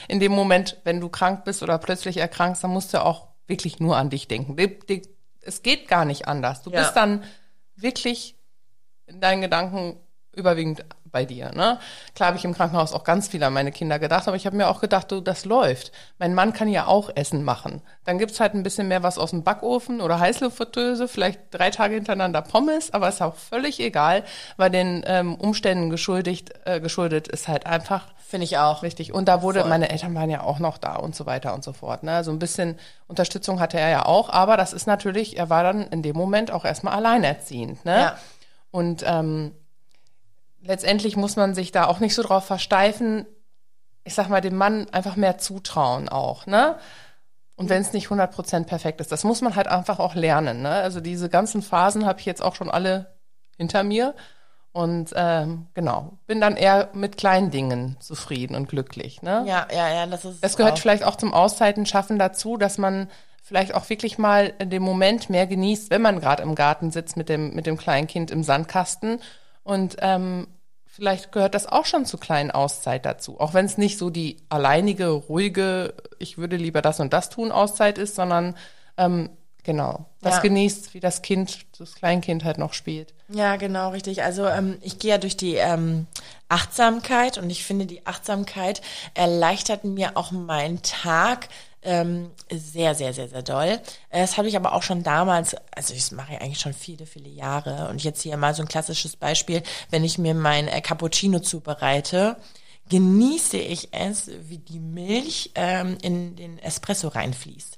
in 0.08 0.20
dem 0.20 0.32
Moment, 0.32 0.78
wenn 0.84 1.00
du 1.02 1.10
krank 1.10 1.46
bist 1.46 1.64
oder 1.64 1.80
plötzlich 1.80 2.18
erkrankst, 2.18 2.64
dann 2.64 2.72
musst 2.72 2.94
du 2.94 3.04
auch 3.04 3.30
wirklich 3.48 3.80
nur 3.80 3.98
an 3.98 4.12
dich 4.12 4.28
denken. 4.28 4.56
Es 5.42 5.64
geht 5.64 5.88
gar 5.88 6.06
nicht 6.06 6.28
anders. 6.28 6.62
Du 6.62 6.70
Ja. 6.70 6.82
bist 6.82 6.96
dann 6.96 7.24
wirklich 7.76 8.36
in 9.08 9.20
deinen 9.22 9.42
Gedanken 9.42 10.00
überwiegend 10.36 10.84
bei 11.12 11.26
dir. 11.26 11.52
Ne? 11.52 11.80
Klar 12.15 12.28
habe 12.28 12.38
ich 12.38 12.46
im 12.46 12.54
Krankenhaus 12.54 12.93
auch 12.93 13.04
ganz 13.04 13.28
viel 13.28 13.43
an 13.43 13.54
meine 13.54 13.72
Kinder 13.72 14.00
gedacht, 14.00 14.28
aber 14.28 14.36
ich 14.36 14.46
habe 14.46 14.58
mir 14.58 14.67
auch 14.67 14.82
gedacht, 14.82 15.12
du, 15.12 15.22
das 15.22 15.46
läuft. 15.46 15.91
Mein 16.17 16.34
Mann 16.34 16.54
kann 16.54 16.67
ja 16.67 16.88
auch 16.88 17.12
Essen 17.15 17.43
machen. 17.43 17.82
Dann 18.04 18.17
gibt's 18.17 18.39
halt 18.39 18.56
ein 18.56 18.63
bisschen 18.63 18.88
mehr 18.88 19.04
was 19.04 19.17
aus 19.17 19.30
dem 19.30 19.43
Backofen 19.43 20.02
oder 20.02 20.19
Heißluftfritteuse, 20.19 21.08
vielleicht 21.08 21.39
drei 21.52 21.69
Tage 21.69 21.96
hintereinander 21.96 22.41
Pommes, 22.41 22.91
aber 22.93 23.10
ist 23.10 23.22
auch 23.22 23.36
völlig 23.36 23.80
egal, 23.80 24.24
weil 24.58 24.72
den 24.72 25.04
ähm, 25.06 25.36
Umständen 25.36 25.89
geschuldigt, 25.89 26.52
äh, 26.65 26.82
geschuldet 26.82 27.28
ist 27.28 27.48
halt 27.48 27.65
einfach 27.67 28.08
Finde 28.34 28.46
ich 28.46 28.58
auch. 28.58 28.82
Richtig. 28.82 29.13
Und 29.13 29.28
da 29.28 29.43
wurde, 29.43 29.60
Voll. 29.60 29.69
meine 29.69 29.91
Eltern 29.91 30.15
waren 30.15 30.28
ja 30.28 30.41
auch 30.41 30.58
noch 30.58 30.80
da 30.80 30.96
und 30.96 31.15
so 31.15 31.28
weiter 31.28 31.54
und 31.54 31.63
so 31.63 31.72
fort. 31.72 32.02
Ne? 32.02 32.13
Also 32.13 32.32
ein 32.32 32.39
bisschen 32.39 32.80
Unterstützung 33.06 33.60
hatte 33.60 33.80
er 33.80 33.89
ja 33.89 34.06
auch, 34.08 34.30
aber 34.30 34.58
das 34.58 34.74
ist 34.74 34.88
natürlich, 34.88 35.38
er 35.38 35.52
war 35.52 35.62
dann 35.62 35.84
in 35.89 36.02
dem 36.02 36.15
Moment 36.15 36.50
auch 36.50 36.65
erstmal 36.65 36.96
alleinerziehend. 36.96 37.86
Ne? 37.86 37.96
Ja. 37.96 38.17
Und 38.72 39.04
ähm, 39.06 39.52
letztendlich 40.63 41.15
muss 41.15 41.36
man 41.36 41.54
sich 41.54 41.71
da 41.71 41.86
auch 41.86 41.99
nicht 41.99 42.15
so 42.15 42.23
drauf 42.23 42.45
versteifen, 42.45 43.26
ich 44.04 44.13
sag 44.13 44.30
mal, 44.30 44.41
dem 44.41 44.56
Mann 44.56 44.89
einfach 44.89 45.15
mehr 45.15 45.38
zutrauen 45.38 46.10
auch, 46.10 46.45
ne? 46.45 46.78
Und 47.56 47.69
wenn 47.69 47.82
es 47.82 47.93
nicht 47.93 48.08
100% 48.08 48.65
perfekt 48.65 48.99
ist, 48.99 49.12
das 49.12 49.23
muss 49.23 49.41
man 49.41 49.56
halt 49.56 49.67
einfach 49.67 49.99
auch 49.99 50.15
lernen, 50.15 50.62
ne? 50.62 50.71
Also 50.71 50.99
diese 50.99 51.30
ganzen 51.30 51.62
Phasen 51.62 52.06
habe 52.06 52.19
ich 52.19 52.26
jetzt 52.26 52.41
auch 52.41 52.56
schon 52.56 52.71
alle 52.71 53.15
hinter 53.58 53.84
mir. 53.84 54.15
Und 54.71 55.12
ähm, 55.15 55.67
genau, 55.76 56.17
bin 56.26 56.41
dann 56.41 56.56
eher 56.56 56.89
mit 56.93 57.15
kleinen 57.15 57.52
Dingen 57.52 57.95
zufrieden 57.99 58.56
und 58.56 58.67
glücklich, 58.67 59.21
ne? 59.21 59.43
Ja, 59.45 59.67
ja, 59.71 59.93
ja, 59.93 60.08
das 60.08 60.26
ist. 60.26 60.43
Das 60.43 60.58
gehört 60.58 60.73
auch. 60.73 60.78
vielleicht 60.80 61.04
auch 61.04 61.15
zum 61.15 61.32
Auszeiten 61.32 61.86
schaffen 61.86 62.17
dazu, 62.17 62.58
dass 62.58 62.80
man 62.80 63.08
vielleicht 63.43 63.76
auch 63.76 63.88
wirklich 63.89 64.17
mal 64.17 64.54
dem 64.54 64.82
Moment 64.82 65.30
mehr 65.30 65.45
genießt, 65.45 65.91
wenn 65.91 66.02
man 66.02 66.19
gerade 66.19 66.41
im 66.41 66.56
Garten 66.56 66.89
sitzt 66.89 67.17
mit 67.17 67.30
dem, 67.30 67.54
mit 67.54 67.67
dem 67.67 67.78
kleinen 67.78 68.08
Kind 68.08 68.32
im 68.32 68.41
Sandkasten. 68.41 69.21
Und 69.63 69.97
ähm, 69.99 70.47
vielleicht 70.95 71.32
gehört 71.32 71.56
das 71.56 71.65
auch 71.65 71.86
schon 71.86 72.06
zu 72.06 72.17
kleinen 72.19 72.51
Auszeit 72.51 73.06
dazu. 73.06 73.39
Auch 73.39 73.53
wenn 73.56 73.65
es 73.65 73.77
nicht 73.79 73.97
so 73.97 74.12
die 74.12 74.38
alleinige, 74.49 75.08
ruhige, 75.08 75.95
ich 76.19 76.38
würde 76.38 76.56
lieber 76.56 76.82
das 76.84 76.99
und 76.99 77.12
das 77.13 77.29
tun 77.32 77.51
Auszeit 77.51 77.97
ist, 77.97 78.13
sondern 78.15 78.56
ähm, 78.97 79.32
genau, 79.63 80.06
das 80.21 80.36
Ja. 80.36 80.41
genießt, 80.41 80.93
wie 80.93 80.99
das 80.99 81.23
Kind, 81.23 81.65
das 81.79 81.95
Kleinkind 81.95 82.43
halt 82.43 82.60
noch 82.60 82.73
spielt. 82.73 83.15
Ja, 83.27 83.56
genau, 83.56 83.89
richtig. 83.89 84.21
Also 84.21 84.45
ähm, 84.45 84.77
ich 84.82 84.99
gehe 84.99 85.12
ja 85.12 85.17
durch 85.17 85.36
die 85.36 85.56
ähm, 85.56 86.06
Achtsamkeit 86.47 87.39
und 87.39 87.49
ich 87.49 87.63
finde, 87.63 87.88
die 87.88 88.06
Achtsamkeit 88.06 88.82
erleichtert 89.15 89.86
mir 89.86 90.12
auch 90.15 90.32
meinen 90.32 90.84
Tag 90.84 91.49
ähm, 91.84 92.32
sehr, 92.52 92.96
sehr, 92.96 93.13
sehr, 93.13 93.28
sehr 93.28 93.41
doll. 93.43 93.80
Äh, 94.10 94.22
Das 94.22 94.38
habe 94.38 94.48
ich 94.48 94.56
aber 94.56 94.74
auch 94.74 94.84
schon 94.84 95.04
damals, 95.04 95.56
also 95.76 95.93
ich 95.93 96.12
mache 96.12 96.34
ja 96.34 96.39
eigentlich 96.41 96.60
schon 96.60 96.74
viele, 96.74 97.06
viele 97.06 97.30
Jahre 97.30 97.89
und 97.89 98.04
jetzt 98.04 98.22
hier 98.22 98.38
mal 98.38 98.54
so 98.54 98.62
ein 98.62 98.67
klassisches 98.67 99.15
Beispiel, 99.15 99.63
wenn 99.89 100.04
ich 100.04 100.17
mir 100.17 100.34
mein 100.34 100.67
äh, 100.67 100.82
Cappuccino 100.82 101.39
zubereite, 101.39 102.38
genieße 102.89 103.58
ich 103.58 103.89
es, 103.91 104.30
wie 104.48 104.60
die 104.60 104.80
Milch 104.80 105.52
ähm, 105.56 105.98
in 106.02 106.36
den 106.36 106.60
Espresso 106.60 107.08
reinfließt 107.08 107.78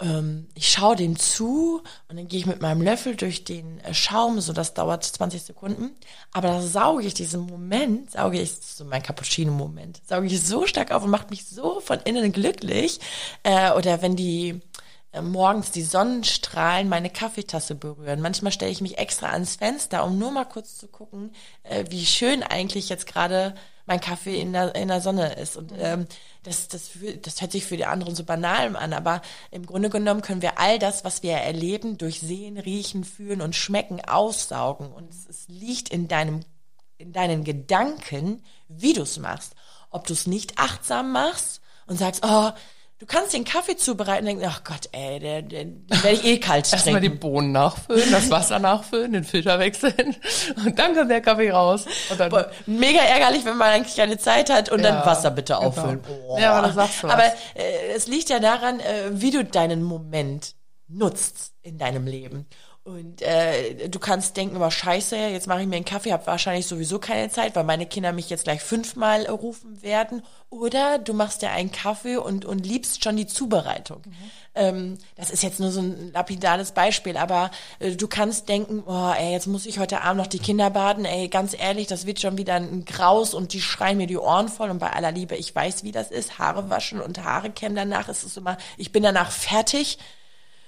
ähm, 0.00 0.48
ich 0.54 0.70
schaue 0.70 0.96
dem 0.96 1.18
zu 1.18 1.82
und 2.08 2.16
dann 2.16 2.26
gehe 2.26 2.40
ich 2.40 2.46
mit 2.46 2.60
meinem 2.60 2.82
Löffel 2.82 3.16
durch 3.16 3.44
den 3.44 3.80
äh, 3.80 3.94
Schaum, 3.94 4.40
so 4.40 4.52
das 4.52 4.74
dauert 4.74 5.04
20 5.04 5.42
Sekunden. 5.42 5.92
Aber 6.32 6.48
da 6.48 6.60
sauge 6.62 7.04
ich 7.04 7.14
diesen 7.14 7.42
Moment, 7.42 8.10
sauge 8.10 8.40
ich, 8.40 8.52
so 8.54 8.84
mein 8.84 9.02
Cappuccino-Moment, 9.02 10.00
sauge 10.06 10.26
ich 10.26 10.44
so 10.44 10.66
stark 10.66 10.90
auf 10.90 11.04
und 11.04 11.10
macht 11.10 11.30
mich 11.30 11.46
so 11.46 11.80
von 11.80 12.00
innen 12.00 12.32
glücklich. 12.32 13.00
Äh, 13.44 13.72
oder 13.72 14.02
wenn 14.02 14.16
die 14.16 14.60
morgens 15.22 15.70
die 15.70 15.82
Sonnenstrahlen 15.82 16.88
meine 16.88 17.10
Kaffeetasse 17.10 17.74
berühren. 17.74 18.20
Manchmal 18.20 18.52
stelle 18.52 18.70
ich 18.70 18.80
mich 18.80 18.98
extra 18.98 19.30
ans 19.30 19.56
Fenster, 19.56 20.04
um 20.04 20.18
nur 20.18 20.30
mal 20.30 20.44
kurz 20.44 20.76
zu 20.76 20.88
gucken, 20.88 21.32
äh, 21.62 21.84
wie 21.88 22.06
schön 22.06 22.42
eigentlich 22.42 22.88
jetzt 22.88 23.06
gerade 23.06 23.54
mein 23.86 24.00
Kaffee 24.00 24.40
in 24.40 24.52
der, 24.52 24.74
in 24.74 24.88
der 24.88 25.00
Sonne 25.00 25.34
ist. 25.34 25.56
Und 25.56 25.72
ähm, 25.78 26.06
das, 26.42 26.68
das, 26.68 26.90
das 27.22 27.40
hört 27.40 27.52
sich 27.52 27.64
für 27.64 27.76
die 27.76 27.84
anderen 27.84 28.14
so 28.14 28.24
banal 28.24 28.74
an, 28.76 28.92
aber 28.92 29.20
im 29.50 29.66
Grunde 29.66 29.90
genommen 29.90 30.22
können 30.22 30.42
wir 30.42 30.58
all 30.58 30.78
das, 30.78 31.04
was 31.04 31.22
wir 31.22 31.32
erleben, 31.32 31.98
durch 31.98 32.20
Sehen, 32.20 32.58
Riechen, 32.58 33.04
Fühlen 33.04 33.40
und 33.40 33.54
Schmecken 33.54 34.00
aussaugen. 34.04 34.90
Und 34.92 35.10
es, 35.10 35.26
es 35.28 35.48
liegt 35.48 35.90
in 35.90 36.08
deinem 36.08 36.40
in 36.96 37.12
deinen 37.12 37.44
Gedanken, 37.44 38.42
wie 38.68 38.92
du 38.92 39.02
es 39.02 39.18
machst. 39.18 39.54
Ob 39.90 40.06
du 40.06 40.12
es 40.12 40.26
nicht 40.26 40.58
achtsam 40.58 41.12
machst 41.12 41.60
und 41.86 41.98
sagst, 41.98 42.22
oh, 42.24 42.50
du 42.98 43.06
kannst 43.06 43.32
den 43.34 43.44
Kaffee 43.44 43.76
zubereiten 43.76 44.26
und 44.26 44.38
denkst, 44.40 44.46
ach 44.48 44.64
Gott, 44.64 44.88
ey, 44.92 45.18
der, 45.18 45.42
der, 45.42 45.64
den 45.64 45.86
werde 45.90 46.12
ich 46.12 46.24
eh 46.24 46.38
kalt 46.38 46.72
Erstmal 46.72 47.00
die 47.00 47.08
trinken. 47.08 47.20
Bohnen 47.20 47.52
nachfüllen, 47.52 48.10
das 48.10 48.30
Wasser 48.30 48.58
nachfüllen, 48.58 49.12
den 49.12 49.24
Filter 49.24 49.58
wechseln 49.58 50.16
und 50.64 50.78
dann 50.78 50.94
kommt 50.94 51.10
der 51.10 51.20
Kaffee 51.20 51.50
raus. 51.50 51.86
Und 52.10 52.18
dann 52.20 52.30
Boah, 52.30 52.50
Mega 52.66 53.00
ärgerlich, 53.00 53.44
wenn 53.44 53.56
man 53.56 53.68
eigentlich 53.72 53.96
keine 53.96 54.18
Zeit 54.18 54.50
hat 54.50 54.70
und 54.70 54.82
dann 54.82 54.94
Ja, 54.94 55.06
Wasser 55.06 55.30
bitte 55.30 55.54
genau. 55.54 55.66
auffüllen. 55.66 56.00
Oh. 56.28 56.38
Ja, 56.38 56.52
aber 56.54 56.68
da 56.68 56.72
sagst 56.72 57.02
du 57.02 57.08
was. 57.08 57.14
Aber 57.14 57.24
äh, 57.54 57.92
es 57.94 58.06
liegt 58.06 58.30
ja 58.30 58.38
daran, 58.38 58.80
äh, 58.80 59.10
wie 59.10 59.30
du 59.30 59.44
deinen 59.44 59.82
Moment 59.82 60.54
nutzt 60.88 61.52
in 61.62 61.78
deinem 61.78 62.06
Leben. 62.06 62.46
Und 62.84 63.22
äh, 63.22 63.88
du 63.88 63.98
kannst 63.98 64.36
denken, 64.36 64.56
aber 64.56 64.70
scheiße, 64.70 65.16
jetzt 65.16 65.46
mache 65.46 65.62
ich 65.62 65.66
mir 65.66 65.76
einen 65.76 65.86
Kaffee, 65.86 66.12
habe 66.12 66.26
wahrscheinlich 66.26 66.66
sowieso 66.66 66.98
keine 66.98 67.30
Zeit, 67.30 67.56
weil 67.56 67.64
meine 67.64 67.86
Kinder 67.86 68.12
mich 68.12 68.28
jetzt 68.28 68.44
gleich 68.44 68.60
fünfmal 68.60 69.24
rufen 69.24 69.80
werden. 69.82 70.22
Oder 70.50 70.98
du 70.98 71.14
machst 71.14 71.40
dir 71.40 71.50
einen 71.50 71.72
Kaffee 71.72 72.18
und, 72.18 72.44
und 72.44 72.66
liebst 72.66 73.02
schon 73.02 73.16
die 73.16 73.26
Zubereitung. 73.26 74.02
Mhm. 74.04 74.30
Ähm, 74.54 74.98
das 75.16 75.30
ist 75.30 75.42
jetzt 75.42 75.60
nur 75.60 75.70
so 75.70 75.80
ein 75.80 76.12
lapidales 76.12 76.72
Beispiel, 76.72 77.16
aber 77.16 77.50
äh, 77.78 77.92
du 77.92 78.06
kannst 78.06 78.50
denken, 78.50 78.82
oh, 78.84 79.12
ey, 79.16 79.32
jetzt 79.32 79.46
muss 79.46 79.64
ich 79.64 79.78
heute 79.78 80.02
Abend 80.02 80.18
noch 80.18 80.26
die 80.26 80.38
Kinder 80.38 80.68
baden. 80.68 81.06
Ey, 81.06 81.28
ganz 81.28 81.58
ehrlich, 81.58 81.86
das 81.86 82.04
wird 82.04 82.20
schon 82.20 82.36
wieder 82.36 82.56
ein 82.56 82.84
Graus 82.84 83.32
und 83.32 83.54
die 83.54 83.62
schreien 83.62 83.96
mir 83.96 84.06
die 84.06 84.18
Ohren 84.18 84.50
voll. 84.50 84.68
Und 84.68 84.78
bei 84.78 84.92
aller 84.92 85.10
Liebe, 85.10 85.36
ich 85.36 85.54
weiß, 85.54 85.84
wie 85.84 85.92
das 85.92 86.10
ist. 86.10 86.38
Haare 86.38 86.68
waschen 86.68 87.00
und 87.00 87.24
Haare 87.24 87.48
kämmen 87.48 87.76
danach. 87.76 88.10
ist 88.10 88.24
Es 88.24 88.36
immer, 88.36 88.58
ich 88.76 88.92
bin 88.92 89.02
danach 89.02 89.30
fertig 89.30 89.96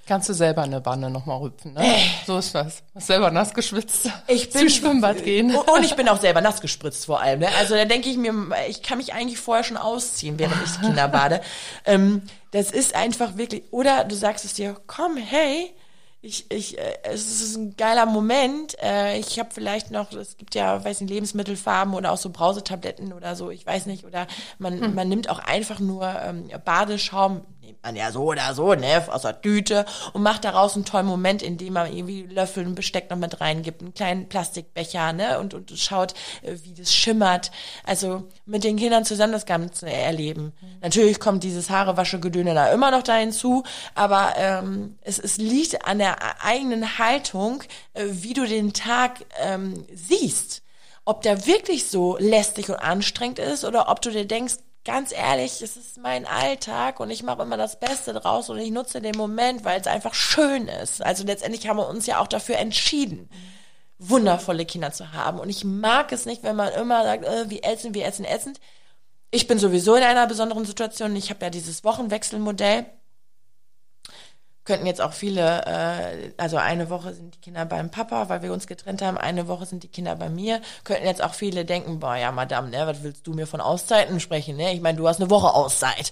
Kannst 0.06 0.28
du 0.28 0.34
selber 0.34 0.62
eine 0.62 0.84
Wanne 0.86 1.10
nochmal 1.10 1.38
rüpfen, 1.38 1.72
ne? 1.72 1.84
Äh. 1.84 2.00
So 2.26 2.38
ist 2.38 2.54
das. 2.54 2.82
Hast 2.94 3.06
selber 3.08 3.30
nass 3.32 3.52
geschwitzt. 3.52 4.08
Ich 4.28 4.50
bin 4.50 4.60
zum 4.60 4.68
Schwimmbad 4.68 5.24
gehen. 5.24 5.54
Und 5.54 5.84
ich 5.84 5.96
bin 5.96 6.08
auch 6.08 6.20
selber 6.20 6.40
nass 6.40 6.60
gespritzt 6.60 7.06
vor 7.06 7.20
allem. 7.20 7.40
Ne? 7.40 7.48
Also 7.58 7.74
da 7.74 7.84
denke 7.84 8.08
ich 8.08 8.16
mir, 8.16 8.32
ich 8.68 8.82
kann 8.82 8.98
mich 8.98 9.14
eigentlich 9.14 9.38
vorher 9.38 9.64
schon 9.64 9.76
ausziehen, 9.76 10.38
während 10.38 10.56
ich 10.64 10.80
Kinder 10.80 11.08
bade. 11.08 11.40
ähm, 11.84 12.22
das 12.52 12.70
ist 12.70 12.94
einfach 12.94 13.36
wirklich. 13.36 13.64
Oder 13.72 14.04
du 14.04 14.14
sagst 14.14 14.44
es 14.44 14.54
dir, 14.54 14.76
komm, 14.86 15.16
hey, 15.16 15.74
ich, 16.22 16.50
ich, 16.50 16.78
äh, 16.78 16.98
es 17.04 17.40
ist 17.40 17.56
ein 17.56 17.76
geiler 17.76 18.06
Moment. 18.06 18.76
Äh, 18.82 19.18
ich 19.18 19.38
habe 19.38 19.50
vielleicht 19.52 19.90
noch, 19.90 20.12
es 20.12 20.36
gibt 20.36 20.54
ja, 20.54 20.84
weiß 20.84 21.00
nicht, 21.00 21.10
Lebensmittelfarben 21.10 21.94
oder 21.94 22.12
auch 22.12 22.16
so 22.16 22.30
Brausetabletten 22.30 23.12
oder 23.12 23.36
so, 23.36 23.50
ich 23.50 23.64
weiß 23.64 23.86
nicht. 23.86 24.04
Oder 24.04 24.26
man, 24.58 24.80
hm. 24.80 24.94
man 24.94 25.08
nimmt 25.08 25.30
auch 25.30 25.38
einfach 25.38 25.78
nur 25.78 26.08
ähm, 26.08 26.50
Badeschaum, 26.64 27.42
nimmt 27.66 27.82
man 27.82 27.96
ja 27.96 28.10
so 28.12 28.24
oder 28.24 28.54
so, 28.54 28.74
ne, 28.74 29.04
aus 29.08 29.22
der 29.22 29.40
Tüte 29.40 29.84
und 30.12 30.22
macht 30.22 30.44
daraus 30.44 30.74
einen 30.74 30.84
tollen 30.84 31.06
Moment, 31.06 31.42
indem 31.42 31.74
man 31.74 31.92
irgendwie 31.92 32.22
Löffel 32.22 32.66
und 32.66 32.74
Besteck 32.74 33.10
noch 33.10 33.16
mit 33.16 33.40
reingibt, 33.40 33.82
einen 33.82 33.94
kleinen 33.94 34.28
Plastikbecher, 34.28 35.12
ne, 35.12 35.38
und, 35.38 35.54
und 35.54 35.70
schaut, 35.76 36.14
äh, 36.42 36.56
wie 36.62 36.74
das 36.74 36.94
schimmert. 36.94 37.50
Also 37.84 38.24
mit 38.46 38.64
den 38.64 38.76
Kindern 38.76 39.04
zusammen 39.04 39.32
das 39.32 39.46
Ganze 39.46 39.90
erleben. 39.90 40.52
Mhm. 40.60 40.66
Natürlich 40.82 41.20
kommt 41.20 41.42
dieses 41.42 41.70
Haarewaschegedöne 41.70 42.54
da 42.54 42.72
immer 42.72 42.90
noch 42.90 43.02
da 43.02 43.16
hinzu, 43.16 43.64
aber 43.94 44.34
ähm, 44.36 44.98
es, 45.02 45.18
es 45.18 45.36
liegt 45.36 45.84
an 45.86 45.98
der 45.98 46.44
eigenen 46.44 46.98
Haltung, 46.98 47.62
äh, 47.94 48.04
wie 48.08 48.32
du 48.32 48.46
den 48.46 48.72
Tag 48.72 49.24
ähm, 49.40 49.84
siehst 49.92 50.62
ob 51.08 51.22
der 51.22 51.46
wirklich 51.46 51.86
so 51.86 52.16
lästig 52.18 52.68
und 52.68 52.74
anstrengend 52.74 53.38
ist 53.38 53.64
oder 53.64 53.88
ob 53.88 54.02
du 54.02 54.10
dir 54.10 54.26
denkst, 54.26 54.56
ganz 54.86 55.12
ehrlich, 55.12 55.60
es 55.60 55.76
ist 55.76 55.98
mein 55.98 56.24
Alltag 56.26 57.00
und 57.00 57.10
ich 57.10 57.22
mache 57.22 57.42
immer 57.42 57.56
das 57.56 57.78
Beste 57.78 58.14
draus 58.14 58.48
und 58.48 58.58
ich 58.58 58.70
nutze 58.70 59.02
den 59.02 59.16
Moment, 59.16 59.64
weil 59.64 59.80
es 59.80 59.86
einfach 59.86 60.14
schön 60.14 60.68
ist. 60.68 61.02
Also 61.02 61.24
letztendlich 61.24 61.68
haben 61.68 61.76
wir 61.76 61.88
uns 61.88 62.06
ja 62.06 62.20
auch 62.20 62.28
dafür 62.28 62.56
entschieden, 62.56 63.28
wundervolle 63.98 64.64
Kinder 64.64 64.92
zu 64.92 65.12
haben. 65.12 65.40
Und 65.40 65.50
ich 65.50 65.64
mag 65.64 66.12
es 66.12 66.24
nicht, 66.24 66.44
wenn 66.44 66.56
man 66.56 66.72
immer 66.72 67.02
sagt, 67.02 67.24
äh, 67.24 67.50
wie 67.50 67.62
ätzend, 67.62 67.94
wie 67.94 68.02
ätzend, 68.02 68.30
ätzend. 68.30 68.60
Ich 69.30 69.48
bin 69.48 69.58
sowieso 69.58 69.96
in 69.96 70.04
einer 70.04 70.26
besonderen 70.26 70.64
Situation. 70.64 71.16
Ich 71.16 71.30
habe 71.30 71.44
ja 71.44 71.50
dieses 71.50 71.82
Wochenwechselmodell 71.82 72.86
könnten 74.66 74.86
jetzt 74.86 75.00
auch 75.00 75.12
viele, 75.12 75.64
äh, 75.64 76.32
also 76.36 76.58
eine 76.58 76.90
Woche 76.90 77.14
sind 77.14 77.34
die 77.36 77.40
Kinder 77.40 77.64
beim 77.64 77.90
Papa, 77.90 78.28
weil 78.28 78.42
wir 78.42 78.52
uns 78.52 78.66
getrennt 78.66 79.00
haben, 79.00 79.16
eine 79.16 79.48
Woche 79.48 79.64
sind 79.64 79.84
die 79.84 79.88
Kinder 79.88 80.16
bei 80.16 80.28
mir, 80.28 80.60
könnten 80.84 81.06
jetzt 81.06 81.22
auch 81.22 81.34
viele 81.34 81.64
denken, 81.64 82.00
boah, 82.00 82.16
ja, 82.16 82.32
Madame, 82.32 82.68
ne, 82.68 82.86
was 82.86 83.02
willst 83.02 83.26
du 83.26 83.32
mir 83.32 83.46
von 83.46 83.60
Auszeiten 83.60 84.20
sprechen, 84.20 84.56
ne? 84.56 84.74
Ich 84.74 84.80
meine, 84.80 84.98
du 84.98 85.08
hast 85.08 85.20
eine 85.20 85.30
Woche 85.30 85.54
Auszeit. 85.54 86.10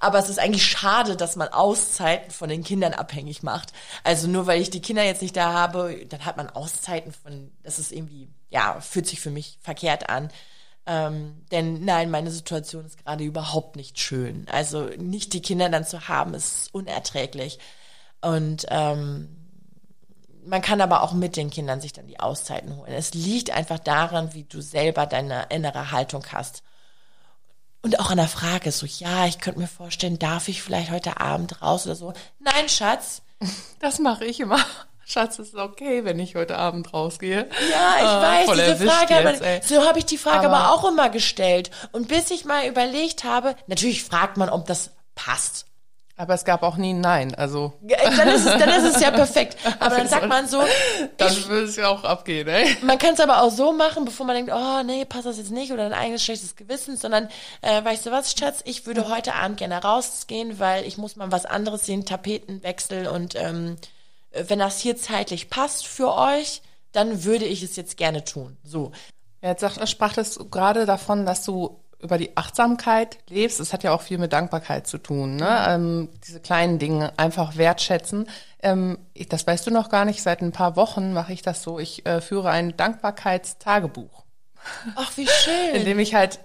Aber 0.00 0.18
es 0.18 0.28
ist 0.28 0.38
eigentlich 0.38 0.64
schade, 0.64 1.16
dass 1.16 1.36
man 1.36 1.48
Auszeiten 1.48 2.30
von 2.30 2.48
den 2.48 2.64
Kindern 2.64 2.94
abhängig 2.94 3.42
macht. 3.42 3.72
Also 4.04 4.28
nur 4.28 4.46
weil 4.46 4.60
ich 4.60 4.70
die 4.70 4.80
Kinder 4.80 5.02
jetzt 5.02 5.22
nicht 5.22 5.36
da 5.36 5.52
habe, 5.52 6.06
dann 6.08 6.24
hat 6.24 6.36
man 6.36 6.48
Auszeiten 6.48 7.12
von, 7.12 7.50
das 7.64 7.78
ist 7.78 7.92
irgendwie, 7.92 8.28
ja, 8.50 8.80
fühlt 8.80 9.06
sich 9.06 9.20
für 9.20 9.30
mich 9.30 9.58
verkehrt 9.60 10.08
an. 10.08 10.30
Ähm, 10.86 11.42
denn 11.50 11.84
nein, 11.84 12.10
meine 12.12 12.30
Situation 12.30 12.86
ist 12.86 13.04
gerade 13.04 13.24
überhaupt 13.24 13.74
nicht 13.74 13.98
schön. 13.98 14.46
Also 14.50 14.84
nicht 14.96 15.32
die 15.32 15.42
Kinder 15.42 15.68
dann 15.68 15.84
zu 15.84 16.08
haben, 16.08 16.32
ist 16.34 16.72
unerträglich. 16.72 17.58
Und 18.26 18.66
ähm, 18.70 19.28
man 20.44 20.60
kann 20.60 20.80
aber 20.80 21.04
auch 21.04 21.12
mit 21.12 21.36
den 21.36 21.48
Kindern 21.48 21.80
sich 21.80 21.92
dann 21.92 22.08
die 22.08 22.18
Auszeiten 22.18 22.76
holen. 22.76 22.92
Es 22.92 23.14
liegt 23.14 23.50
einfach 23.50 23.78
daran, 23.78 24.34
wie 24.34 24.42
du 24.42 24.60
selber 24.60 25.06
deine 25.06 25.46
innere 25.50 25.92
Haltung 25.92 26.24
hast. 26.32 26.64
Und 27.82 28.00
auch 28.00 28.10
an 28.10 28.16
der 28.16 28.26
Frage, 28.26 28.72
so, 28.72 28.84
ja, 28.84 29.26
ich 29.26 29.38
könnte 29.38 29.60
mir 29.60 29.68
vorstellen, 29.68 30.18
darf 30.18 30.48
ich 30.48 30.60
vielleicht 30.60 30.90
heute 30.90 31.20
Abend 31.20 31.62
raus 31.62 31.86
oder 31.86 31.94
so? 31.94 32.14
Nein, 32.40 32.68
Schatz. 32.68 33.22
Das 33.78 33.98
mache 34.00 34.24
ich 34.24 34.40
immer. 34.40 34.58
Schatz, 35.04 35.38
ist 35.38 35.54
okay, 35.54 36.04
wenn 36.04 36.18
ich 36.18 36.34
heute 36.34 36.56
Abend 36.56 36.92
rausgehe. 36.92 37.48
Ja, 37.70 37.94
ich 37.98 38.48
äh, 38.48 38.48
weiß, 38.48 38.76
diese 38.76 38.88
Frage, 38.88 39.14
jetzt, 39.14 39.42
aber, 39.42 39.62
so 39.62 39.86
habe 39.86 39.98
ich 40.00 40.06
die 40.06 40.18
Frage 40.18 40.46
aber, 40.46 40.56
aber 40.56 40.74
auch 40.74 40.88
immer 40.90 41.10
gestellt. 41.10 41.70
Und 41.92 42.08
bis 42.08 42.30
ich 42.32 42.44
mal 42.44 42.66
überlegt 42.66 43.22
habe, 43.22 43.54
natürlich 43.68 44.02
fragt 44.02 44.36
man, 44.36 44.48
ob 44.48 44.66
das 44.66 44.90
passt. 45.14 45.66
Aber 46.18 46.32
es 46.32 46.46
gab 46.46 46.62
auch 46.62 46.78
nie 46.78 46.94
ein 46.94 47.00
Nein, 47.00 47.34
also. 47.34 47.74
Dann 47.82 48.28
ist 48.28 48.46
es, 48.46 48.58
dann 48.58 48.68
ist 48.70 48.96
es 48.96 49.02
ja 49.02 49.10
perfekt. 49.10 49.58
Aber 49.80 49.96
dann 49.96 50.08
sagt 50.08 50.26
man 50.26 50.48
so. 50.48 50.62
Dann 51.18 51.48
würde 51.48 51.64
es 51.64 51.76
ja 51.76 51.88
auch 51.88 52.04
abgehen, 52.04 52.48
ey. 52.48 52.74
Man 52.82 52.96
kann 52.96 53.12
es 53.14 53.20
aber 53.20 53.42
auch 53.42 53.50
so 53.50 53.72
machen, 53.72 54.06
bevor 54.06 54.24
man 54.24 54.34
denkt, 54.34 54.50
oh 54.54 54.82
nee, 54.82 55.04
passt 55.04 55.26
das 55.26 55.36
jetzt 55.36 55.50
nicht 55.50 55.72
oder 55.72 55.84
ein 55.84 55.92
eigenes 55.92 56.24
schlechtes 56.24 56.56
Gewissen, 56.56 56.96
sondern, 56.96 57.28
äh, 57.60 57.84
weißt 57.84 58.06
du 58.06 58.10
was, 58.10 58.32
Schatz, 58.32 58.62
ich 58.64 58.86
würde 58.86 59.08
heute 59.08 59.34
Abend 59.34 59.58
gerne 59.58 59.82
rausgehen, 59.82 60.58
weil 60.58 60.86
ich 60.86 60.96
muss 60.96 61.16
mal 61.16 61.30
was 61.30 61.44
anderes 61.44 61.84
sehen, 61.84 62.06
Tapetenwechsel 62.06 63.08
und 63.08 63.34
ähm, 63.36 63.76
wenn 64.32 64.58
das 64.58 64.80
hier 64.80 64.96
zeitlich 64.96 65.50
passt 65.50 65.86
für 65.86 66.14
euch, 66.14 66.62
dann 66.92 67.24
würde 67.24 67.44
ich 67.44 67.62
es 67.62 67.76
jetzt 67.76 67.96
gerne 67.96 68.24
tun. 68.24 68.56
So. 68.64 68.92
Jetzt 69.42 69.60
sagt, 69.60 69.86
sprach 69.88 70.14
das 70.14 70.38
gerade 70.50 70.86
davon, 70.86 71.26
dass 71.26 71.44
du 71.44 71.78
über 72.06 72.18
die 72.18 72.36
Achtsamkeit 72.36 73.18
lebst, 73.28 73.60
es 73.60 73.72
hat 73.72 73.82
ja 73.82 73.92
auch 73.92 74.02
viel 74.02 74.18
mit 74.18 74.32
Dankbarkeit 74.32 74.86
zu 74.86 74.98
tun, 74.98 75.36
ne? 75.36 75.66
Ähm, 75.68 76.08
diese 76.26 76.40
kleinen 76.40 76.78
Dinge 76.78 77.12
einfach 77.18 77.56
wertschätzen. 77.56 78.28
Ähm, 78.62 78.98
ich, 79.12 79.28
das 79.28 79.46
weißt 79.46 79.66
du 79.66 79.70
noch 79.70 79.88
gar 79.88 80.04
nicht. 80.04 80.22
Seit 80.22 80.40
ein 80.40 80.52
paar 80.52 80.76
Wochen 80.76 81.12
mache 81.12 81.32
ich 81.32 81.42
das 81.42 81.62
so. 81.62 81.78
Ich 81.78 82.06
äh, 82.06 82.20
führe 82.20 82.50
ein 82.50 82.76
Dankbarkeitstagebuch. 82.76 84.24
Ach, 84.94 85.16
wie 85.16 85.26
schön. 85.26 85.74
Indem 85.74 85.98
ich 85.98 86.14
halt 86.14 86.40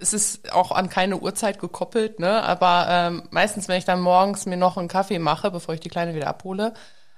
es 0.00 0.12
ist 0.12 0.52
auch 0.52 0.70
an 0.70 0.88
keine 0.88 1.16
Uhrzeit 1.18 1.58
gekoppelt, 1.58 2.20
ne? 2.20 2.42
Aber 2.44 2.86
ähm, 2.88 3.22
meistens, 3.30 3.66
wenn 3.66 3.78
ich 3.78 3.84
dann 3.84 4.00
morgens 4.00 4.46
mir 4.46 4.56
noch 4.56 4.76
einen 4.76 4.86
Kaffee 4.86 5.18
mache, 5.18 5.50
bevor 5.50 5.74
ich 5.74 5.80
die 5.80 5.88
Kleine 5.88 6.14
wieder 6.14 6.28
abhole, 6.28 6.72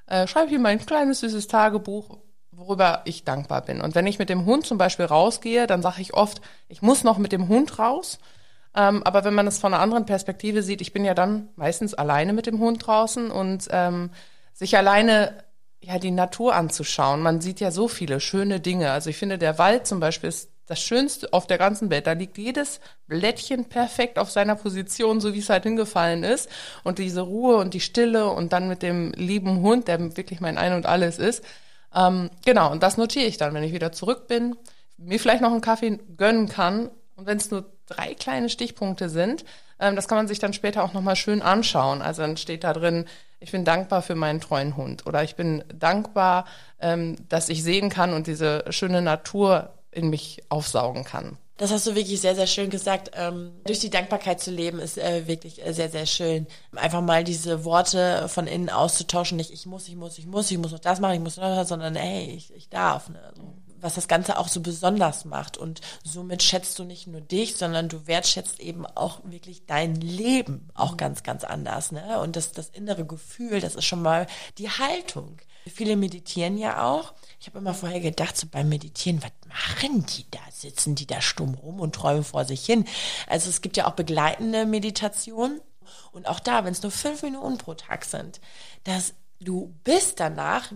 äh, 0.07 0.27
schreibe 0.27 0.47
ich 0.47 0.53
mir 0.53 0.61
mein 0.61 0.85
kleines 0.85 1.21
süßes 1.21 1.47
Tagebuch, 1.47 2.19
worüber 2.61 3.03
ich 3.07 3.25
dankbar 3.25 3.63
bin. 3.63 3.81
Und 3.81 3.95
wenn 3.95 4.07
ich 4.07 4.19
mit 4.19 4.29
dem 4.29 4.45
Hund 4.45 4.67
zum 4.67 4.79
Beispiel 4.79 5.07
rausgehe, 5.07 5.67
dann 5.67 5.83
sage 5.83 6.03
ich 6.03 6.15
oft, 6.15 6.41
ich 6.69 6.83
muss 6.83 7.05
noch 7.05 7.19
mit 7.19 7.33
dem 7.33 7.49
Hund 7.49 7.79
raus. 7.79 8.19
Ähm, 8.77 9.03
aber 9.03 9.25
wenn 9.25 9.35
man 9.35 9.47
es 9.47 9.59
von 9.59 9.75
einer 9.75 9.83
anderen 9.83 10.07
Perspektive 10.07 10.63
sieht, 10.63 10.81
ich 10.81 10.93
bin 10.93 11.05
ja 11.05 11.15
dann 11.15 11.49
meistens 11.57 11.95
alleine 11.95 12.33
mit 12.33 12.47
dem 12.47 12.61
Hund 12.61 12.87
draußen 12.87 13.31
und 13.31 13.67
ähm, 13.71 14.11
sich 14.53 14.77
alleine 14.77 15.43
ja 15.81 15.99
die 15.99 16.11
Natur 16.11 16.55
anzuschauen. 16.55 17.23
Man 17.23 17.41
sieht 17.41 17.61
ja 17.61 17.71
so 17.71 17.89
viele 17.89 18.21
schöne 18.21 18.61
Dinge. 18.61 18.91
Also 18.91 19.11
ich 19.11 19.17
finde, 19.17 19.39
der 19.39 19.59
Wald 19.59 19.87
zum 19.87 19.99
Beispiel 19.99 20.29
ist 20.29 20.51
das 20.67 20.81
Schönste 20.81 21.33
auf 21.33 21.47
der 21.47 21.59
ganzen 21.59 21.91
Welt. 21.91 22.07
Da 22.07 22.13
liegt 22.13 22.39
jedes 22.39 22.81
Blättchen 23.09 23.65
perfekt 23.65 24.19
auf 24.19 24.31
seiner 24.31 24.55
Position, 24.55 25.21
so 25.21 25.35
wie 25.35 25.41
es 25.41 25.49
halt 25.49 25.65
hingefallen 25.65 26.23
ist. 26.23 26.49
Und 26.85 26.99
diese 26.99 27.23
Ruhe 27.23 27.57
und 27.57 27.75
die 27.75 27.81
Stille 27.81 28.29
und 28.29 28.53
dann 28.53 28.69
mit 28.69 28.83
dem 28.83 29.13
lieben 29.13 29.63
Hund, 29.63 29.89
der 29.89 30.17
wirklich 30.17 30.41
mein 30.41 30.59
Ein 30.59 30.75
und 30.75 30.87
Alles 30.87 31.19
ist, 31.19 31.43
ähm, 31.95 32.31
genau, 32.45 32.71
und 32.71 32.83
das 32.83 32.97
notiere 32.97 33.27
ich 33.27 33.37
dann, 33.37 33.55
wenn 33.55 33.65
ich 33.65 33.73
wieder 33.73 33.93
zurück 33.93 34.29
bin, 34.29 34.57
mir 34.97 35.19
vielleicht 35.19 35.43
noch 35.43 35.53
einen 35.53 35.61
Kaffee 35.61 35.99
gönnen 36.17 36.49
kann. 36.49 36.91
Und 37.17 37.27
wenn 37.27 37.39
es 37.39 37.51
nur 37.51 37.67
drei 37.87 38.15
kleine 38.15 38.49
Stichpunkte 38.49 39.09
sind, 39.09 39.45
ähm, 39.79 39.97
das 39.97 40.09
kann 40.09 40.17
man 40.17 40.29
sich 40.29 40.39
dann 40.39 40.53
später 40.53 40.85
auch 40.85 40.93
nochmal 40.93 41.17
schön 41.17 41.43
anschauen. 41.43 42.03
Also 42.03 42.23
dann 42.23 42.37
steht 42.37 42.65
da 42.65 42.73
drin, 42.73 43.07
ich 43.41 43.53
bin 43.53 43.65
dankbar 43.65 44.03
für 44.03 44.15
meinen 44.15 44.41
treuen 44.41 44.77
Hund 44.77 45.07
oder 45.07 45.25
ich 45.25 45.35
bin 45.35 45.65
dankbar, 45.75 46.45
ähm, 46.79 47.17
dass 47.29 47.49
ich 47.49 47.63
sehen 47.63 47.89
kann 47.89 48.13
und 48.13 48.27
diese 48.27 48.65
schöne 48.71 49.03
Natur 49.03 49.71
in 49.91 50.11
mich 50.11 50.43
aufsaugen 50.51 51.05
kann. 51.05 51.39
Das 51.61 51.71
hast 51.71 51.87
du 51.87 51.95
wirklich 51.95 52.23
sehr, 52.23 52.35
sehr 52.35 52.47
schön 52.47 52.71
gesagt. 52.71 53.11
Ähm, 53.13 53.53
durch 53.67 53.81
die 53.81 53.91
Dankbarkeit 53.91 54.41
zu 54.41 54.51
leben 54.51 54.79
ist 54.79 54.97
äh, 54.97 55.27
wirklich 55.27 55.63
äh, 55.63 55.75
sehr, 55.75 55.91
sehr 55.91 56.07
schön. 56.07 56.47
Einfach 56.75 57.03
mal 57.03 57.23
diese 57.23 57.67
Worte 57.67 58.31
von 58.31 58.47
innen 58.47 58.71
auszutauschen. 58.71 59.37
Nicht 59.37 59.51
ich 59.51 59.67
muss, 59.67 59.87
ich 59.87 59.95
muss, 59.95 60.17
ich 60.17 60.27
muss, 60.27 60.51
ich 60.51 60.57
muss 60.57 60.73
noch 60.73 60.79
das 60.79 61.01
machen, 61.01 61.17
ich 61.17 61.21
muss 61.21 61.37
noch 61.37 61.45
das, 61.45 61.69
sondern 61.69 61.97
hey, 61.97 62.33
ich, 62.35 62.51
ich 62.55 62.71
darf. 62.71 63.11
Ne? 63.11 63.21
Also, 63.29 63.43
was 63.79 63.95
das 63.95 64.09
Ganze 64.09 64.39
auch 64.39 64.49
so 64.49 64.61
besonders 64.61 65.27
macht. 65.27 65.59
Und 65.59 65.83
somit 66.03 66.43
schätzt 66.43 66.79
du 66.79 66.85
nicht 66.85 67.07
nur 67.07 67.21
dich, 67.21 67.57
sondern 67.57 67.91
du 67.91 68.07
wertschätzt 68.07 68.59
eben 68.61 68.87
auch 68.87 69.21
wirklich 69.25 69.67
dein 69.67 69.97
Leben 69.97 70.71
auch 70.73 70.97
ganz, 70.97 71.23
ganz 71.25 71.45
anders. 71.45 71.93
Ne? 71.93 72.21
Und 72.21 72.37
das, 72.37 72.53
das 72.53 72.71
innere 72.71 73.05
Gefühl, 73.05 73.61
das 73.61 73.75
ist 73.75 73.85
schon 73.85 74.01
mal 74.01 74.27
die 74.57 74.71
Haltung. 74.71 75.37
Viele 75.67 75.97
meditieren 75.97 76.57
ja 76.59 76.85
auch. 76.85 77.13
Ich 77.41 77.47
habe 77.47 77.59
immer 77.59 77.75
vorher 77.75 78.01
gedacht, 78.01 78.37
so 78.37 78.47
beim 78.47 78.69
Meditieren, 78.69 79.23
was 79.23 79.33
machen 79.49 80.07
die 80.07 80.25
da? 80.31 80.41
Sitzen 80.51 80.95
die 80.95 81.07
da 81.07 81.21
stumm 81.21 81.55
rum 81.55 81.81
und 81.81 81.95
träumen 81.95 82.25
vor 82.25 82.45
sich 82.45 82.65
hin? 82.65 82.87
Also 83.27 83.51
es 83.51 83.61
gibt 83.63 83.77
ja 83.77 83.87
auch 83.87 83.95
begleitende 83.95 84.67
Meditationen. 84.67 85.61
Und 86.13 86.29
auch 86.29 86.41
da, 86.41 86.65
wenn 86.65 86.73
es 86.73 86.83
nur 86.83 86.93
fünf 86.93 87.23
Minuten 87.23 87.59
pro 87.59 87.75
Tag 87.75 88.05
sind, 88.05 88.41
das 88.85 89.15
du 89.41 89.75
bist 89.85 90.21
danach 90.21 90.71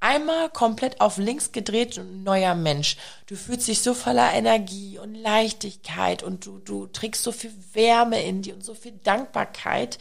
einmal 0.00 0.48
komplett 0.50 1.00
auf 1.00 1.18
links 1.18 1.52
gedreht 1.52 1.98
und 1.98 2.08
ein 2.08 2.22
neuer 2.22 2.54
Mensch. 2.54 2.96
Du 3.26 3.36
fühlst 3.36 3.66
dich 3.66 3.82
so 3.82 3.94
voller 3.94 4.32
Energie 4.32 4.98
und 4.98 5.14
Leichtigkeit 5.14 6.22
und 6.22 6.46
du, 6.46 6.58
du 6.58 6.86
trägst 6.86 7.22
so 7.22 7.32
viel 7.32 7.52
Wärme 7.72 8.22
in 8.22 8.42
dir 8.42 8.54
und 8.54 8.64
so 8.64 8.74
viel 8.74 8.92
Dankbarkeit. 8.92 9.98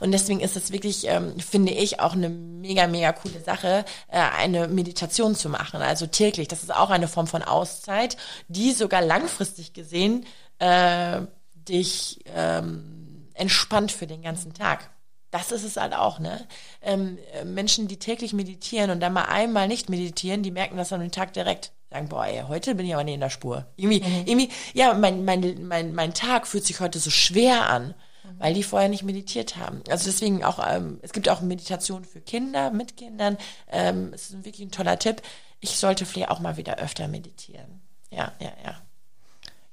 Und 0.00 0.12
deswegen 0.12 0.40
ist 0.40 0.56
es 0.56 0.72
wirklich, 0.72 1.06
ähm, 1.08 1.38
finde 1.38 1.72
ich, 1.72 2.00
auch 2.00 2.12
eine 2.12 2.28
mega, 2.28 2.86
mega 2.86 3.12
coole 3.12 3.40
Sache, 3.40 3.84
äh, 4.08 4.18
eine 4.18 4.68
Meditation 4.68 5.34
zu 5.34 5.48
machen. 5.48 5.82
Also 5.82 6.06
täglich. 6.06 6.48
Das 6.48 6.62
ist 6.62 6.74
auch 6.74 6.90
eine 6.90 7.08
Form 7.08 7.26
von 7.26 7.42
Auszeit, 7.42 8.16
die 8.48 8.72
sogar 8.72 9.02
langfristig 9.02 9.72
gesehen 9.72 10.26
äh, 10.58 11.20
dich 11.54 12.20
ähm, 12.34 13.28
entspannt 13.34 13.92
für 13.92 14.06
den 14.06 14.22
ganzen 14.22 14.54
Tag. 14.54 14.90
Das 15.30 15.50
ist 15.50 15.64
es 15.64 15.76
halt 15.76 15.94
auch, 15.94 16.20
ne? 16.20 16.46
Ähm, 16.80 17.18
Menschen, 17.44 17.88
die 17.88 17.98
täglich 17.98 18.32
meditieren 18.32 18.90
und 18.90 19.00
dann 19.00 19.12
mal 19.12 19.24
einmal 19.24 19.66
nicht 19.66 19.90
meditieren, 19.90 20.44
die 20.44 20.52
merken 20.52 20.76
das 20.76 20.92
an 20.92 21.00
dem 21.00 21.10
Tag 21.10 21.32
direkt. 21.32 21.72
Sagen, 21.90 22.08
boah, 22.08 22.26
ey, 22.26 22.42
heute 22.46 22.74
bin 22.76 22.86
ich 22.86 22.94
aber 22.94 23.02
nicht 23.02 23.14
in 23.14 23.20
der 23.20 23.30
Spur. 23.30 23.66
Irgendwie, 23.76 24.00
mhm. 24.00 24.26
irgendwie, 24.26 24.48
ja, 24.74 24.94
mein, 24.94 25.24
mein, 25.24 25.66
mein, 25.66 25.94
mein 25.94 26.14
Tag 26.14 26.46
fühlt 26.46 26.64
sich 26.64 26.78
heute 26.78 27.00
so 27.00 27.10
schwer 27.10 27.68
an. 27.68 27.94
Weil 28.38 28.54
die 28.54 28.62
vorher 28.62 28.88
nicht 28.88 29.02
meditiert 29.02 29.56
haben. 29.56 29.82
Also 29.88 30.06
deswegen 30.06 30.44
auch, 30.44 30.58
ähm, 30.66 30.98
es 31.02 31.12
gibt 31.12 31.28
auch 31.28 31.40
Meditation 31.40 32.04
für 32.04 32.20
Kinder, 32.20 32.70
mit 32.70 32.96
Kindern. 32.96 33.36
Ähm, 33.70 34.10
es 34.14 34.30
ist 34.30 34.44
wirklich 34.44 34.66
ein 34.66 34.70
toller 34.70 34.98
Tipp. 34.98 35.22
Ich 35.60 35.78
sollte 35.78 36.06
vielleicht 36.06 36.30
auch 36.30 36.40
mal 36.40 36.56
wieder 36.56 36.78
öfter 36.78 37.08
meditieren. 37.08 37.80
Ja, 38.10 38.32
ja, 38.40 38.52
ja. 38.64 38.76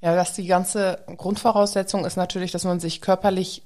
Ja, 0.01 0.15
dass 0.15 0.33
die 0.33 0.47
ganze 0.47 1.03
Grundvoraussetzung 1.17 2.05
ist 2.05 2.17
natürlich, 2.17 2.51
dass 2.51 2.63
man 2.63 2.79
sich 2.79 3.01
körperlich 3.01 3.63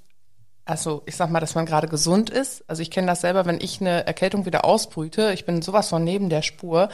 also 0.66 1.04
ich 1.06 1.16
sag 1.16 1.30
mal, 1.30 1.40
dass 1.40 1.54
man 1.54 1.68
gerade 1.68 1.88
gesund 1.88 2.32
ist. 2.32 2.64
Also 2.68 2.82
ich 2.82 2.90
kenne 2.90 3.08
das 3.08 3.22
selber, 3.22 3.46
wenn 3.46 3.62
ich 3.62 3.80
eine 3.80 4.06
Erkältung 4.08 4.46
wieder 4.48 4.66
ausbrüte, 4.66 5.32
ich 5.32 5.46
bin 5.46 5.62
sowas 5.62 5.90
von 5.90 6.04
neben 6.04 6.30
der 6.30 6.42
Spur, 6.42 6.90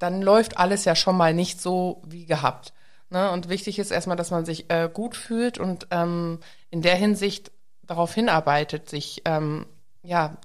dann 0.00 0.22
läuft 0.22 0.58
alles 0.58 0.84
ja 0.84 0.96
schon 0.96 1.16
mal 1.16 1.32
nicht 1.32 1.60
so 1.60 2.02
wie 2.04 2.26
gehabt. 2.26 2.72
Ne? 3.10 3.30
Und 3.30 3.48
wichtig 3.48 3.78
ist 3.78 3.92
erstmal, 3.92 4.16
dass 4.16 4.32
man 4.32 4.44
sich 4.44 4.68
äh, 4.70 4.90
gut 4.92 5.16
fühlt 5.16 5.58
und 5.58 5.86
ähm, 5.92 6.40
in 6.72 6.82
der 6.82 6.96
Hinsicht 6.96 7.52
darauf 7.82 8.14
hinarbeitet, 8.14 8.88
sich 8.88 9.22
ähm, 9.26 9.66
ja 10.02 10.38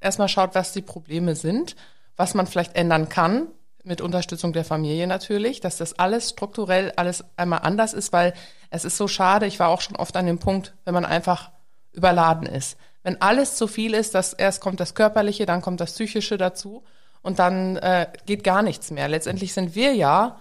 erstmal 0.00 0.28
schaut, 0.28 0.54
was 0.54 0.72
die 0.72 0.82
Probleme 0.82 1.36
sind, 1.36 1.76
was 2.16 2.34
man 2.34 2.46
vielleicht 2.46 2.74
ändern 2.74 3.08
kann, 3.08 3.48
mit 3.84 4.00
Unterstützung 4.00 4.52
der 4.52 4.64
Familie 4.64 5.06
natürlich, 5.06 5.60
dass 5.60 5.76
das 5.76 5.98
alles 5.98 6.30
strukturell 6.30 6.92
alles 6.96 7.24
einmal 7.36 7.60
anders 7.62 7.92
ist, 7.92 8.12
weil 8.12 8.32
es 8.70 8.84
ist 8.84 8.96
so 8.96 9.08
schade, 9.08 9.46
ich 9.46 9.60
war 9.60 9.68
auch 9.68 9.82
schon 9.82 9.96
oft 9.96 10.16
an 10.16 10.26
dem 10.26 10.38
Punkt, 10.38 10.74
wenn 10.84 10.94
man 10.94 11.04
einfach 11.04 11.50
überladen 11.92 12.46
ist. 12.46 12.78
Wenn 13.02 13.20
alles 13.20 13.56
zu 13.56 13.66
viel 13.66 13.94
ist, 13.94 14.14
dass 14.14 14.32
erst 14.32 14.60
kommt 14.60 14.80
das 14.80 14.94
Körperliche, 14.94 15.46
dann 15.46 15.60
kommt 15.62 15.80
das 15.80 15.92
Psychische 15.92 16.38
dazu 16.38 16.82
und 17.20 17.38
dann 17.38 17.76
äh, 17.76 18.06
geht 18.24 18.42
gar 18.42 18.62
nichts 18.62 18.90
mehr. 18.90 19.08
Letztendlich 19.08 19.52
sind 19.52 19.74
wir 19.74 19.94
ja, 19.94 20.40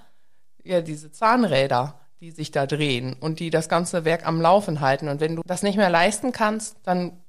ja 0.63 0.81
diese 0.81 1.11
Zahnräder, 1.11 1.99
die 2.19 2.31
sich 2.31 2.51
da 2.51 2.65
drehen 2.65 3.15
und 3.19 3.39
die 3.39 3.49
das 3.49 3.69
ganze 3.69 4.05
Werk 4.05 4.25
am 4.25 4.41
Laufen 4.41 4.81
halten. 4.81 5.07
Und 5.07 5.19
wenn 5.19 5.35
du 5.35 5.41
das 5.45 5.63
nicht 5.63 5.77
mehr 5.77 5.89
leisten 5.89 6.31
kannst, 6.31 6.77
dann 6.83 7.19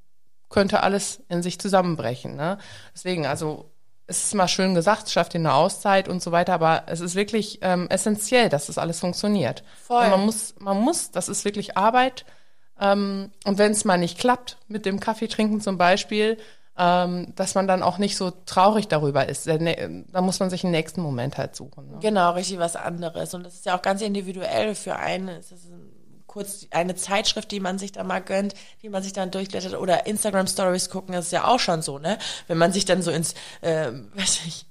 könnte 0.48 0.82
alles 0.82 1.22
in 1.28 1.42
sich 1.42 1.58
zusammenbrechen. 1.58 2.36
Ne? 2.36 2.58
Deswegen, 2.94 3.26
also 3.26 3.70
es 4.06 4.24
ist 4.24 4.34
mal 4.34 4.48
schön 4.48 4.74
gesagt, 4.74 5.10
schafft 5.10 5.34
dir 5.34 5.38
eine 5.38 5.52
Auszeit 5.52 6.08
und 6.08 6.22
so 6.22 6.32
weiter, 6.32 6.54
aber 6.54 6.84
es 6.86 7.00
ist 7.00 7.14
wirklich 7.14 7.58
ähm, 7.60 7.86
essentiell, 7.90 8.48
dass 8.48 8.66
das 8.66 8.78
alles 8.78 9.00
funktioniert. 9.00 9.62
Voll. 9.82 10.04
Und 10.04 10.10
man 10.10 10.20
muss, 10.24 10.54
man 10.58 10.80
muss, 10.80 11.10
das 11.10 11.28
ist 11.28 11.44
wirklich 11.44 11.76
Arbeit 11.76 12.24
ähm, 12.80 13.32
und 13.44 13.58
wenn 13.58 13.72
es 13.72 13.84
mal 13.84 13.98
nicht 13.98 14.18
klappt, 14.18 14.58
mit 14.68 14.86
dem 14.86 15.00
Kaffee 15.00 15.28
trinken 15.28 15.60
zum 15.60 15.78
Beispiel, 15.78 16.38
ähm, 16.78 17.32
dass 17.34 17.54
man 17.56 17.66
dann 17.66 17.82
auch 17.82 17.98
nicht 17.98 18.16
so 18.16 18.30
traurig 18.46 18.86
darüber 18.86 19.28
ist. 19.28 19.48
Da 19.48 20.20
muss 20.20 20.38
man 20.38 20.48
sich 20.48 20.62
einen 20.62 20.70
nächsten 20.70 21.00
Moment 21.00 21.36
halt 21.36 21.56
suchen. 21.56 21.90
Ne? 21.90 21.98
Genau, 22.00 22.30
richtig 22.32 22.58
was 22.60 22.76
anderes. 22.76 23.34
Und 23.34 23.44
das 23.44 23.54
ist 23.54 23.66
ja 23.66 23.76
auch 23.76 23.82
ganz 23.82 24.00
individuell 24.00 24.76
für 24.76 24.96
einen. 24.96 25.28
Es 25.28 25.50
ist 25.50 25.66
kurz 26.28 26.66
eine 26.70 26.94
Zeitschrift, 26.94 27.50
die 27.50 27.58
man 27.58 27.78
sich 27.78 27.90
da 27.90 28.04
mal 28.04 28.20
gönnt, 28.20 28.54
die 28.82 28.88
man 28.88 29.02
sich 29.02 29.12
dann 29.12 29.32
durchblättert 29.32 29.74
oder 29.74 30.06
Instagram 30.06 30.46
Stories 30.46 30.90
gucken, 30.90 31.14
das 31.14 31.26
ist 31.26 31.32
ja 31.32 31.48
auch 31.48 31.58
schon 31.58 31.82
so, 31.82 31.98
ne? 31.98 32.18
Wenn 32.46 32.58
man 32.58 32.70
sich 32.70 32.84
dann 32.84 33.02
so 33.02 33.10
ins, 33.10 33.34
äh, 33.62 33.90
weiß 34.14 34.40
ich, 34.46 34.66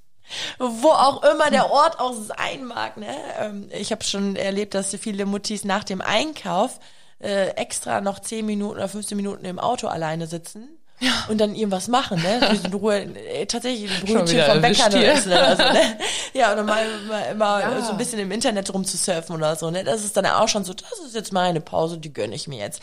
wo 0.60 0.90
auch 0.90 1.24
immer 1.24 1.50
der 1.50 1.70
Ort 1.72 2.00
auch 2.00 2.14
sein 2.14 2.64
mag, 2.66 2.96
ne? 2.96 3.14
Ähm, 3.40 3.70
ich 3.72 3.92
habe 3.92 4.04
schon 4.04 4.38
erlebt, 4.38 4.76
dass 4.76 4.96
viele 4.96 5.26
Muttis 5.26 5.66
nach 5.66 5.84
dem 5.84 6.00
Einkauf 6.00 6.80
äh, 7.20 7.50
extra 7.50 8.00
noch 8.00 8.20
10 8.20 8.46
Minuten 8.46 8.78
oder 8.78 8.88
15 8.88 9.18
Minuten 9.18 9.44
im 9.44 9.60
Auto 9.60 9.88
alleine 9.88 10.28
sitzen. 10.28 10.70
Ja. 11.00 11.26
Und 11.30 11.40
dann 11.40 11.54
irgendwas 11.54 11.88
machen, 11.88 12.22
ne? 12.24 12.60
In 12.64 12.74
Ruhe, 12.74 13.02
äh, 13.02 13.46
tatsächlich 13.46 13.92
ein 13.92 14.06
Brötchen 14.06 14.44
vom 14.46 14.62
Bäcker 14.62 14.94
essen 14.96 15.32
oder 15.32 15.56
so, 15.56 15.64
ne? 15.64 15.98
Ja, 16.34 16.54
oder 16.54 16.64
mal, 16.64 16.86
mal, 17.08 17.36
mal 17.36 17.62
ja. 17.62 17.82
so 17.82 17.92
ein 17.92 17.98
bisschen 17.98 18.20
im 18.20 18.32
Internet 18.32 18.74
rumzusurfen 18.74 19.36
oder 19.36 19.56
so, 19.56 19.70
ne? 19.70 19.84
Das 19.84 20.04
ist 20.04 20.18
dann 20.18 20.26
auch 20.26 20.48
schon 20.48 20.64
so, 20.64 20.74
das 20.74 21.00
ist 21.06 21.16
jetzt 21.16 21.32
meine 21.34 21.62
Pause, 21.62 22.00
die 22.00 22.14
gönne 22.14 22.36
ich 22.36 22.48
mir 22.48 22.60
jetzt. 22.60 22.82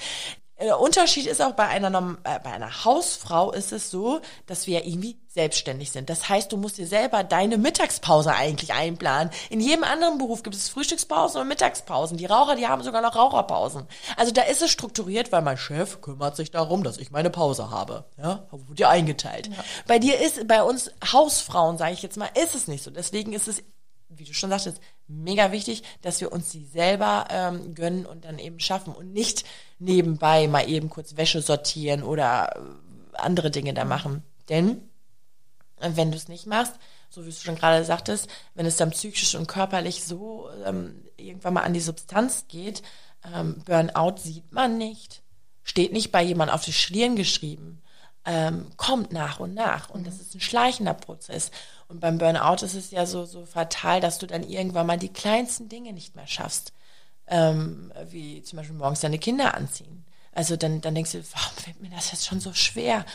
Der 0.61 0.79
Unterschied 0.79 1.27
ist 1.27 1.43
auch 1.43 1.53
bei 1.53 1.67
einer, 1.67 2.17
äh, 2.25 2.39
bei 2.39 2.53
einer 2.53 2.85
Hausfrau 2.85 3.51
ist 3.53 3.73
es 3.73 3.91
so, 3.91 4.21
dass 4.47 4.67
wir 4.67 4.87
irgendwie 4.87 5.19
selbstständig 5.27 5.91
sind. 5.91 6.09
Das 6.09 6.29
heißt, 6.29 6.53
du 6.53 6.57
musst 6.57 6.79
dir 6.79 6.87
selber 6.87 7.25
deine 7.25 7.59
Mittagspause 7.59 8.33
eigentlich 8.33 8.73
einplanen. 8.73 9.33
In 9.51 9.61
jedem 9.61 9.83
anderen 9.83 10.19
Beruf 10.19 10.45
gibt 10.45 10.55
es 10.55 10.69
Frühstückspausen 10.69 11.41
und 11.41 11.49
Mittagspausen. 11.49 12.17
Die 12.17 12.27
Raucher, 12.27 12.55
die 12.55 12.69
haben 12.69 12.85
sogar 12.85 13.03
noch 13.03 13.17
Raucherpausen. 13.17 13.89
Also 14.17 14.33
da 14.33 14.43
ist 14.43 14.63
es 14.63 14.71
strukturiert, 14.71 15.33
weil 15.33 15.43
mein 15.43 15.59
Chef 15.59 16.01
kümmert 16.01 16.37
sich 16.37 16.53
darum, 16.53 16.85
dass 16.85 16.99
ich 16.99 17.11
meine 17.11 17.31
Pause 17.31 17.71
habe. 17.71 18.05
Ja, 18.17 18.47
wurde 18.51 18.75
dir 18.75 18.89
eingeteilt. 18.89 19.49
Ja. 19.49 19.65
Bei 19.89 19.99
dir 19.99 20.21
ist, 20.21 20.47
bei 20.47 20.63
uns 20.63 20.93
Hausfrauen, 21.05 21.79
sage 21.79 21.95
ich 21.95 22.03
jetzt 22.03 22.17
mal, 22.17 22.31
ist 22.41 22.55
es 22.55 22.69
nicht 22.69 22.85
so. 22.85 22.93
Deswegen 22.93 23.33
ist 23.33 23.49
es 23.49 23.65
wie 24.17 24.25
du 24.25 24.35
schon 24.35 24.51
sagtest, 24.51 24.81
mega 25.07 25.53
wichtig, 25.53 25.83
dass 26.03 26.21
wir 26.21 26.33
uns 26.33 26.51
die 26.51 26.65
selber 26.65 27.27
ähm, 27.31 27.75
gönnen 27.75 28.07
und 28.07 28.25
dann 28.25 28.39
eben 28.39 28.61
schaffen 28.61 28.95
und 28.95 29.13
nicht 29.13 29.45
nebenbei 29.79 30.47
mal 30.49 30.69
eben 30.69 30.91
kurz 30.91 31.17
Wäsche 31.17 31.43
sortieren 31.43 32.03
oder 32.03 32.57
äh, 32.57 33.17
andere 33.17 33.51
Dinge 33.51 33.75
da 33.75 33.85
machen. 33.85 34.23
Denn 34.49 34.89
wenn 35.79 36.11
du 36.11 36.17
es 36.17 36.29
nicht 36.29 36.47
machst, 36.47 36.75
so 37.11 37.25
wie 37.25 37.31
du 37.31 37.37
schon 37.37 37.57
gerade 37.57 37.85
sagtest, 37.85 38.29
wenn 38.55 38.67
es 38.67 38.77
dann 38.77 38.91
psychisch 38.91 39.35
und 39.35 39.47
körperlich 39.47 40.05
so 40.05 40.49
ähm, 40.65 41.05
irgendwann 41.17 41.55
mal 41.55 41.63
an 41.63 41.75
die 41.75 41.81
Substanz 41.81 42.47
geht, 42.49 42.83
ähm, 43.33 43.63
Burnout 43.65 44.17
sieht 44.19 44.53
man 44.53 44.79
nicht, 44.79 45.23
steht 45.63 45.93
nicht 45.93 46.13
bei 46.13 46.23
jemand 46.23 46.53
auf 46.53 46.65
die 46.65 46.73
Stirn 46.73 47.17
geschrieben, 47.17 47.83
ähm, 48.25 48.71
kommt 48.77 49.13
nach 49.13 49.41
und 49.41 49.55
nach 49.55 49.91
und 49.91 50.07
das 50.07 50.21
ist 50.21 50.35
ein 50.35 50.41
schleichender 50.41 50.95
Prozess. 50.95 51.51
Und 51.89 52.01
beim 52.01 52.19
Burnout 52.19 52.65
ist 52.65 52.75
es 52.75 52.91
ja 52.91 53.07
so, 53.07 53.25
so 53.25 53.45
fatal, 53.45 54.01
dass 54.01 54.19
du 54.19 54.27
dann 54.27 54.43
irgendwann 54.43 54.87
mal 54.87 54.99
die 54.99 55.13
kleinsten 55.13 55.69
Dinge 55.69 55.93
nicht 55.93 56.17
mehr 56.17 56.27
schaffst. 56.27 56.73
Ähm, 57.27 57.93
wie 58.11 58.43
zum 58.43 58.59
Beispiel 58.59 58.77
morgens 58.77 59.01
deine 59.01 59.19
Kinder 59.19 59.55
anziehen. 59.55 60.05
Also 60.33 60.57
dann, 60.57 60.81
dann 60.81 60.95
denkst 60.95 61.13
du, 61.13 61.23
warum 61.33 61.57
fällt 61.57 61.81
mir 61.81 61.91
das 61.91 62.13
jetzt 62.13 62.27
schon 62.27 62.41
so 62.41 62.53
schwer? 62.53 63.07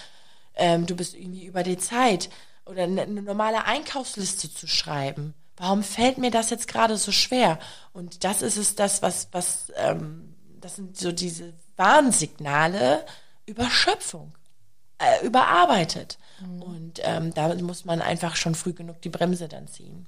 Ähm, 0.56 0.86
du 0.86 0.96
bist 0.96 1.16
irgendwie 1.16 1.46
über 1.46 1.64
die 1.64 1.78
Zeit. 1.78 2.30
Oder 2.66 2.84
eine, 2.84 3.02
eine 3.02 3.22
normale 3.22 3.66
Einkaufsliste 3.66 4.54
zu 4.54 4.68
schreiben. 4.68 5.34
Warum 5.58 5.84
fällt 5.84 6.18
mir 6.18 6.32
das 6.32 6.52
jetzt 6.52 6.68
gerade 6.68 6.98
so 6.98 7.12
schwer? 7.12 7.60
Und 7.94 8.24
das 8.24 8.42
ist 8.42 8.58
es, 8.58 8.76
das, 8.76 9.02
was, 9.02 9.28
was, 9.32 9.72
ähm, 9.76 10.36
das 10.62 10.78
sind 10.78 10.98
so 10.98 11.12
diese 11.12 11.54
Warnsignale 11.76 13.06
über 13.46 13.70
Schöpfung, 13.70 14.34
äh, 15.00 15.26
überarbeitet. 15.26 16.18
Mhm. 16.42 16.62
Und 16.62 17.02
ähm, 17.04 17.34
da 17.34 17.54
muss 17.56 17.86
man 17.86 18.02
einfach 18.02 18.36
schon 18.36 18.56
früh 18.56 18.74
genug 18.74 19.02
die 19.02 19.10
Bremse 19.10 19.48
dann 19.48 19.68
ziehen. 19.68 20.06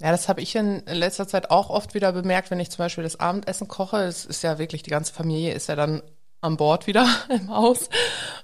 Ja, 0.00 0.12
das 0.12 0.28
habe 0.28 0.40
ich 0.40 0.54
in 0.54 0.84
letzter 0.86 1.26
Zeit 1.26 1.50
auch 1.50 1.70
oft 1.70 1.94
wieder 1.94 2.12
bemerkt, 2.12 2.50
wenn 2.50 2.60
ich 2.60 2.70
zum 2.70 2.84
Beispiel 2.84 3.02
das 3.02 3.18
Abendessen 3.18 3.66
koche. 3.66 3.98
Es 4.04 4.24
ist 4.24 4.42
ja 4.42 4.58
wirklich, 4.58 4.84
die 4.84 4.90
ganze 4.90 5.12
Familie 5.12 5.52
ist 5.54 5.68
ja 5.68 5.74
dann 5.74 6.02
an 6.40 6.56
Bord 6.56 6.86
wieder 6.86 7.06
im 7.28 7.50
Haus. 7.50 7.90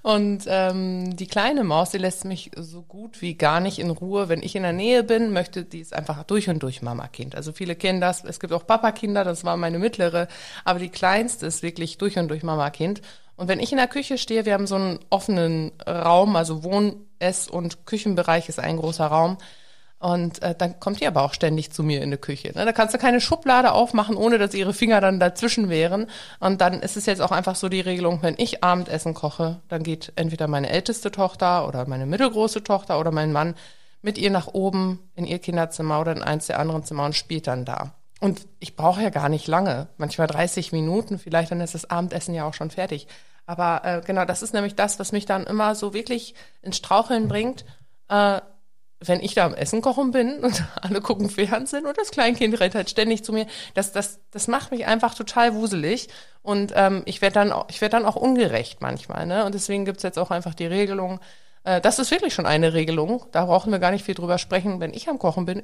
Und 0.02 0.44
ähm, 0.48 1.16
die 1.16 1.28
kleine 1.28 1.62
Maus, 1.62 1.90
die 1.90 1.98
lässt 1.98 2.24
mich 2.24 2.50
so 2.56 2.82
gut 2.82 3.22
wie 3.22 3.34
gar 3.36 3.60
nicht 3.60 3.78
in 3.78 3.90
Ruhe. 3.90 4.28
Wenn 4.28 4.42
ich 4.42 4.56
in 4.56 4.64
der 4.64 4.72
Nähe 4.72 5.04
bin, 5.04 5.32
möchte 5.32 5.64
die 5.64 5.80
ist 5.80 5.94
einfach 5.94 6.24
durch 6.24 6.48
und 6.48 6.62
durch 6.62 6.82
Mama-Kind. 6.82 7.36
Also 7.36 7.52
viele 7.52 7.76
kennen 7.76 8.00
das. 8.00 8.24
Es 8.24 8.40
gibt 8.40 8.52
auch 8.52 8.66
Papa-Kinder, 8.66 9.22
das 9.22 9.44
war 9.44 9.56
meine 9.56 9.78
mittlere. 9.78 10.26
Aber 10.64 10.80
die 10.80 10.88
kleinste 10.88 11.46
ist 11.46 11.62
wirklich 11.62 11.98
durch 11.98 12.18
und 12.18 12.28
durch 12.28 12.42
Mama-Kind. 12.42 13.00
Und 13.36 13.48
wenn 13.48 13.60
ich 13.60 13.72
in 13.72 13.78
der 13.78 13.88
Küche 13.88 14.18
stehe, 14.18 14.44
wir 14.44 14.54
haben 14.54 14.66
so 14.66 14.76
einen 14.76 15.00
offenen 15.10 15.72
Raum, 15.86 16.36
also 16.36 16.62
Wohn-, 16.62 17.06
Ess- 17.18 17.48
und 17.48 17.86
Küchenbereich 17.86 18.48
ist 18.48 18.60
ein 18.60 18.76
großer 18.76 19.06
Raum. 19.06 19.38
Und 19.98 20.42
äh, 20.42 20.54
dann 20.54 20.78
kommt 20.80 21.00
die 21.00 21.06
aber 21.06 21.22
auch 21.22 21.32
ständig 21.32 21.72
zu 21.72 21.82
mir 21.82 22.02
in 22.02 22.10
die 22.10 22.18
Küche. 22.18 22.52
Ne? 22.54 22.66
Da 22.66 22.72
kannst 22.72 22.94
du 22.94 22.98
keine 22.98 23.22
Schublade 23.22 23.72
aufmachen, 23.72 24.16
ohne 24.16 24.36
dass 24.36 24.52
ihre 24.52 24.74
Finger 24.74 25.00
dann 25.00 25.18
dazwischen 25.18 25.70
wären. 25.70 26.08
Und 26.40 26.60
dann 26.60 26.80
ist 26.80 26.98
es 26.98 27.06
jetzt 27.06 27.22
auch 27.22 27.30
einfach 27.30 27.56
so 27.56 27.70
die 27.70 27.80
Regelung, 27.80 28.18
wenn 28.20 28.34
ich 28.36 28.62
Abendessen 28.62 29.14
koche, 29.14 29.62
dann 29.68 29.82
geht 29.82 30.12
entweder 30.16 30.46
meine 30.46 30.68
älteste 30.68 31.10
Tochter 31.10 31.66
oder 31.66 31.88
meine 31.88 32.04
mittelgroße 32.04 32.62
Tochter 32.62 33.00
oder 33.00 33.12
mein 33.12 33.32
Mann 33.32 33.54
mit 34.02 34.18
ihr 34.18 34.30
nach 34.30 34.48
oben 34.48 35.00
in 35.14 35.24
ihr 35.24 35.38
Kinderzimmer 35.38 35.98
oder 36.00 36.12
in 36.12 36.22
eins 36.22 36.48
der 36.48 36.58
anderen 36.58 36.84
Zimmer 36.84 37.06
und 37.06 37.14
spielt 37.14 37.46
dann 37.46 37.64
da. 37.64 37.94
Und 38.24 38.48
ich 38.58 38.74
brauche 38.74 39.02
ja 39.02 39.10
gar 39.10 39.28
nicht 39.28 39.46
lange, 39.48 39.88
manchmal 39.98 40.26
30 40.26 40.72
Minuten, 40.72 41.18
vielleicht 41.18 41.50
dann 41.50 41.60
ist 41.60 41.74
das 41.74 41.90
Abendessen 41.90 42.34
ja 42.34 42.48
auch 42.48 42.54
schon 42.54 42.70
fertig. 42.70 43.06
Aber 43.44 43.82
äh, 43.84 44.00
genau, 44.00 44.24
das 44.24 44.42
ist 44.42 44.54
nämlich 44.54 44.74
das, 44.74 44.98
was 44.98 45.12
mich 45.12 45.26
dann 45.26 45.44
immer 45.44 45.74
so 45.74 45.92
wirklich 45.92 46.34
ins 46.62 46.78
Straucheln 46.78 47.28
bringt. 47.28 47.66
Äh, 48.08 48.40
wenn 49.00 49.20
ich 49.20 49.34
da 49.34 49.44
am 49.44 49.52
Essen 49.52 49.82
kochen 49.82 50.10
bin 50.10 50.38
und 50.42 50.64
alle 50.80 51.02
gucken 51.02 51.28
Fernsehen 51.28 51.84
und 51.84 51.98
das 51.98 52.12
Kleinkind 52.12 52.58
rennt 52.58 52.74
halt 52.74 52.88
ständig 52.88 53.24
zu 53.24 53.34
mir, 53.34 53.46
das, 53.74 53.92
das, 53.92 54.20
das 54.30 54.48
macht 54.48 54.70
mich 54.70 54.86
einfach 54.86 55.14
total 55.14 55.54
wuselig 55.54 56.08
und 56.40 56.72
ähm, 56.74 57.02
ich 57.04 57.20
werde 57.20 57.34
dann, 57.34 57.52
auch, 57.52 57.66
werd 57.78 57.92
dann 57.92 58.06
auch 58.06 58.16
ungerecht 58.16 58.80
manchmal. 58.80 59.26
Ne? 59.26 59.44
Und 59.44 59.54
deswegen 59.54 59.84
gibt's 59.84 60.02
jetzt 60.02 60.18
auch 60.18 60.30
einfach 60.30 60.54
die 60.54 60.64
Regelung, 60.64 61.20
äh, 61.64 61.78
das 61.82 61.98
ist 61.98 62.10
wirklich 62.10 62.32
schon 62.32 62.46
eine 62.46 62.72
Regelung, 62.72 63.26
da 63.32 63.44
brauchen 63.44 63.70
wir 63.70 63.80
gar 63.80 63.90
nicht 63.90 64.06
viel 64.06 64.14
drüber 64.14 64.38
sprechen. 64.38 64.80
Wenn 64.80 64.94
ich 64.94 65.10
am 65.10 65.18
Kochen 65.18 65.44
bin, 65.44 65.62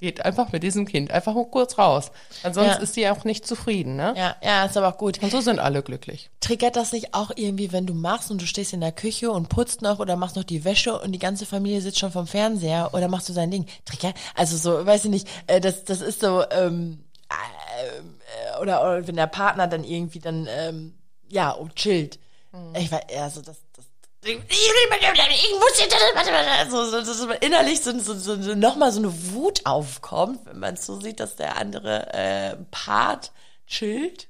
geht 0.00 0.24
einfach 0.24 0.50
mit 0.52 0.62
diesem 0.62 0.86
Kind 0.86 1.10
einfach 1.10 1.34
mal 1.34 1.46
kurz 1.46 1.78
raus. 1.78 2.10
Ansonsten 2.42 2.76
Ja. 2.78 2.82
ist 2.82 2.94
sie 2.94 3.08
auch 3.08 3.24
nicht 3.24 3.46
zufrieden. 3.46 3.96
Ne? 3.96 4.14
Ja, 4.16 4.36
ja, 4.42 4.64
ist 4.64 4.76
aber 4.76 4.88
auch 4.88 4.98
gut. 4.98 5.22
Und 5.22 5.30
so 5.30 5.40
sind 5.40 5.58
alle 5.58 5.82
glücklich. 5.82 6.30
Triggert 6.40 6.76
das 6.76 6.92
nicht 6.92 7.14
auch 7.14 7.30
irgendwie, 7.36 7.72
wenn 7.72 7.86
du 7.86 7.94
machst 7.94 8.30
und 8.30 8.40
du 8.42 8.46
stehst 8.46 8.72
in 8.72 8.80
der 8.80 8.92
Küche 8.92 9.30
und 9.30 9.48
putzt 9.48 9.82
noch 9.82 9.98
oder 9.98 10.16
machst 10.16 10.36
noch 10.36 10.44
die 10.44 10.64
Wäsche 10.64 10.98
und 10.98 11.12
die 11.12 11.18
ganze 11.18 11.46
Familie 11.46 11.80
sitzt 11.80 11.98
schon 11.98 12.12
vom 12.12 12.26
Fernseher 12.26 12.90
oder 12.92 13.08
machst 13.08 13.28
du 13.28 13.32
sein 13.32 13.50
Ding? 13.50 13.66
Triggert? 13.84 14.14
Also 14.34 14.56
so, 14.56 14.84
weiß 14.86 15.04
ich 15.04 15.10
nicht, 15.10 15.28
äh, 15.46 15.60
das, 15.60 15.84
das 15.84 16.00
ist 16.00 16.20
so, 16.20 16.42
ähm, 16.50 17.04
äh, 17.28 18.60
oder, 18.60 18.80
oder 18.82 19.06
wenn 19.06 19.16
der 19.16 19.26
Partner 19.26 19.66
dann 19.66 19.84
irgendwie 19.84 20.18
dann, 20.18 20.46
ähm, 20.50 20.94
ja, 21.28 21.56
chillt. 21.74 22.18
Ich 22.76 22.90
weiß, 22.90 23.02
also 23.16 23.42
das 23.42 23.58
ich 25.72 25.80
jetzt, 26.60 26.70
so, 26.70 26.84
so, 26.84 27.02
so, 27.02 27.12
so 27.14 27.30
innerlich 27.40 27.80
so, 27.80 27.98
so, 27.98 28.14
so, 28.14 28.40
so 28.40 28.54
nochmal 28.54 28.92
so 28.92 28.98
eine 28.98 29.32
Wut 29.32 29.64
aufkommt, 29.64 30.40
wenn 30.44 30.58
man 30.58 30.76
so 30.76 31.00
sieht, 31.00 31.20
dass 31.20 31.36
der 31.36 31.56
andere 31.56 32.12
äh, 32.12 32.56
Part 32.70 33.32
chillt, 33.66 34.28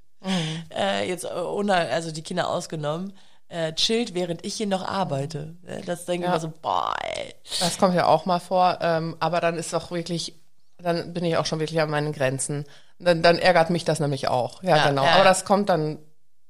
äh, 0.76 1.09
jetzt 1.09 1.24
äh, 1.24 1.28
ohne, 1.28 1.74
also 1.74 2.12
die 2.12 2.22
Kinder 2.22 2.49
ausgenommen, 2.49 3.14
äh, 3.49 3.72
chillt, 3.72 4.14
während 4.14 4.45
ich 4.45 4.55
hier 4.55 4.68
noch 4.68 4.86
arbeite. 4.86 5.57
Das 5.86 6.05
denke 6.05 6.26
ich 6.26 6.28
Ja. 6.30 6.34
mir 6.36 6.41
so, 6.41 6.53
boah, 6.62 6.95
ey. 7.16 7.34
Das 7.59 7.78
kommt 7.78 7.97
ja 7.97 8.07
auch 8.07 8.26
mal 8.26 8.38
vor, 8.38 8.78
ähm, 8.80 9.16
aber 9.18 9.41
dann 9.41 9.57
ist 9.57 9.74
auch 9.74 9.91
wirklich, 9.91 10.34
dann 10.78 11.12
bin 11.12 11.24
ich 11.24 11.36
auch 11.36 11.47
schon 11.47 11.59
wirklich 11.59 11.80
an 11.80 11.91
meinen 11.91 12.12
Grenzen. 12.12 12.64
Dann, 13.01 13.22
dann 13.22 13.38
ärgert 13.38 13.70
mich 13.70 13.84
das 13.84 13.99
nämlich 13.99 14.28
auch. 14.28 14.62
Ja, 14.62 14.76
Ja, 14.76 14.88
genau. 14.88 15.05
ja. 15.05 15.14
Aber 15.14 15.24
das 15.24 15.45
kommt 15.45 15.68
dann 15.68 15.99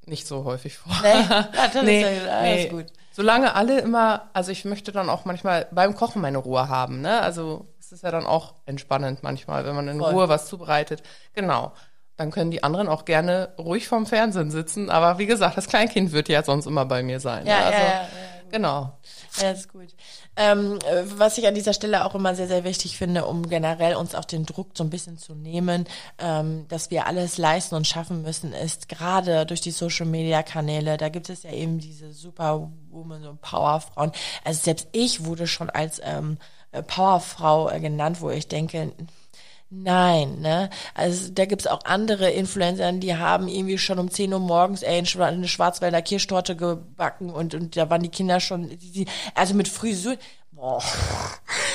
nicht 0.04 0.26
so 0.26 0.44
häufig 0.44 0.76
vor. 0.76 0.92
Nee, 1.02 1.08
ja, 1.08 1.48
dann 1.72 1.84
nee, 1.86 2.02
ist 2.02 2.26
ja 2.26 2.32
alles 2.32 2.62
nee. 2.64 2.68
gut. 2.68 2.86
Solange 3.12 3.54
alle 3.54 3.80
immer, 3.80 4.30
also 4.32 4.52
ich 4.52 4.64
möchte 4.64 4.92
dann 4.92 5.10
auch 5.10 5.24
manchmal 5.24 5.66
beim 5.72 5.94
Kochen 5.94 6.22
meine 6.22 6.38
Ruhe 6.38 6.68
haben, 6.68 7.00
ne? 7.00 7.20
Also 7.20 7.66
es 7.78 7.90
ist 7.92 8.04
ja 8.04 8.10
dann 8.10 8.24
auch 8.24 8.54
entspannend 8.66 9.22
manchmal, 9.22 9.64
wenn 9.64 9.74
man 9.74 9.88
in 9.88 9.98
Voll. 9.98 10.12
Ruhe 10.12 10.28
was 10.28 10.46
zubereitet. 10.46 11.02
Genau. 11.34 11.72
Dann 12.16 12.30
können 12.30 12.50
die 12.50 12.62
anderen 12.62 12.86
auch 12.88 13.04
gerne 13.06 13.54
ruhig 13.58 13.88
vorm 13.88 14.06
Fernsehen 14.06 14.50
sitzen. 14.50 14.90
Aber 14.90 15.18
wie 15.18 15.26
gesagt, 15.26 15.56
das 15.56 15.66
Kleinkind 15.66 16.12
wird 16.12 16.28
ja 16.28 16.42
sonst 16.42 16.66
immer 16.66 16.84
bei 16.84 17.02
mir 17.02 17.18
sein. 17.18 17.46
Ja, 17.46 17.58
ne? 17.58 17.64
also, 17.64 17.78
ja, 17.78 17.84
ja, 17.84 17.92
ja. 17.94 18.08
Genau. 18.50 18.92
Ja, 19.40 19.50
ist 19.50 19.72
gut. 19.72 19.94
Ähm, 20.36 20.78
äh, 20.86 21.02
was 21.16 21.38
ich 21.38 21.46
an 21.46 21.54
dieser 21.54 21.72
Stelle 21.72 22.04
auch 22.04 22.14
immer 22.14 22.34
sehr, 22.34 22.48
sehr 22.48 22.64
wichtig 22.64 22.96
finde, 22.96 23.26
um 23.26 23.48
generell 23.48 23.94
uns 23.94 24.14
auch 24.14 24.24
den 24.24 24.46
Druck 24.46 24.70
so 24.74 24.84
ein 24.84 24.90
bisschen 24.90 25.18
zu 25.18 25.34
nehmen, 25.34 25.86
ähm, 26.18 26.66
dass 26.68 26.90
wir 26.90 27.06
alles 27.06 27.38
leisten 27.38 27.74
und 27.74 27.86
schaffen 27.86 28.22
müssen, 28.22 28.52
ist 28.52 28.88
gerade 28.88 29.46
durch 29.46 29.60
die 29.60 29.70
Social 29.70 30.06
Media 30.06 30.42
Kanäle, 30.42 30.96
da 30.96 31.08
gibt 31.08 31.30
es 31.30 31.42
ja 31.44 31.52
eben 31.52 31.78
diese 31.78 32.12
Superwoman 32.12 33.26
und 33.26 33.40
Powerfrauen. 33.40 34.12
Also 34.44 34.60
selbst 34.62 34.88
ich 34.92 35.24
wurde 35.24 35.46
schon 35.46 35.70
als 35.70 36.00
ähm, 36.02 36.38
äh, 36.72 36.82
Powerfrau 36.82 37.70
äh, 37.70 37.80
genannt, 37.80 38.20
wo 38.20 38.30
ich 38.30 38.48
denke, 38.48 38.92
Nein, 39.72 40.40
ne? 40.40 40.68
Also 40.94 41.30
da 41.32 41.44
gibt's 41.44 41.68
auch 41.68 41.84
andere 41.84 42.28
Influencer, 42.30 42.90
die 42.92 43.14
haben 43.14 43.46
irgendwie 43.46 43.78
schon 43.78 44.00
um 44.00 44.10
10 44.10 44.32
Uhr 44.32 44.40
morgens 44.40 44.82
ey, 44.82 44.98
eine 44.98 45.06
Schwa- 45.06 45.26
eine 45.26 45.46
Schwarzwälder 45.46 46.02
Kirschtorte 46.02 46.56
gebacken 46.56 47.30
und, 47.30 47.54
und 47.54 47.76
da 47.76 47.88
waren 47.88 48.02
die 48.02 48.08
Kinder 48.08 48.40
schon, 48.40 48.68
die, 48.80 49.06
also 49.36 49.54
mit 49.54 49.68
Frisur. 49.68 50.16
Boah. 50.60 50.82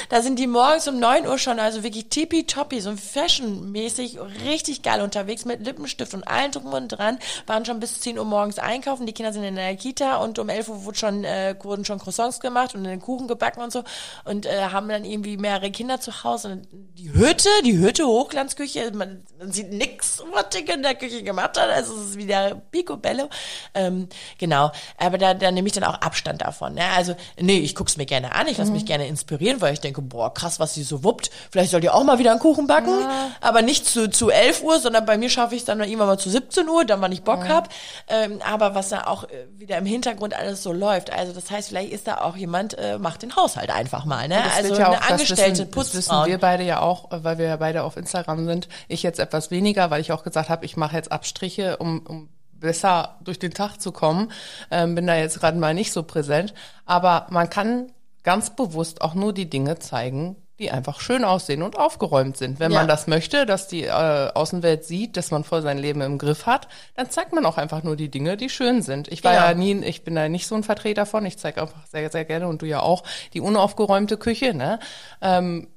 Da 0.10 0.22
sind 0.22 0.38
die 0.38 0.46
morgens 0.46 0.88
um 0.88 1.00
9 1.00 1.26
Uhr 1.26 1.40
schon, 1.40 1.60
also 1.60 1.84
wirklich 1.84 2.10
tippitoppi, 2.10 2.80
so 2.82 2.96
fashionmäßig, 2.96 4.20
richtig 4.46 4.84
geil 4.84 5.02
unterwegs 5.02 5.44
mit 5.46 5.66
Lippenstift 5.66 6.14
und 6.14 6.28
allem 6.28 6.52
drum 6.52 6.72
und 6.72 6.90
dran, 6.90 7.18
waren 7.48 7.66
schon 7.66 7.80
bis 7.80 8.00
10 8.02 8.20
Uhr 8.20 8.26
morgens 8.26 8.60
einkaufen, 8.60 9.08
die 9.08 9.14
Kinder 9.14 9.34
sind 9.34 9.44
in 9.44 9.56
der 9.56 9.76
Kita 9.76 10.18
und 10.18 10.38
um 10.38 10.50
11 10.50 10.70
Uhr 10.70 10.86
wurde 10.86 10.98
schon, 11.00 11.24
äh, 11.24 11.56
wurden 11.64 11.84
schon 11.84 11.98
Croissants 11.98 12.40
gemacht 12.40 12.76
und 12.76 12.84
den 12.84 13.02
Kuchen 13.02 13.28
gebacken 13.28 13.64
und 13.64 13.72
so 13.72 13.84
und 14.24 14.46
äh, 14.46 14.66
haben 14.66 14.88
dann 14.88 15.04
irgendwie 15.04 15.38
mehrere 15.38 15.72
Kinder 15.72 16.00
zu 16.00 16.24
Hause 16.24 16.50
und 16.50 16.68
die 16.72 17.12
Hütte, 17.12 17.50
die 17.66 17.80
Hütte, 17.80 18.06
Hochglanzküche, 18.06 18.92
man, 18.94 19.24
man 19.40 19.52
sieht 19.52 19.72
nix, 19.72 20.22
was 20.32 20.50
Dick 20.50 20.72
in 20.72 20.84
der 20.84 20.94
Küche 20.94 21.24
gemacht 21.24 21.60
hat, 21.60 21.70
also 21.70 21.96
es 21.96 22.10
ist 22.10 22.18
wieder 22.18 22.62
picobello, 22.72 23.30
ähm, 23.74 24.08
genau, 24.38 24.72
aber 24.98 25.18
da, 25.18 25.34
da 25.34 25.50
nehme 25.50 25.68
ich 25.68 25.74
dann 25.74 25.84
auch 25.84 26.02
Abstand 26.02 26.42
davon, 26.42 26.76
ne? 26.76 26.86
also 26.96 27.16
nee, 27.40 27.58
ich 27.58 27.74
guck's 27.74 27.98
mir 27.98 28.06
gerne 28.06 28.36
an, 28.36 28.48
ich 28.48 28.60
lasse 28.60 28.75
mich 28.76 28.86
gerne 28.86 29.08
inspirieren, 29.08 29.62
weil 29.62 29.74
ich 29.74 29.80
denke, 29.80 30.02
boah, 30.02 30.34
krass, 30.34 30.60
was 30.60 30.74
sie 30.74 30.84
so 30.84 31.04
wuppt, 31.04 31.32
vielleicht 31.52 31.72
soll 31.72 31.82
die 31.82 31.90
auch 31.90 32.04
mal 32.04 32.20
wieder 32.20 32.32
einen 32.32 32.40
Kuchen 32.40 32.68
backen, 32.68 32.94
aber 33.42 33.62
nicht 33.62 33.86
zu, 33.86 34.10
zu 34.10 34.30
11 34.30 34.64
Uhr, 34.64 34.80
sondern 34.80 35.06
bei 35.06 35.18
mir 35.18 35.30
schaffe 35.30 35.56
ich 35.56 35.62
es 35.62 35.66
dann 35.66 35.80
irgendwann 35.80 36.08
mal 36.08 36.20
zu 36.20 36.30
17 36.30 36.68
Uhr, 36.70 36.86
dann 36.86 37.02
wann 37.02 37.12
ich 37.12 37.24
Bock 37.24 37.48
hab, 37.48 37.70
ähm, 38.08 38.40
aber 38.48 38.76
was 38.76 38.90
da 38.90 39.06
auch 39.08 39.24
äh, 39.24 39.48
wieder 39.58 39.78
im 39.78 39.86
Hintergrund 39.86 40.34
alles 40.34 40.62
so 40.64 40.72
läuft, 40.72 41.12
also 41.12 41.34
das 41.34 41.50
heißt, 41.50 41.70
vielleicht 41.70 41.92
ist 41.92 42.08
da 42.08 42.22
auch 42.22 42.36
jemand, 42.36 42.78
äh, 42.78 42.98
macht 42.98 43.22
den 43.22 43.36
Haushalt 43.36 43.70
einfach 43.70 44.06
mal, 44.06 44.28
ne? 44.28 44.42
Das 44.44 44.58
also 44.58 44.76
ja 44.76 44.88
eine 44.88 44.98
auch, 44.98 45.00
das 45.00 45.12
Angestellte, 45.12 45.52
wissen, 45.52 45.72
das 45.72 45.94
wissen 45.94 46.10
Putzfrau. 46.10 46.26
wir 46.26 46.38
beide 46.38 46.64
ja 46.64 46.82
auch, 46.82 47.12
äh, 47.12 47.24
weil 47.24 47.38
wir 47.38 47.46
ja 47.46 47.58
beide 47.58 47.84
auf 47.84 47.98
Instagram 47.98 48.46
sind. 48.46 48.68
Ich 48.88 49.04
jetzt 49.04 49.20
etwas 49.20 49.52
weniger, 49.52 49.90
weil 49.90 50.02
ich 50.02 50.12
auch 50.12 50.24
gesagt 50.24 50.50
habe, 50.50 50.66
ich 50.66 50.78
mache 50.78 50.96
jetzt 50.96 51.12
Abstriche, 51.12 51.78
um, 51.78 52.06
um 52.06 52.30
besser 52.60 53.18
durch 53.22 53.40
den 53.40 53.54
Tag 53.54 53.80
zu 53.80 53.92
kommen. 53.92 54.32
Ähm, 54.72 54.96
bin 54.96 55.08
da 55.08 55.16
jetzt 55.16 55.40
gerade 55.40 55.58
mal 55.58 55.74
nicht 55.74 55.92
so 55.92 56.04
präsent. 56.04 56.54
Aber 56.86 57.28
man 57.30 57.50
kann 57.50 57.92
ganz 58.26 58.54
bewusst 58.54 59.02
auch 59.02 59.14
nur 59.14 59.32
die 59.32 59.50
Dinge 59.50 59.80
zeigen, 59.80 60.36
die 60.60 60.72
einfach 60.72 61.02
schön 61.02 61.26
aussehen 61.26 61.62
und 61.62 61.78
aufgeräumt 61.78 62.38
sind. 62.38 62.60
Wenn 62.60 62.72
Ja. 62.72 62.80
man 62.80 62.88
das 62.88 63.08
möchte, 63.08 63.46
dass 63.46 63.68
die 63.68 63.84
äh, 63.84 63.90
Außenwelt 64.34 64.86
sieht, 64.86 65.18
dass 65.18 65.30
man 65.30 65.44
voll 65.44 65.62
sein 65.62 65.78
Leben 65.78 66.00
im 66.02 66.18
Griff 66.18 66.46
hat, 66.46 66.68
dann 66.96 67.10
zeigt 67.10 67.34
man 67.34 67.46
auch 67.46 67.58
einfach 67.58 67.84
nur 67.84 67.96
die 67.98 68.10
Dinge, 68.10 68.38
die 68.38 68.50
schön 68.50 68.82
sind. 68.82 69.10
Ich 69.10 69.24
war 69.24 69.34
Genau. 69.34 69.46
ja 69.46 69.54
nie, 69.54 69.74
ich 69.86 70.04
bin 70.06 70.16
da 70.16 70.28
nicht 70.30 70.48
so 70.48 70.56
ein 70.56 70.64
Vertreter 70.64 71.06
von. 71.06 71.26
Ich 71.26 71.38
zeige 71.38 71.62
einfach 71.62 71.86
sehr, 71.88 72.10
sehr 72.10 72.24
gerne 72.26 72.48
und 72.48 72.62
du 72.62 72.66
ja 72.66 72.80
auch 72.82 73.04
die 73.34 73.42
unaufgeräumte 73.42 74.18
Küche, 74.18 74.54
ne? 74.54 74.80
Ähm, 75.22 75.68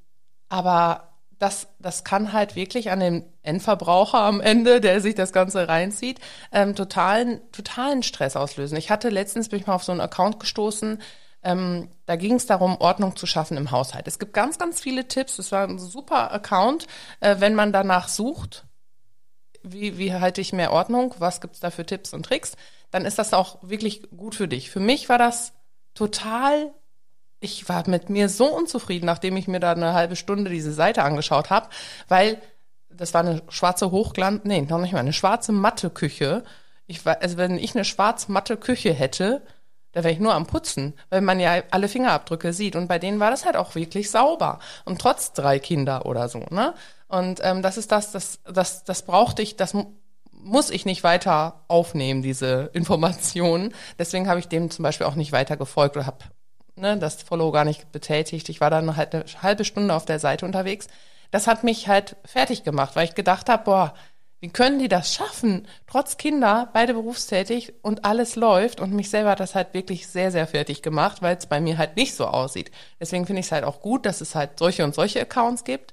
aber 0.49 1.09
das, 1.41 1.69
das 1.79 2.05
kann 2.05 2.33
halt 2.33 2.57
wirklich 2.57 2.91
an 2.91 3.01
dem 3.01 3.25
Endverbraucher 3.43 4.19
am 4.21 4.41
Ende, 4.41 4.81
der 4.81 5.01
sich 5.01 5.15
das 5.15 5.33
Ganze 5.33 5.69
reinzieht, 5.69 6.21
ähm, 6.53 6.75
totalen, 6.75 7.41
totalen 7.53 8.03
Stress 8.03 8.37
auslösen. 8.37 8.77
Ich 8.79 8.91
hatte 8.91 9.09
letztens, 9.09 9.49
bin 9.49 9.61
ich 9.61 9.67
mal 9.67 9.75
auf 9.75 9.85
so 9.85 9.93
einen 9.93 10.01
Account 10.01 10.41
gestoßen, 10.41 11.01
ähm, 11.49 11.89
da 12.05 12.17
ging 12.17 12.35
es 12.35 12.45
darum, 12.45 12.77
Ordnung 12.79 13.17
zu 13.17 13.27
schaffen 13.27 13.57
im 13.57 13.71
Haushalt. 13.71 14.07
Es 14.07 14.19
gibt 14.19 14.35
ganz, 14.35 14.59
ganz 14.59 14.81
viele 14.81 15.09
Tipps. 15.09 15.39
Es 15.39 15.51
war 15.51 15.67
ein 15.67 15.79
super 15.79 16.31
Account, 16.31 16.87
äh, 17.21 17.37
wenn 17.39 17.55
man 17.55 17.73
danach 17.73 18.09
sucht, 18.09 18.67
wie, 19.63 19.97
wie 19.97 20.13
halte 20.13 20.43
ich 20.43 20.53
mehr 20.53 20.73
Ordnung, 20.73 21.15
was 21.19 21.41
gibt's 21.41 21.61
da 21.61 21.71
für 21.71 21.87
Tipps 21.87 22.13
und 22.13 22.25
Tricks, 22.25 22.53
dann 22.91 23.07
ist 23.07 23.19
das 23.19 23.33
auch 23.33 23.59
wirklich 23.63 24.11
gut 24.15 24.35
für 24.35 24.47
dich. 24.47 24.71
Für 24.71 24.81
mich 24.81 25.09
war 25.09 25.19
das 25.19 25.55
total 25.95 26.75
ich 27.41 27.69
war 27.69 27.89
mit 27.89 28.11
mir 28.11 28.29
so 28.29 28.47
unzufrieden, 28.47 29.07
nachdem 29.07 29.37
ich 29.37 29.47
mir 29.47 29.61
da 29.61 29.71
eine 29.71 29.95
halbe 29.95 30.17
Stunde 30.17 30.51
diese 30.51 30.73
Seite 30.73 31.05
angeschaut 31.05 31.51
habe, 31.51 31.69
weil 32.09 32.43
das 32.91 33.15
war 33.15 33.21
eine 33.21 33.43
schwarze 33.49 33.93
Hochglanz, 33.93 34.41
nee, 34.43 34.61
noch 34.63 34.81
nicht 34.81 34.93
mal, 34.93 34.99
eine 34.99 35.13
schwarze 35.13 35.53
matte 35.53 35.89
Küche. 35.89 36.43
Ich 36.89 37.07
also 37.07 37.37
wenn 37.37 37.57
ich 37.57 37.77
eine 37.77 37.85
schwarz 37.85 38.27
matte 38.27 38.57
Küche 38.57 38.93
hätte, 38.93 39.43
da 39.93 40.05
wäre 40.05 40.13
ich 40.13 40.21
nur 40.21 40.35
am 40.35 40.47
Putzen, 40.47 40.95
weil 41.11 41.21
man 41.21 41.41
ja 41.41 41.63
alle 41.71 41.89
Fingerabdrücke 41.89 42.53
sieht. 42.53 42.77
Und 42.77 42.89
bei 42.89 42.99
denen 42.99 43.21
war 43.21 43.31
das 43.31 43.45
halt 43.47 43.57
auch 43.57 43.75
wirklich 43.75 44.11
sauber. 44.11 44.59
Und 44.85 45.01
trotz 45.01 45.33
drei 45.33 45.59
Kinder 45.59 46.07
oder 46.07 46.29
so, 46.29 46.41
ne? 46.51 46.75
Und 47.09 47.41
ähm, 47.43 47.63
das 47.63 47.79
ist 47.79 47.91
das, 47.91 48.13
das, 48.13 48.41
das, 48.45 48.85
das 48.85 49.03
brauchte 49.03 49.41
ich, 49.43 49.57
das 49.57 49.73
mu- 49.75 49.87
muss 50.31 50.71
ich 50.71 50.85
nicht 50.85 51.05
weiter 51.05 51.65
aufnehmen, 51.69 52.23
diese 52.23 52.71
Informationen. 52.75 53.75
Deswegen 53.99 54.29
habe 54.29 54.41
ich 54.41 54.49
dem 54.49 54.71
zum 54.71 54.83
Beispiel 54.83 55.07
auch 55.07 55.15
nicht 55.15 55.33
weiter 55.33 55.57
gefolgt 55.57 55.97
oder 55.97 56.07
habe 56.07 56.19
ne, 56.77 56.99
das 56.99 57.23
Follow 57.23 57.51
gar 57.51 57.65
nicht 57.65 57.91
betätigt. 57.93 58.49
Ich 58.49 58.61
war 58.61 58.71
dann 58.71 58.97
halt 58.97 59.15
eine 59.15 59.25
halbe 59.43 59.65
Stunde 59.65 59.95
auf 59.95 60.05
der 60.05 60.19
Seite 60.19 60.47
unterwegs. 60.47 60.87
Das 61.31 61.47
hat 61.47 61.65
mich 61.65 61.89
halt 61.89 62.17
fertig 62.25 62.65
gemacht, 62.65 62.97
weil 62.97 63.07
ich 63.07 63.15
gedacht 63.15 63.49
habe, 63.49 63.65
boah, 63.65 63.95
wie 64.41 64.51
können 64.51 64.79
die 64.79 64.89
das 64.89 65.13
schaffen? 65.13 65.67
Trotz 65.87 66.17
Kinder, 66.17 66.69
beide 66.73 66.95
berufstätig 66.95 67.73
und 67.83 68.05
alles 68.05 68.37
läuft 68.37 68.81
und 68.81 68.93
mich 68.93 69.11
selber 69.11 69.31
hat 69.31 69.41
das 69.41 69.55
halt 69.55 69.75
wirklich 69.75 70.07
sehr, 70.07 70.31
sehr 70.31 70.47
fertig 70.47 70.83
gemacht, 70.83 71.23
weil 71.23 71.37
es 71.37 71.47
bei 71.47 71.61
mir 71.61 71.77
halt 71.77 71.97
nicht 71.97 72.15
so 72.15 72.27
aussieht. 72.27 72.71
Deswegen 73.01 73.27
finde 73.27 73.41
ich 73.41 73.47
es 73.47 73.53
halt 73.53 73.65
auch 73.65 73.81
gut, 73.81 74.07
dass 74.07 74.21
es 74.21 74.35
halt 74.35 74.59
solche 74.59 74.85
und 74.85 74.95
solche 74.95 75.21
Accounts 75.21 75.65
gibt 75.65 75.93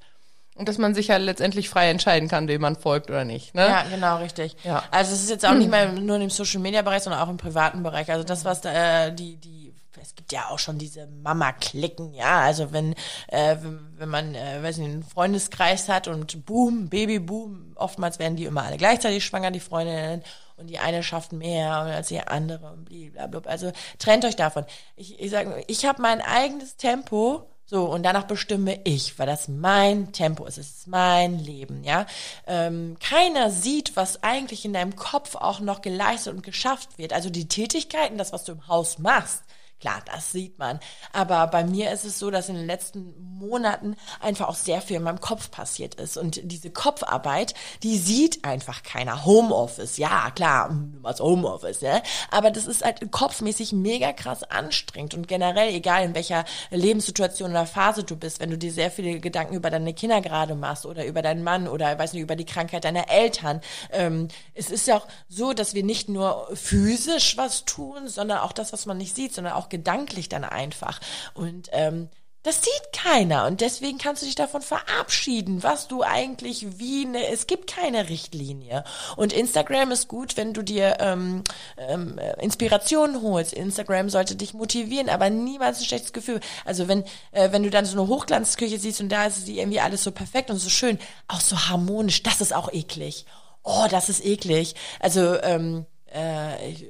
und 0.55 0.69
dass 0.69 0.77
man 0.77 0.93
sich 0.93 1.07
ja 1.07 1.17
letztendlich 1.17 1.69
frei 1.69 1.89
entscheiden 1.89 2.29
kann, 2.29 2.47
dem 2.47 2.61
man 2.61 2.75
folgt 2.75 3.09
oder 3.09 3.25
nicht. 3.25 3.55
Ne? 3.55 3.67
Ja, 3.67 3.83
genau, 3.89 4.17
richtig. 4.17 4.55
Ja. 4.63 4.83
Also 4.89 5.13
es 5.13 5.23
ist 5.23 5.29
jetzt 5.29 5.45
auch 5.45 5.53
nicht 5.53 5.69
mehr 5.69 5.91
nur 5.91 6.17
im 6.17 6.29
Social 6.29 6.61
Media 6.61 6.81
Bereich, 6.81 7.03
sondern 7.03 7.21
auch 7.21 7.29
im 7.29 7.37
privaten 7.37 7.83
Bereich. 7.83 8.09
Also 8.09 8.23
das, 8.23 8.45
was 8.45 8.61
da, 8.61 9.07
äh, 9.07 9.13
die, 9.13 9.37
die 9.37 9.74
es 10.01 10.15
gibt 10.15 10.31
ja 10.31 10.49
auch 10.49 10.59
schon 10.59 10.77
diese 10.77 11.07
Mama-Klicken, 11.07 12.13
ja, 12.13 12.39
also 12.41 12.71
wenn, 12.71 12.93
äh, 13.27 13.57
wenn, 13.61 13.79
wenn 13.97 14.09
man, 14.09 14.35
äh, 14.35 14.61
weiß 14.61 14.77
nicht, 14.77 14.91
einen 14.91 15.03
Freundeskreis 15.03 15.89
hat 15.89 16.07
und 16.07 16.45
boom, 16.45 16.89
Babyboom, 16.89 17.73
oftmals 17.75 18.19
werden 18.19 18.35
die 18.35 18.45
immer 18.45 18.63
alle 18.63 18.77
gleichzeitig 18.77 19.25
schwanger, 19.25 19.51
die 19.51 19.59
Freundinnen, 19.59 20.23
und 20.57 20.67
die 20.67 20.79
eine 20.79 21.03
schafft 21.03 21.33
mehr 21.33 21.73
als 21.73 22.07
die 22.07 22.21
andere 22.21 22.71
und 22.71 22.85
blablabla. 22.85 23.51
Also 23.51 23.71
trennt 23.99 24.23
euch 24.23 24.35
davon. 24.37 24.65
Ich, 24.95 25.19
ich 25.19 25.29
sage, 25.29 25.63
ich 25.67 25.85
habe 25.85 26.01
mein 26.01 26.21
eigenes 26.21 26.77
Tempo, 26.77 27.45
so, 27.67 27.85
und 27.85 28.03
danach 28.03 28.25
bestimme 28.25 28.79
ich, 28.83 29.17
weil 29.17 29.25
das 29.25 29.47
mein 29.47 30.11
Tempo 30.11 30.45
ist, 30.45 30.59
es 30.59 30.69
ist 30.69 30.87
mein 30.87 31.39
Leben, 31.39 31.83
ja. 31.83 32.05
Ähm, 32.45 32.95
keiner 32.99 33.49
sieht, 33.49 33.95
was 33.95 34.21
eigentlich 34.21 34.65
in 34.65 34.73
deinem 34.73 34.95
Kopf 34.95 35.35
auch 35.35 35.59
noch 35.59 35.81
geleistet 35.81 36.35
und 36.35 36.43
geschafft 36.43 36.99
wird. 36.99 37.11
Also 37.11 37.31
die 37.31 37.47
Tätigkeiten, 37.47 38.19
das, 38.19 38.33
was 38.33 38.43
du 38.43 38.51
im 38.51 38.67
Haus 38.67 38.99
machst, 38.99 39.41
Klar, 39.81 40.01
das 40.05 40.31
sieht 40.31 40.57
man. 40.57 40.79
Aber 41.11 41.47
bei 41.47 41.65
mir 41.65 41.91
ist 41.91 42.05
es 42.05 42.17
so, 42.17 42.31
dass 42.31 42.47
in 42.47 42.55
den 42.55 42.65
letzten 42.65 43.13
Monaten 43.37 43.97
einfach 44.21 44.47
auch 44.47 44.55
sehr 44.55 44.81
viel 44.81 44.95
in 44.95 45.03
meinem 45.03 45.19
Kopf 45.19 45.51
passiert 45.51 45.95
ist. 45.95 46.17
Und 46.17 46.39
diese 46.43 46.69
Kopfarbeit, 46.71 47.53
die 47.83 47.97
sieht 47.97 48.45
einfach 48.45 48.83
keiner. 48.83 49.25
Homeoffice, 49.25 49.97
ja, 49.97 50.31
klar, 50.31 50.73
was 51.01 51.19
Homeoffice, 51.19 51.81
ne? 51.81 52.01
Aber 52.31 52.51
das 52.51 52.67
ist 52.67 52.85
halt 52.85 53.11
kopfmäßig 53.11 53.73
mega 53.73 54.13
krass 54.13 54.43
anstrengend. 54.43 55.13
Und 55.13 55.27
generell, 55.27 55.73
egal 55.73 56.05
in 56.05 56.15
welcher 56.15 56.45
Lebenssituation 56.71 57.51
oder 57.51 57.65
Phase 57.65 58.03
du 58.05 58.15
bist, 58.15 58.39
wenn 58.39 58.51
du 58.51 58.57
dir 58.57 58.71
sehr 58.71 58.89
viele 58.89 59.19
Gedanken 59.19 59.55
über 59.55 59.69
deine 59.69 59.93
Kinder 59.93 60.21
gerade 60.21 60.55
machst 60.55 60.85
oder 60.85 61.05
über 61.05 61.21
deinen 61.21 61.43
Mann 61.43 61.67
oder, 61.67 61.99
weiß 61.99 62.13
nicht, 62.13 62.23
über 62.23 62.37
die 62.37 62.45
Krankheit 62.45 62.85
deiner 62.85 63.09
Eltern. 63.09 63.61
Ähm, 63.91 64.29
es 64.53 64.69
ist 64.71 64.87
ja 64.87 64.97
auch 64.97 65.07
so, 65.27 65.53
dass 65.53 65.73
wir 65.73 65.83
nicht 65.83 66.07
nur 66.07 66.47
physisch 66.55 67.35
was 67.37 67.65
tun, 67.65 68.07
sondern 68.07 68.39
auch 68.39 68.53
das, 68.53 68.71
was 68.71 68.85
man 68.85 68.97
nicht 68.97 69.15
sieht, 69.15 69.33
sondern 69.33 69.53
auch 69.53 69.64
auch 69.65 69.69
gedanklich 69.69 70.29
dann 70.29 70.43
einfach. 70.43 70.99
Und 71.33 71.69
ähm, 71.71 72.09
das 72.43 72.61
sieht 72.61 72.93
keiner 72.93 73.47
und 73.47 73.59
deswegen 73.59 73.97
kannst 73.97 74.21
du 74.21 74.27
dich 74.27 74.35
davon 74.35 74.61
verabschieden, 74.61 75.63
was 75.63 75.87
du 75.87 76.03
eigentlich 76.03 76.77
wie 76.77 77.05
ne, 77.05 77.25
es 77.29 77.47
gibt 77.47 77.65
keine 77.65 78.07
Richtlinie. 78.07 78.83
Und 79.15 79.33
Instagram 79.33 79.89
ist 79.89 80.07
gut, 80.07 80.37
wenn 80.37 80.53
du 80.53 80.61
dir 80.61 80.97
ähm, 80.99 81.43
ähm, 81.75 82.19
Inspirationen 82.39 83.23
holst. 83.23 83.51
Instagram 83.51 84.11
sollte 84.11 84.35
dich 84.35 84.53
motivieren, 84.53 85.09
aber 85.09 85.31
niemals 85.31 85.79
ein 85.79 85.85
schlechtes 85.85 86.13
Gefühl. 86.13 86.39
Also 86.65 86.87
wenn 86.87 87.03
äh, 87.31 87.51
wenn 87.51 87.63
du 87.63 87.71
dann 87.71 87.85
so 87.85 87.99
eine 87.99 88.07
Hochglanzküche 88.07 88.77
siehst 88.77 89.01
und 89.01 89.09
da 89.09 89.25
ist 89.25 89.47
sie 89.47 89.57
irgendwie 89.57 89.79
alles 89.79 90.03
so 90.03 90.11
perfekt 90.11 90.51
und 90.51 90.57
so 90.57 90.69
schön, 90.69 90.99
auch 91.27 91.41
so 91.41 91.57
harmonisch, 91.57 92.21
das 92.21 92.41
ist 92.41 92.53
auch 92.53 92.71
eklig. 92.71 93.25
Oh, 93.63 93.87
das 93.89 94.07
ist 94.09 94.23
eklig. 94.23 94.75
Also 94.99 95.41
ähm, 95.41 95.87
äh, 96.13 96.69
ich, 96.69 96.85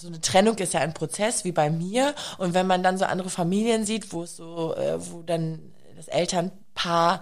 so 0.00 0.08
eine 0.08 0.20
Trennung 0.20 0.56
ist 0.58 0.74
ja 0.74 0.80
ein 0.80 0.94
Prozess 0.94 1.44
wie 1.44 1.52
bei 1.52 1.70
mir 1.70 2.14
und 2.38 2.54
wenn 2.54 2.66
man 2.66 2.82
dann 2.82 2.98
so 2.98 3.04
andere 3.04 3.30
Familien 3.30 3.84
sieht, 3.84 4.12
wo 4.12 4.22
es 4.22 4.36
so, 4.36 4.74
äh, 4.74 4.98
wo 4.98 5.22
dann 5.22 5.60
das 5.96 6.08
Elternpaar 6.08 7.20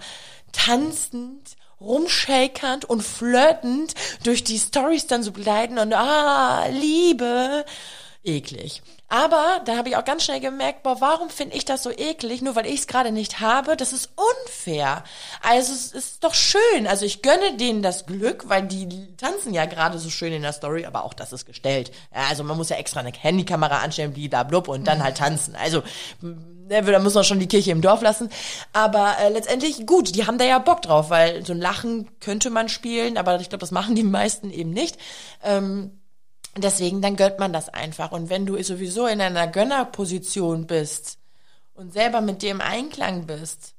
tanzend 0.51 1.57
rumshakernd 1.81 2.85
und 2.85 3.03
flirtend 3.03 3.93
durch 4.23 4.43
die 4.43 4.59
Stories 4.59 5.07
dann 5.07 5.23
so 5.23 5.31
begleiten 5.31 5.77
und 5.77 5.93
ah, 5.93 6.67
Liebe, 6.67 7.65
eklig. 8.23 8.81
Aber 9.09 9.61
da 9.65 9.75
habe 9.75 9.89
ich 9.89 9.97
auch 9.97 10.05
ganz 10.05 10.23
schnell 10.23 10.39
gemerkt, 10.39 10.83
boah, 10.83 11.01
warum 11.01 11.29
finde 11.29 11.57
ich 11.57 11.65
das 11.65 11.81
so 11.81 11.91
eklig? 11.91 12.43
Nur 12.43 12.55
weil 12.55 12.67
ich 12.67 12.81
es 12.81 12.87
gerade 12.87 13.11
nicht 13.11 13.39
habe, 13.39 13.75
das 13.75 13.91
ist 13.91 14.11
unfair. 14.15 15.03
Also 15.41 15.73
es 15.73 15.91
ist 15.91 16.23
doch 16.23 16.35
schön. 16.35 16.87
Also 16.87 17.05
ich 17.05 17.23
gönne 17.23 17.57
denen 17.57 17.81
das 17.81 18.05
Glück, 18.05 18.47
weil 18.49 18.67
die 18.67 18.87
tanzen 19.17 19.53
ja 19.53 19.65
gerade 19.65 19.97
so 19.97 20.11
schön 20.11 20.31
in 20.31 20.43
der 20.43 20.53
Story, 20.53 20.85
aber 20.85 21.03
auch 21.03 21.15
das 21.15 21.33
ist 21.33 21.47
gestellt. 21.47 21.91
Also 22.11 22.43
man 22.43 22.55
muss 22.55 22.69
ja 22.69 22.77
extra 22.77 22.99
eine 22.99 23.11
Handykamera 23.11 23.79
anstellen, 23.79 24.13
blub 24.47 24.67
und 24.67 24.85
dann 24.85 25.03
halt 25.03 25.17
tanzen. 25.17 25.55
Also 25.55 25.81
ne, 26.21 26.83
da 26.83 26.99
muss 26.99 27.15
man 27.15 27.23
schon 27.23 27.39
die 27.39 27.47
Kirche 27.47 27.71
im 27.71 27.81
Dorf 27.81 28.01
lassen. 28.01 28.29
Aber 28.73 29.15
äh, 29.19 29.29
letztendlich 29.29 29.85
gut, 29.85 30.15
die 30.15 30.27
haben 30.27 30.37
da 30.37 30.45
ja 30.45 30.59
Bock 30.59 30.83
drauf, 30.83 31.09
weil 31.09 31.45
so 31.45 31.53
ein 31.53 31.59
Lachen 31.59 32.09
könnte 32.19 32.49
man 32.49 32.69
spielen, 32.69 33.17
aber 33.17 33.39
ich 33.39 33.49
glaube, 33.49 33.61
das 33.61 33.71
machen 33.71 33.95
die 33.95 34.03
meisten 34.03 34.51
eben 34.51 34.69
nicht. 34.69 34.97
Ähm, 35.43 35.98
Deswegen, 36.61 37.01
dann 37.01 37.15
gönnt 37.15 37.39
man 37.39 37.53
das 37.53 37.69
einfach. 37.69 38.11
Und 38.11 38.29
wenn 38.29 38.45
du 38.45 38.61
sowieso 38.61 39.07
in 39.07 39.21
einer 39.21 39.47
Gönnerposition 39.47 40.67
bist 40.67 41.17
und 41.73 41.93
selber 41.93 42.21
mit 42.21 42.41
dir 42.41 42.51
im 42.51 42.61
Einklang 42.61 43.25
bist, 43.25 43.73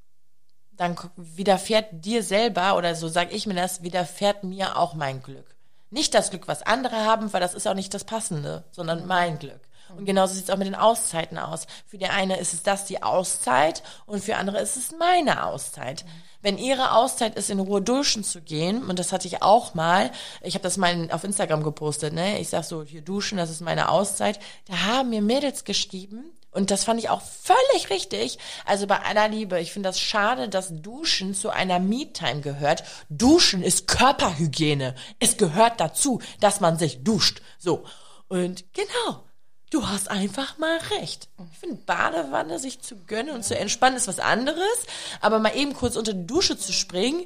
dann 0.72 0.96
widerfährt 1.16 1.88
dir 2.04 2.22
selber, 2.22 2.76
oder 2.76 2.94
so 2.94 3.08
sag 3.08 3.32
ich 3.32 3.46
mir 3.46 3.54
das, 3.54 3.82
widerfährt 3.82 4.44
mir 4.44 4.78
auch 4.78 4.94
mein 4.94 5.22
Glück. 5.22 5.44
Nicht 5.90 6.14
das 6.14 6.30
Glück, 6.30 6.48
was 6.48 6.62
andere 6.62 7.04
haben, 7.04 7.32
weil 7.32 7.40
das 7.40 7.54
ist 7.54 7.66
auch 7.66 7.74
nicht 7.74 7.92
das 7.92 8.04
Passende, 8.04 8.64
sondern 8.70 9.06
mein 9.06 9.38
Glück. 9.38 9.60
Und 9.96 10.04
genauso 10.04 10.34
sieht 10.34 10.44
es 10.44 10.50
auch 10.50 10.56
mit 10.56 10.66
den 10.66 10.74
Auszeiten 10.74 11.38
aus. 11.38 11.66
Für 11.86 11.98
die 11.98 12.06
eine 12.06 12.38
ist 12.38 12.54
es 12.54 12.62
das 12.62 12.84
die 12.84 13.02
Auszeit 13.02 13.82
und 14.06 14.22
für 14.22 14.36
andere 14.36 14.60
ist 14.60 14.76
es 14.76 14.92
meine 14.98 15.44
Auszeit. 15.44 16.04
Wenn 16.42 16.56
ihre 16.56 16.92
Auszeit 16.92 17.36
ist, 17.36 17.50
in 17.50 17.60
Ruhe 17.60 17.82
duschen 17.82 18.24
zu 18.24 18.40
gehen, 18.40 18.82
und 18.84 18.98
das 18.98 19.12
hatte 19.12 19.28
ich 19.28 19.42
auch 19.42 19.74
mal, 19.74 20.10
ich 20.40 20.54
habe 20.54 20.62
das 20.62 20.78
mal 20.78 21.10
auf 21.12 21.24
Instagram 21.24 21.62
gepostet, 21.62 22.14
ne? 22.14 22.38
Ich 22.38 22.48
sag 22.48 22.64
so, 22.64 22.82
hier 22.82 23.02
duschen, 23.02 23.36
das 23.36 23.50
ist 23.50 23.60
meine 23.60 23.90
Auszeit. 23.90 24.40
Da 24.66 24.78
haben 24.86 25.10
mir 25.10 25.20
Mädels 25.20 25.64
geschrieben, 25.64 26.32
und 26.52 26.70
das 26.70 26.84
fand 26.84 26.98
ich 26.98 27.10
auch 27.10 27.22
völlig 27.22 27.90
richtig. 27.90 28.38
Also 28.64 28.86
bei 28.86 29.00
aller 29.00 29.28
Liebe, 29.28 29.60
ich 29.60 29.72
finde 29.72 29.88
das 29.88 30.00
schade, 30.00 30.48
dass 30.48 30.68
Duschen 30.70 31.34
zu 31.34 31.50
einer 31.50 31.78
Me-Time 31.78 32.40
gehört. 32.40 32.82
Duschen 33.08 33.62
ist 33.62 33.86
Körperhygiene. 33.86 34.96
Es 35.20 35.36
gehört 35.36 35.78
dazu, 35.78 36.20
dass 36.40 36.60
man 36.60 36.76
sich 36.76 37.04
duscht. 37.04 37.40
So. 37.58 37.84
Und 38.28 38.64
genau. 38.72 39.24
Du 39.70 39.86
hast 39.86 40.10
einfach 40.10 40.58
mal 40.58 40.78
recht. 40.98 41.28
Ich 41.52 41.58
finde, 41.58 41.76
Badewanne 41.86 42.58
sich 42.58 42.80
zu 42.80 42.96
gönnen 43.06 43.34
und 43.34 43.44
zu 43.44 43.56
entspannen 43.56 43.96
ist 43.96 44.08
was 44.08 44.18
anderes, 44.18 44.86
aber 45.20 45.38
mal 45.38 45.56
eben 45.56 45.74
kurz 45.74 45.94
unter 45.94 46.12
die 46.12 46.26
Dusche 46.26 46.58
zu 46.58 46.72
springen, 46.72 47.24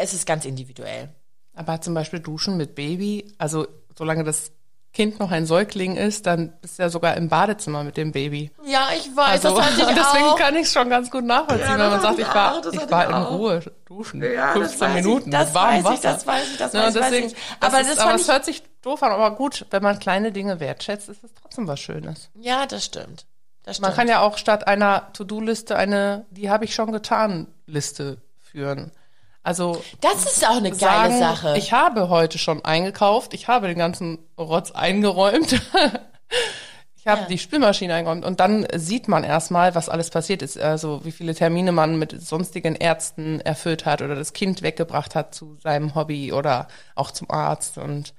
es 0.00 0.12
ist 0.12 0.26
ganz 0.26 0.44
individuell. 0.44 1.14
Aber 1.54 1.80
zum 1.80 1.94
Beispiel 1.94 2.20
Duschen 2.20 2.56
mit 2.56 2.74
Baby, 2.74 3.32
also 3.38 3.68
solange 3.96 4.24
das 4.24 4.50
Kind 4.92 5.20
noch 5.20 5.30
ein 5.30 5.46
Säugling 5.46 5.96
ist, 5.96 6.26
dann 6.26 6.52
bist 6.60 6.78
du 6.78 6.82
ja 6.82 6.88
sogar 6.88 7.16
im 7.16 7.28
Badezimmer 7.28 7.84
mit 7.84 7.96
dem 7.96 8.10
Baby. 8.10 8.50
Ja, 8.64 8.88
ich 8.96 9.14
weiß, 9.14 9.44
also, 9.44 9.56
das 9.56 9.66
hatte 9.66 9.80
ich 9.82 9.86
und 9.86 9.96
deswegen 9.96 10.24
auch. 10.24 10.36
kann 10.36 10.56
ich 10.56 10.62
es 10.62 10.72
schon 10.72 10.90
ganz 10.90 11.10
gut 11.12 11.24
nachvollziehen, 11.24 11.68
ja, 11.68 11.78
wenn 11.78 11.90
man 11.90 12.00
sagt, 12.00 12.18
ich 12.18 12.34
war, 12.34 12.60
ich 12.72 12.90
war 12.90 13.06
in 13.06 13.14
auch. 13.14 13.30
Ruhe 13.30 13.62
duschen, 13.84 14.20
ja, 14.20 14.52
15 14.52 14.94
Minuten 14.94 15.28
ich, 15.28 15.36
das 15.36 15.54
warmem 15.54 15.84
Wasser. 15.84 15.94
Ich, 15.94 16.00
das 16.00 16.26
weiß 16.26 16.50
ich, 16.50 16.58
das 16.58 16.72
ja, 16.72 16.82
weiß, 16.82 16.94
deswegen, 16.94 17.24
weiß 17.26 17.32
ich. 17.32 17.38
Aber 17.60 17.78
das, 17.78 17.86
ist, 17.86 17.96
das 17.98 18.04
aber 18.04 18.14
es 18.16 18.28
hört 18.28 18.44
sich 18.44 18.62
doof 18.82 19.02
an, 19.04 19.12
aber 19.12 19.30
gut, 19.36 19.64
wenn 19.70 19.82
man 19.82 19.98
kleine 20.00 20.32
Dinge 20.32 20.58
wertschätzt, 20.58 21.08
ist 21.08 21.22
es 21.22 21.30
trotzdem 21.40 21.68
was 21.68 21.78
Schönes. 21.78 22.30
Ja, 22.34 22.66
das 22.66 22.84
stimmt. 22.84 23.26
Das 23.62 23.76
stimmt. 23.76 23.88
Man 23.88 23.96
kann 23.96 24.08
ja 24.08 24.22
auch 24.22 24.38
statt 24.38 24.66
einer 24.66 25.12
To-Do-Liste 25.12 25.76
eine, 25.76 26.26
die 26.30 26.50
habe 26.50 26.64
ich 26.64 26.74
schon 26.74 26.90
getan, 26.90 27.46
Liste 27.66 28.18
führen. 28.40 28.90
Also 29.42 29.82
das 30.00 30.24
ist 30.26 30.46
auch 30.46 30.56
eine 30.56 30.70
geile 30.70 31.18
Sache. 31.18 31.56
Ich 31.56 31.72
habe 31.72 32.08
heute 32.08 32.38
schon 32.38 32.64
eingekauft, 32.64 33.32
ich 33.32 33.48
habe 33.48 33.68
den 33.68 33.78
ganzen 33.78 34.18
Rotz 34.38 34.70
eingeräumt. 34.70 35.52
ich 36.96 37.06
habe 37.06 37.22
ja. 37.22 37.26
die 37.26 37.38
Spülmaschine 37.38 37.94
eingeräumt 37.94 38.24
und 38.24 38.38
dann 38.38 38.66
sieht 38.74 39.08
man 39.08 39.24
erstmal, 39.24 39.74
was 39.74 39.88
alles 39.88 40.10
passiert 40.10 40.42
ist, 40.42 40.58
also 40.58 41.04
wie 41.04 41.12
viele 41.12 41.34
Termine 41.34 41.72
man 41.72 41.98
mit 41.98 42.20
sonstigen 42.20 42.74
Ärzten 42.74 43.40
erfüllt 43.40 43.86
hat 43.86 44.02
oder 44.02 44.14
das 44.14 44.34
Kind 44.34 44.60
weggebracht 44.60 45.14
hat 45.14 45.34
zu 45.34 45.56
seinem 45.62 45.94
Hobby 45.94 46.32
oder 46.32 46.68
auch 46.94 47.10
zum 47.10 47.30
Arzt 47.30 47.78
und 47.78 48.12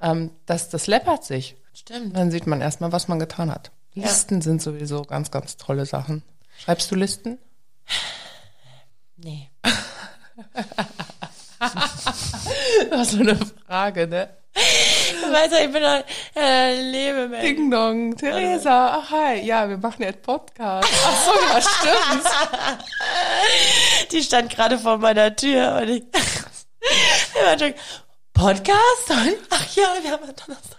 ähm, 0.00 0.30
das, 0.46 0.68
das 0.68 0.86
läppert 0.86 1.24
sich. 1.24 1.56
Stimmt. 1.74 2.16
Dann 2.16 2.30
sieht 2.30 2.46
man 2.46 2.60
erstmal, 2.60 2.92
was 2.92 3.08
man 3.08 3.18
getan 3.18 3.50
hat. 3.50 3.72
Ja. 3.94 4.04
Listen 4.04 4.42
sind 4.42 4.62
sowieso 4.62 5.02
ganz, 5.02 5.32
ganz 5.32 5.56
tolle 5.56 5.86
Sachen. 5.86 6.22
Schreibst 6.56 6.90
du 6.90 6.94
Listen? 6.94 7.38
Nee. 9.16 9.50
Was 12.90 13.10
so 13.10 13.20
eine 13.20 13.38
Frage, 13.66 14.06
ne? 14.06 14.28
Weißt 15.30 15.52
du, 15.52 15.64
ich 15.64 15.70
bin 15.72 15.84
ein 15.84 16.02
äh, 16.36 16.80
Lebemensch. 16.80 17.42
Ding 17.42 17.70
Dong, 17.70 18.16
Theresa, 18.16 18.98
ach 18.98 19.10
hi, 19.10 19.44
ja, 19.44 19.68
wir 19.68 19.76
machen 19.76 20.02
jetzt 20.02 20.22
Podcast. 20.22 20.88
Ach 21.04 21.24
so, 21.24 21.32
ja, 21.40 21.60
stimmt. 21.60 22.24
Die 24.12 24.22
stand 24.22 24.50
gerade 24.50 24.78
vor 24.78 24.98
meiner 24.98 25.34
Tür 25.34 25.80
und 25.82 25.88
ich, 25.88 26.04
Podcast? 28.32 29.10
Ach 29.50 29.76
ja, 29.76 29.88
wir 30.02 30.12
haben 30.12 30.24
ja 30.26 30.32
Donnerstag. 30.32 30.77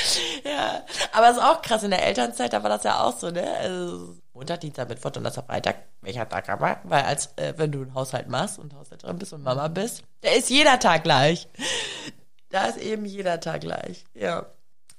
Ja, 0.44 0.84
aber 1.12 1.30
es 1.30 1.36
ist 1.36 1.42
auch 1.42 1.62
krass, 1.62 1.82
in 1.82 1.90
der 1.90 2.04
Elternzeit, 2.04 2.52
da 2.52 2.62
war 2.62 2.70
das 2.70 2.84
ja 2.84 3.02
auch 3.02 3.16
so, 3.16 3.30
ne? 3.30 3.50
Also, 3.58 4.16
Montag, 4.32 4.60
Dienstag, 4.60 4.88
Mittwoch, 4.88 5.10
Donnerstag, 5.10 5.46
Freitag, 5.46 5.76
welcher 6.02 6.28
Tag 6.28 6.48
aber? 6.48 6.80
Weil 6.84 7.04
als, 7.04 7.32
äh, 7.36 7.54
wenn 7.56 7.72
du 7.72 7.82
einen 7.82 7.94
Haushalt 7.94 8.28
machst 8.28 8.58
und 8.58 8.74
Haushälterin 8.74 9.18
bist 9.18 9.32
und 9.32 9.42
Mama 9.42 9.68
bist, 9.68 10.02
da 10.20 10.30
ist 10.30 10.50
jeder 10.50 10.78
Tag 10.78 11.04
gleich. 11.04 11.48
Da 12.50 12.66
ist 12.66 12.78
eben 12.78 13.04
jeder 13.04 13.40
Tag 13.40 13.62
gleich, 13.62 14.04
ja. 14.14 14.46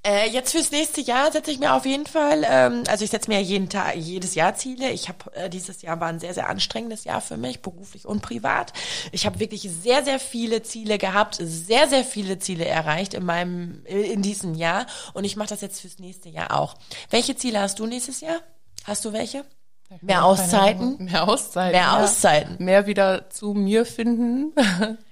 Äh, 0.06 0.30
jetzt 0.30 0.52
fürs 0.52 0.70
nächste 0.70 1.00
Jahr 1.00 1.32
setze 1.32 1.50
ich 1.50 1.58
mir 1.58 1.74
auf 1.74 1.84
jeden 1.84 2.06
Fall, 2.06 2.44
ähm, 2.48 2.84
also 2.88 3.04
ich 3.04 3.10
setze 3.10 3.28
mir 3.28 3.40
jeden 3.42 3.68
Tag, 3.68 3.96
jedes 3.96 4.36
Jahr 4.36 4.54
Ziele. 4.54 4.90
Ich 4.90 5.08
habe 5.08 5.34
äh, 5.34 5.50
dieses 5.50 5.82
Jahr 5.82 5.98
war 6.00 6.08
ein 6.08 6.20
sehr, 6.20 6.34
sehr 6.34 6.48
anstrengendes 6.48 7.04
Jahr 7.04 7.20
für 7.20 7.36
mich, 7.36 7.62
beruflich 7.62 8.06
und 8.06 8.22
privat. 8.22 8.72
Ich 9.10 9.26
habe 9.26 9.40
wirklich 9.40 9.62
sehr, 9.62 10.04
sehr 10.04 10.20
viele 10.20 10.62
Ziele 10.62 10.98
gehabt, 10.98 11.38
sehr, 11.40 11.88
sehr 11.88 12.04
viele 12.04 12.38
Ziele 12.38 12.64
erreicht 12.64 13.12
in 13.12 13.24
meinem, 13.24 13.84
in 13.86 14.22
diesem 14.22 14.54
Jahr. 14.54 14.86
Und 15.14 15.24
ich 15.24 15.36
mache 15.36 15.48
das 15.48 15.62
jetzt 15.62 15.80
fürs 15.80 15.98
nächste 15.98 16.28
Jahr 16.28 16.56
auch. 16.56 16.76
Welche 17.10 17.36
Ziele 17.36 17.60
hast 17.60 17.80
du 17.80 17.86
nächstes 17.86 18.20
Jahr? 18.20 18.40
Hast 18.84 19.04
du 19.04 19.12
welche? 19.12 19.44
Mehr 20.00 20.24
Auszeiten? 20.24 20.96
Mehr 21.04 21.26
Auszeiten. 21.26 21.72
Mehr 21.72 21.80
ja. 21.80 22.04
Auszeiten. 22.04 22.56
Mehr 22.58 22.86
wieder 22.86 23.30
zu 23.30 23.54
mir 23.54 23.84
finden. 23.86 24.52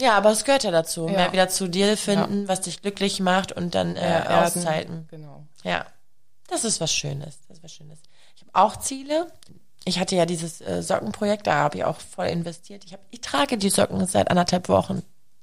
Ja, 0.00 0.16
aber 0.16 0.30
es 0.30 0.44
gehört 0.44 0.64
ja 0.64 0.70
dazu. 0.70 1.06
Ja. 1.06 1.12
Mehr 1.12 1.32
wieder 1.32 1.48
zu 1.48 1.68
dir 1.68 1.96
finden, 1.96 2.48
was 2.48 2.62
dich 2.62 2.82
glücklich 2.82 3.20
macht 3.20 3.52
und 3.52 3.74
dann 3.74 3.94
äh, 3.96 4.00
erden. 4.00 4.58
Auszeiten. 4.58 5.08
Genau. 5.10 5.44
Ja, 5.62 5.86
das 6.48 6.64
ist 6.64 6.80
was 6.80 6.92
Schönes. 6.92 7.38
Das 7.48 7.58
ist 7.58 7.64
was 7.64 7.72
Schönes. 7.72 7.98
Ich 8.36 8.42
habe 8.42 8.50
auch 8.54 8.76
Ziele. 8.76 9.28
Ich 9.84 10.00
hatte 10.00 10.16
ja 10.16 10.26
dieses 10.26 10.60
äh, 10.62 10.82
Sockenprojekt, 10.82 11.46
da 11.46 11.54
habe 11.54 11.76
ich 11.78 11.84
auch 11.84 11.98
voll 12.00 12.26
investiert. 12.26 12.84
Ich, 12.84 12.92
hab, 12.92 13.00
ich 13.10 13.20
trage 13.20 13.56
die 13.58 13.68
Socken 13.70 14.06
seit 14.06 14.30
anderthalb 14.30 14.68
Wochen 14.70 15.02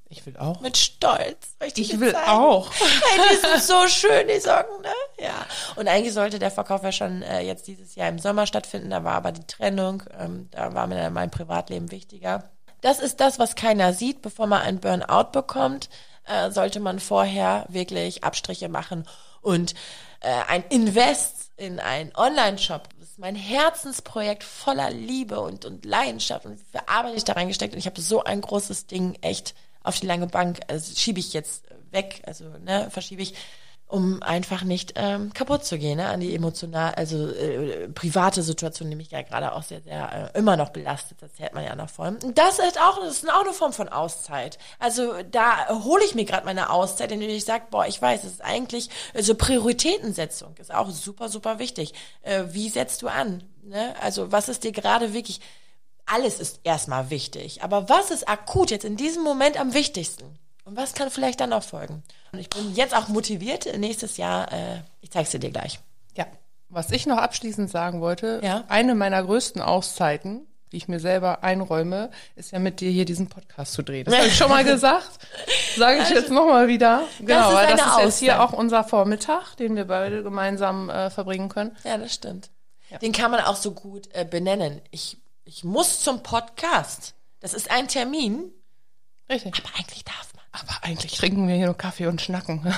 Ich 0.09 0.25
will 0.25 0.35
auch. 0.37 0.59
mit 0.61 0.77
Stolz. 0.77 1.55
Dir 1.59 1.67
Ich 1.83 1.99
will 1.99 2.11
zeigen? 2.11 2.27
auch. 2.27 2.71
Hey, 2.79 3.19
die 3.31 3.35
sind 3.35 3.61
so 3.63 3.87
schön, 3.87 4.27
die 4.27 4.39
Socken, 4.39 4.81
ne? 4.81 4.93
Ja. 5.19 5.45
Und 5.75 5.87
eigentlich 5.87 6.13
sollte 6.13 6.39
der 6.39 6.49
Verkauf 6.51 6.83
ja 6.83 6.91
schon 6.91 7.21
äh, 7.21 7.41
jetzt 7.41 7.67
dieses 7.67 7.93
Jahr 7.95 8.09
im 8.09 8.17
Sommer 8.19 8.47
stattfinden. 8.47 8.89
Da 8.89 9.03
war 9.03 9.13
aber 9.13 9.31
die 9.31 9.45
Trennung. 9.45 10.03
Ähm, 10.19 10.49
da 10.51 10.73
war 10.73 10.87
mir 10.87 11.09
mein 11.11 11.29
Privatleben 11.29 11.91
wichtiger. 11.91 12.49
Das 12.81 12.99
ist 12.99 13.19
das, 13.19 13.39
was 13.39 13.55
keiner 13.55 13.93
sieht, 13.93 14.21
bevor 14.21 14.47
man 14.47 14.61
ein 14.61 14.79
Burnout 14.79 15.31
bekommt. 15.31 15.89
Äh, 16.25 16.51
sollte 16.51 16.79
man 16.79 16.99
vorher 16.99 17.65
wirklich 17.69 18.23
Abstriche 18.23 18.69
machen 18.69 19.07
und 19.41 19.73
äh, 20.19 20.29
ein 20.47 20.63
Invest 20.69 21.51
in 21.57 21.79
einen 21.79 22.15
Online-Shop. 22.15 22.87
Das 22.99 23.09
ist 23.09 23.19
mein 23.19 23.35
Herzensprojekt 23.35 24.43
voller 24.43 24.91
Liebe 24.91 25.39
und, 25.39 25.65
und 25.65 25.83
Leidenschaft 25.83 26.45
und 26.45 26.59
viel 26.59 26.81
Arbeit 26.85 27.15
ich 27.15 27.23
da 27.23 27.33
reingesteckt 27.33 27.73
und 27.73 27.79
ich 27.79 27.87
habe 27.87 27.99
so 27.99 28.23
ein 28.23 28.41
großes 28.41 28.85
Ding 28.85 29.17
echt 29.21 29.55
auf 29.83 29.99
die 29.99 30.05
lange 30.05 30.27
Bank, 30.27 30.59
also 30.67 30.95
schiebe 30.95 31.19
ich 31.19 31.33
jetzt 31.33 31.65
weg, 31.89 32.21
also 32.25 32.45
ne, 32.63 32.89
verschiebe 32.91 33.23
ich, 33.23 33.33
um 33.91 34.23
einfach 34.23 34.63
nicht 34.63 34.93
ähm, 34.95 35.33
kaputt 35.33 35.65
zu 35.65 35.77
gehen, 35.77 35.97
ne, 35.97 36.07
an 36.07 36.21
die 36.21 36.33
emotional, 36.33 36.93
also 36.95 37.27
äh, 37.27 37.89
private 37.89 38.41
Situation, 38.41 38.89
mich 38.89 39.11
ja 39.11 39.21
gerade 39.21 39.53
auch 39.53 39.63
sehr, 39.63 39.81
sehr 39.81 40.31
äh, 40.33 40.37
immer 40.37 40.55
noch 40.55 40.69
belastet, 40.69 41.21
das 41.21 41.31
hält 41.37 41.53
man 41.53 41.63
ja 41.63 41.75
noch 41.75 41.89
voll. 41.89 42.17
Das 42.33 42.59
ist 42.59 42.79
auch, 42.79 42.99
das 42.99 43.23
ist 43.23 43.29
auch 43.29 43.41
eine 43.41 43.53
Form 43.53 43.73
von 43.73 43.89
Auszeit. 43.89 44.57
Also 44.79 45.13
da 45.29 45.67
hole 45.83 46.03
ich 46.05 46.15
mir 46.15 46.25
gerade 46.25 46.45
meine 46.45 46.69
Auszeit, 46.69 47.11
indem 47.11 47.29
ich 47.29 47.43
sage, 47.43 47.65
boah, 47.69 47.85
ich 47.85 48.01
weiß, 48.01 48.23
es 48.23 48.33
ist 48.33 48.43
eigentlich, 48.43 48.89
also 49.13 49.35
Prioritätensetzung 49.35 50.55
ist 50.57 50.73
auch 50.73 50.89
super, 50.89 51.27
super 51.27 51.59
wichtig. 51.59 51.93
Äh, 52.21 52.45
wie 52.51 52.69
setzt 52.69 53.01
du 53.01 53.07
an? 53.09 53.43
Ne? 53.63 53.93
Also 54.01 54.31
was 54.31 54.47
ist 54.47 54.63
dir 54.63 54.71
gerade 54.71 55.13
wirklich, 55.13 55.41
alles 56.05 56.39
ist 56.39 56.61
erstmal 56.63 57.09
wichtig, 57.09 57.61
aber 57.63 57.89
was 57.89 58.09
ist 58.09 58.27
akut 58.27 58.71
jetzt 58.71 58.85
in 58.85 58.95
diesem 58.95 59.23
Moment 59.23 59.59
am 59.59 59.73
wichtigsten? 59.73 60.37
Und 60.71 60.77
was 60.77 60.93
kann 60.93 61.11
vielleicht 61.11 61.41
dann 61.41 61.49
noch 61.49 61.63
folgen? 61.63 62.01
Und 62.31 62.39
ich 62.39 62.49
bin 62.49 62.73
jetzt 62.75 62.95
auch 62.95 63.09
motiviert, 63.09 63.65
nächstes 63.77 64.15
Jahr, 64.15 64.49
äh, 64.53 64.77
ich 65.01 65.11
zeig's 65.11 65.31
dir 65.31 65.39
gleich. 65.39 65.79
Ja. 66.15 66.25
Was 66.69 66.91
ich 66.91 67.05
noch 67.05 67.17
abschließend 67.17 67.69
sagen 67.69 67.99
wollte, 67.99 68.39
Ja. 68.41 68.63
eine 68.69 68.95
meiner 68.95 69.21
größten 69.21 69.61
Auszeiten, 69.61 70.47
die 70.71 70.77
ich 70.77 70.87
mir 70.87 71.01
selber 71.01 71.43
einräume, 71.43 72.09
ist 72.37 72.51
ja 72.51 72.59
mit 72.59 72.79
dir 72.79 72.89
hier 72.89 73.03
diesen 73.03 73.27
Podcast 73.27 73.73
zu 73.73 73.81
drehen. 73.83 74.05
Das 74.05 74.15
habe 74.15 74.27
ich 74.27 74.37
schon 74.37 74.47
mal 74.47 74.63
gesagt. 74.73 75.09
Sage 75.75 76.03
ich 76.03 76.09
jetzt 76.09 76.29
nochmal 76.31 76.69
wieder. 76.69 77.03
Genau, 77.19 77.49
ist 77.49 77.55
weil 77.57 77.65
eine 77.65 77.75
das 77.75 77.97
ist 77.97 78.03
jetzt 78.05 78.19
hier 78.19 78.41
auch 78.41 78.53
unser 78.53 78.85
Vormittag, 78.85 79.55
den 79.57 79.75
wir 79.75 79.83
beide 79.83 80.23
gemeinsam 80.23 80.89
äh, 80.89 81.09
verbringen 81.09 81.49
können. 81.49 81.75
Ja, 81.83 81.97
das 81.97 82.13
stimmt. 82.13 82.49
Den 83.01 83.11
kann 83.11 83.31
man 83.31 83.41
auch 83.41 83.57
so 83.57 83.71
gut 83.71 84.07
äh, 84.13 84.23
benennen. 84.23 84.79
Ich, 84.91 85.17
ich 85.43 85.65
muss 85.65 85.99
zum 85.99 86.23
Podcast. 86.23 87.13
Das 87.41 87.53
ist 87.53 87.69
ein 87.69 87.89
Termin, 87.89 88.53
Richtig. 89.29 89.53
aber 89.59 89.77
eigentlich 89.77 90.05
darf 90.05 90.29
man. 90.35 90.40
Aber 90.51 90.79
eigentlich 90.81 91.17
trinken 91.17 91.47
wir 91.47 91.55
hier 91.55 91.67
nur 91.67 91.77
Kaffee 91.77 92.07
und 92.07 92.21
schnacken. 92.21 92.61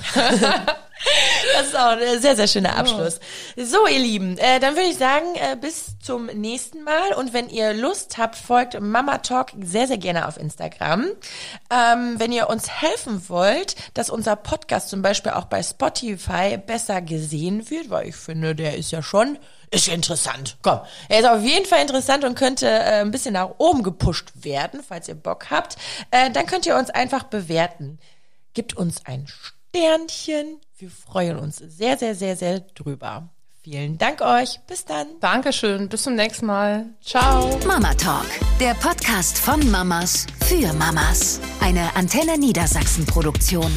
Das 1.54 1.68
ist 1.68 1.76
auch 1.76 1.98
ein 1.98 2.22
sehr, 2.22 2.36
sehr 2.36 2.48
schöner 2.48 2.78
Abschluss. 2.78 3.20
So, 3.58 3.88
ihr 3.88 4.00
Lieben, 4.00 4.38
äh, 4.38 4.60
dann 4.60 4.76
würde 4.76 4.90
ich 4.90 4.98
sagen, 4.98 5.36
äh, 5.36 5.56
bis 5.60 6.00
zum 6.00 6.28
nächsten 6.28 6.84
Mal. 6.84 7.14
Und 7.18 7.34
wenn 7.34 7.50
ihr 7.50 7.74
Lust 7.74 8.18
habt, 8.18 8.36
folgt 8.36 8.80
Mama 8.80 9.18
Talk 9.20 9.52
sehr, 9.62 9.88
sehr 9.88 9.98
gerne 9.98 10.28
auf 10.28 10.38
Instagram. 10.38 11.06
Ähm, 11.70 12.16
wenn 12.18 12.32
ihr 12.32 12.50
uns 12.50 12.70
helfen 12.70 13.28
wollt, 13.28 13.76
dass 13.96 14.10
unser 14.10 14.36
Podcast 14.36 14.90
zum 14.90 15.02
Beispiel 15.02 15.34
auch 15.34 15.46
bei 15.46 15.62
Spotify 15.62 16.58
besser 16.58 17.02
gesehen 17.02 17.70
wird, 17.70 17.90
weil 17.90 18.08
ich 18.08 18.16
finde, 18.16 18.56
der 18.56 18.78
ist 18.78 18.92
ja 18.92 19.02
schon, 19.02 19.38
ist 19.74 19.88
ja 19.88 19.94
interessant. 19.94 20.58
Komm, 20.62 20.82
er 21.10 21.20
ist 21.20 21.28
auf 21.28 21.42
jeden 21.42 21.66
Fall 21.66 21.82
interessant 21.82 22.24
und 22.24 22.36
könnte 22.36 22.68
äh, 22.68 23.02
ein 23.02 23.12
bisschen 23.12 23.34
nach 23.34 23.50
oben 23.58 23.84
gepusht 23.84 24.32
werden, 24.36 24.82
falls 24.88 25.08
ihr 25.08 25.16
Bock 25.16 25.50
habt. 25.50 25.78
Äh, 26.12 26.32
dann 26.32 26.46
könnt 26.46 26.66
ihr 26.66 26.78
uns 26.78 26.90
einfach 26.90 27.24
bewerten. 27.24 28.00
Gibt 28.54 28.78
uns 28.78 29.06
ein 29.06 29.28
Sternchen. 29.28 30.60
Wir 30.78 30.90
freuen 30.90 31.40
uns 31.40 31.58
sehr, 31.58 31.98
sehr, 31.98 32.16
sehr, 32.16 32.36
sehr 32.36 32.60
drüber. 32.60 33.30
Vielen 33.64 33.98
Dank 33.98 34.22
euch. 34.22 34.60
Bis 34.68 34.84
dann. 34.84 35.08
Dankeschön. 35.22 35.88
Bis 35.88 36.04
zum 36.04 36.16
nächsten 36.16 36.46
Mal. 36.46 36.86
Ciao. 37.02 37.58
Mama 37.66 37.94
Talk, 37.94 38.28
der 38.60 38.74
Podcast 38.74 39.40
von 39.40 39.72
Mamas 39.72 40.28
für 40.46 40.74
Mamas. 40.74 41.40
Eine 41.62 41.96
Antenne 41.96 42.38
Niedersachsen 42.38 43.06
Produktion. 43.06 43.72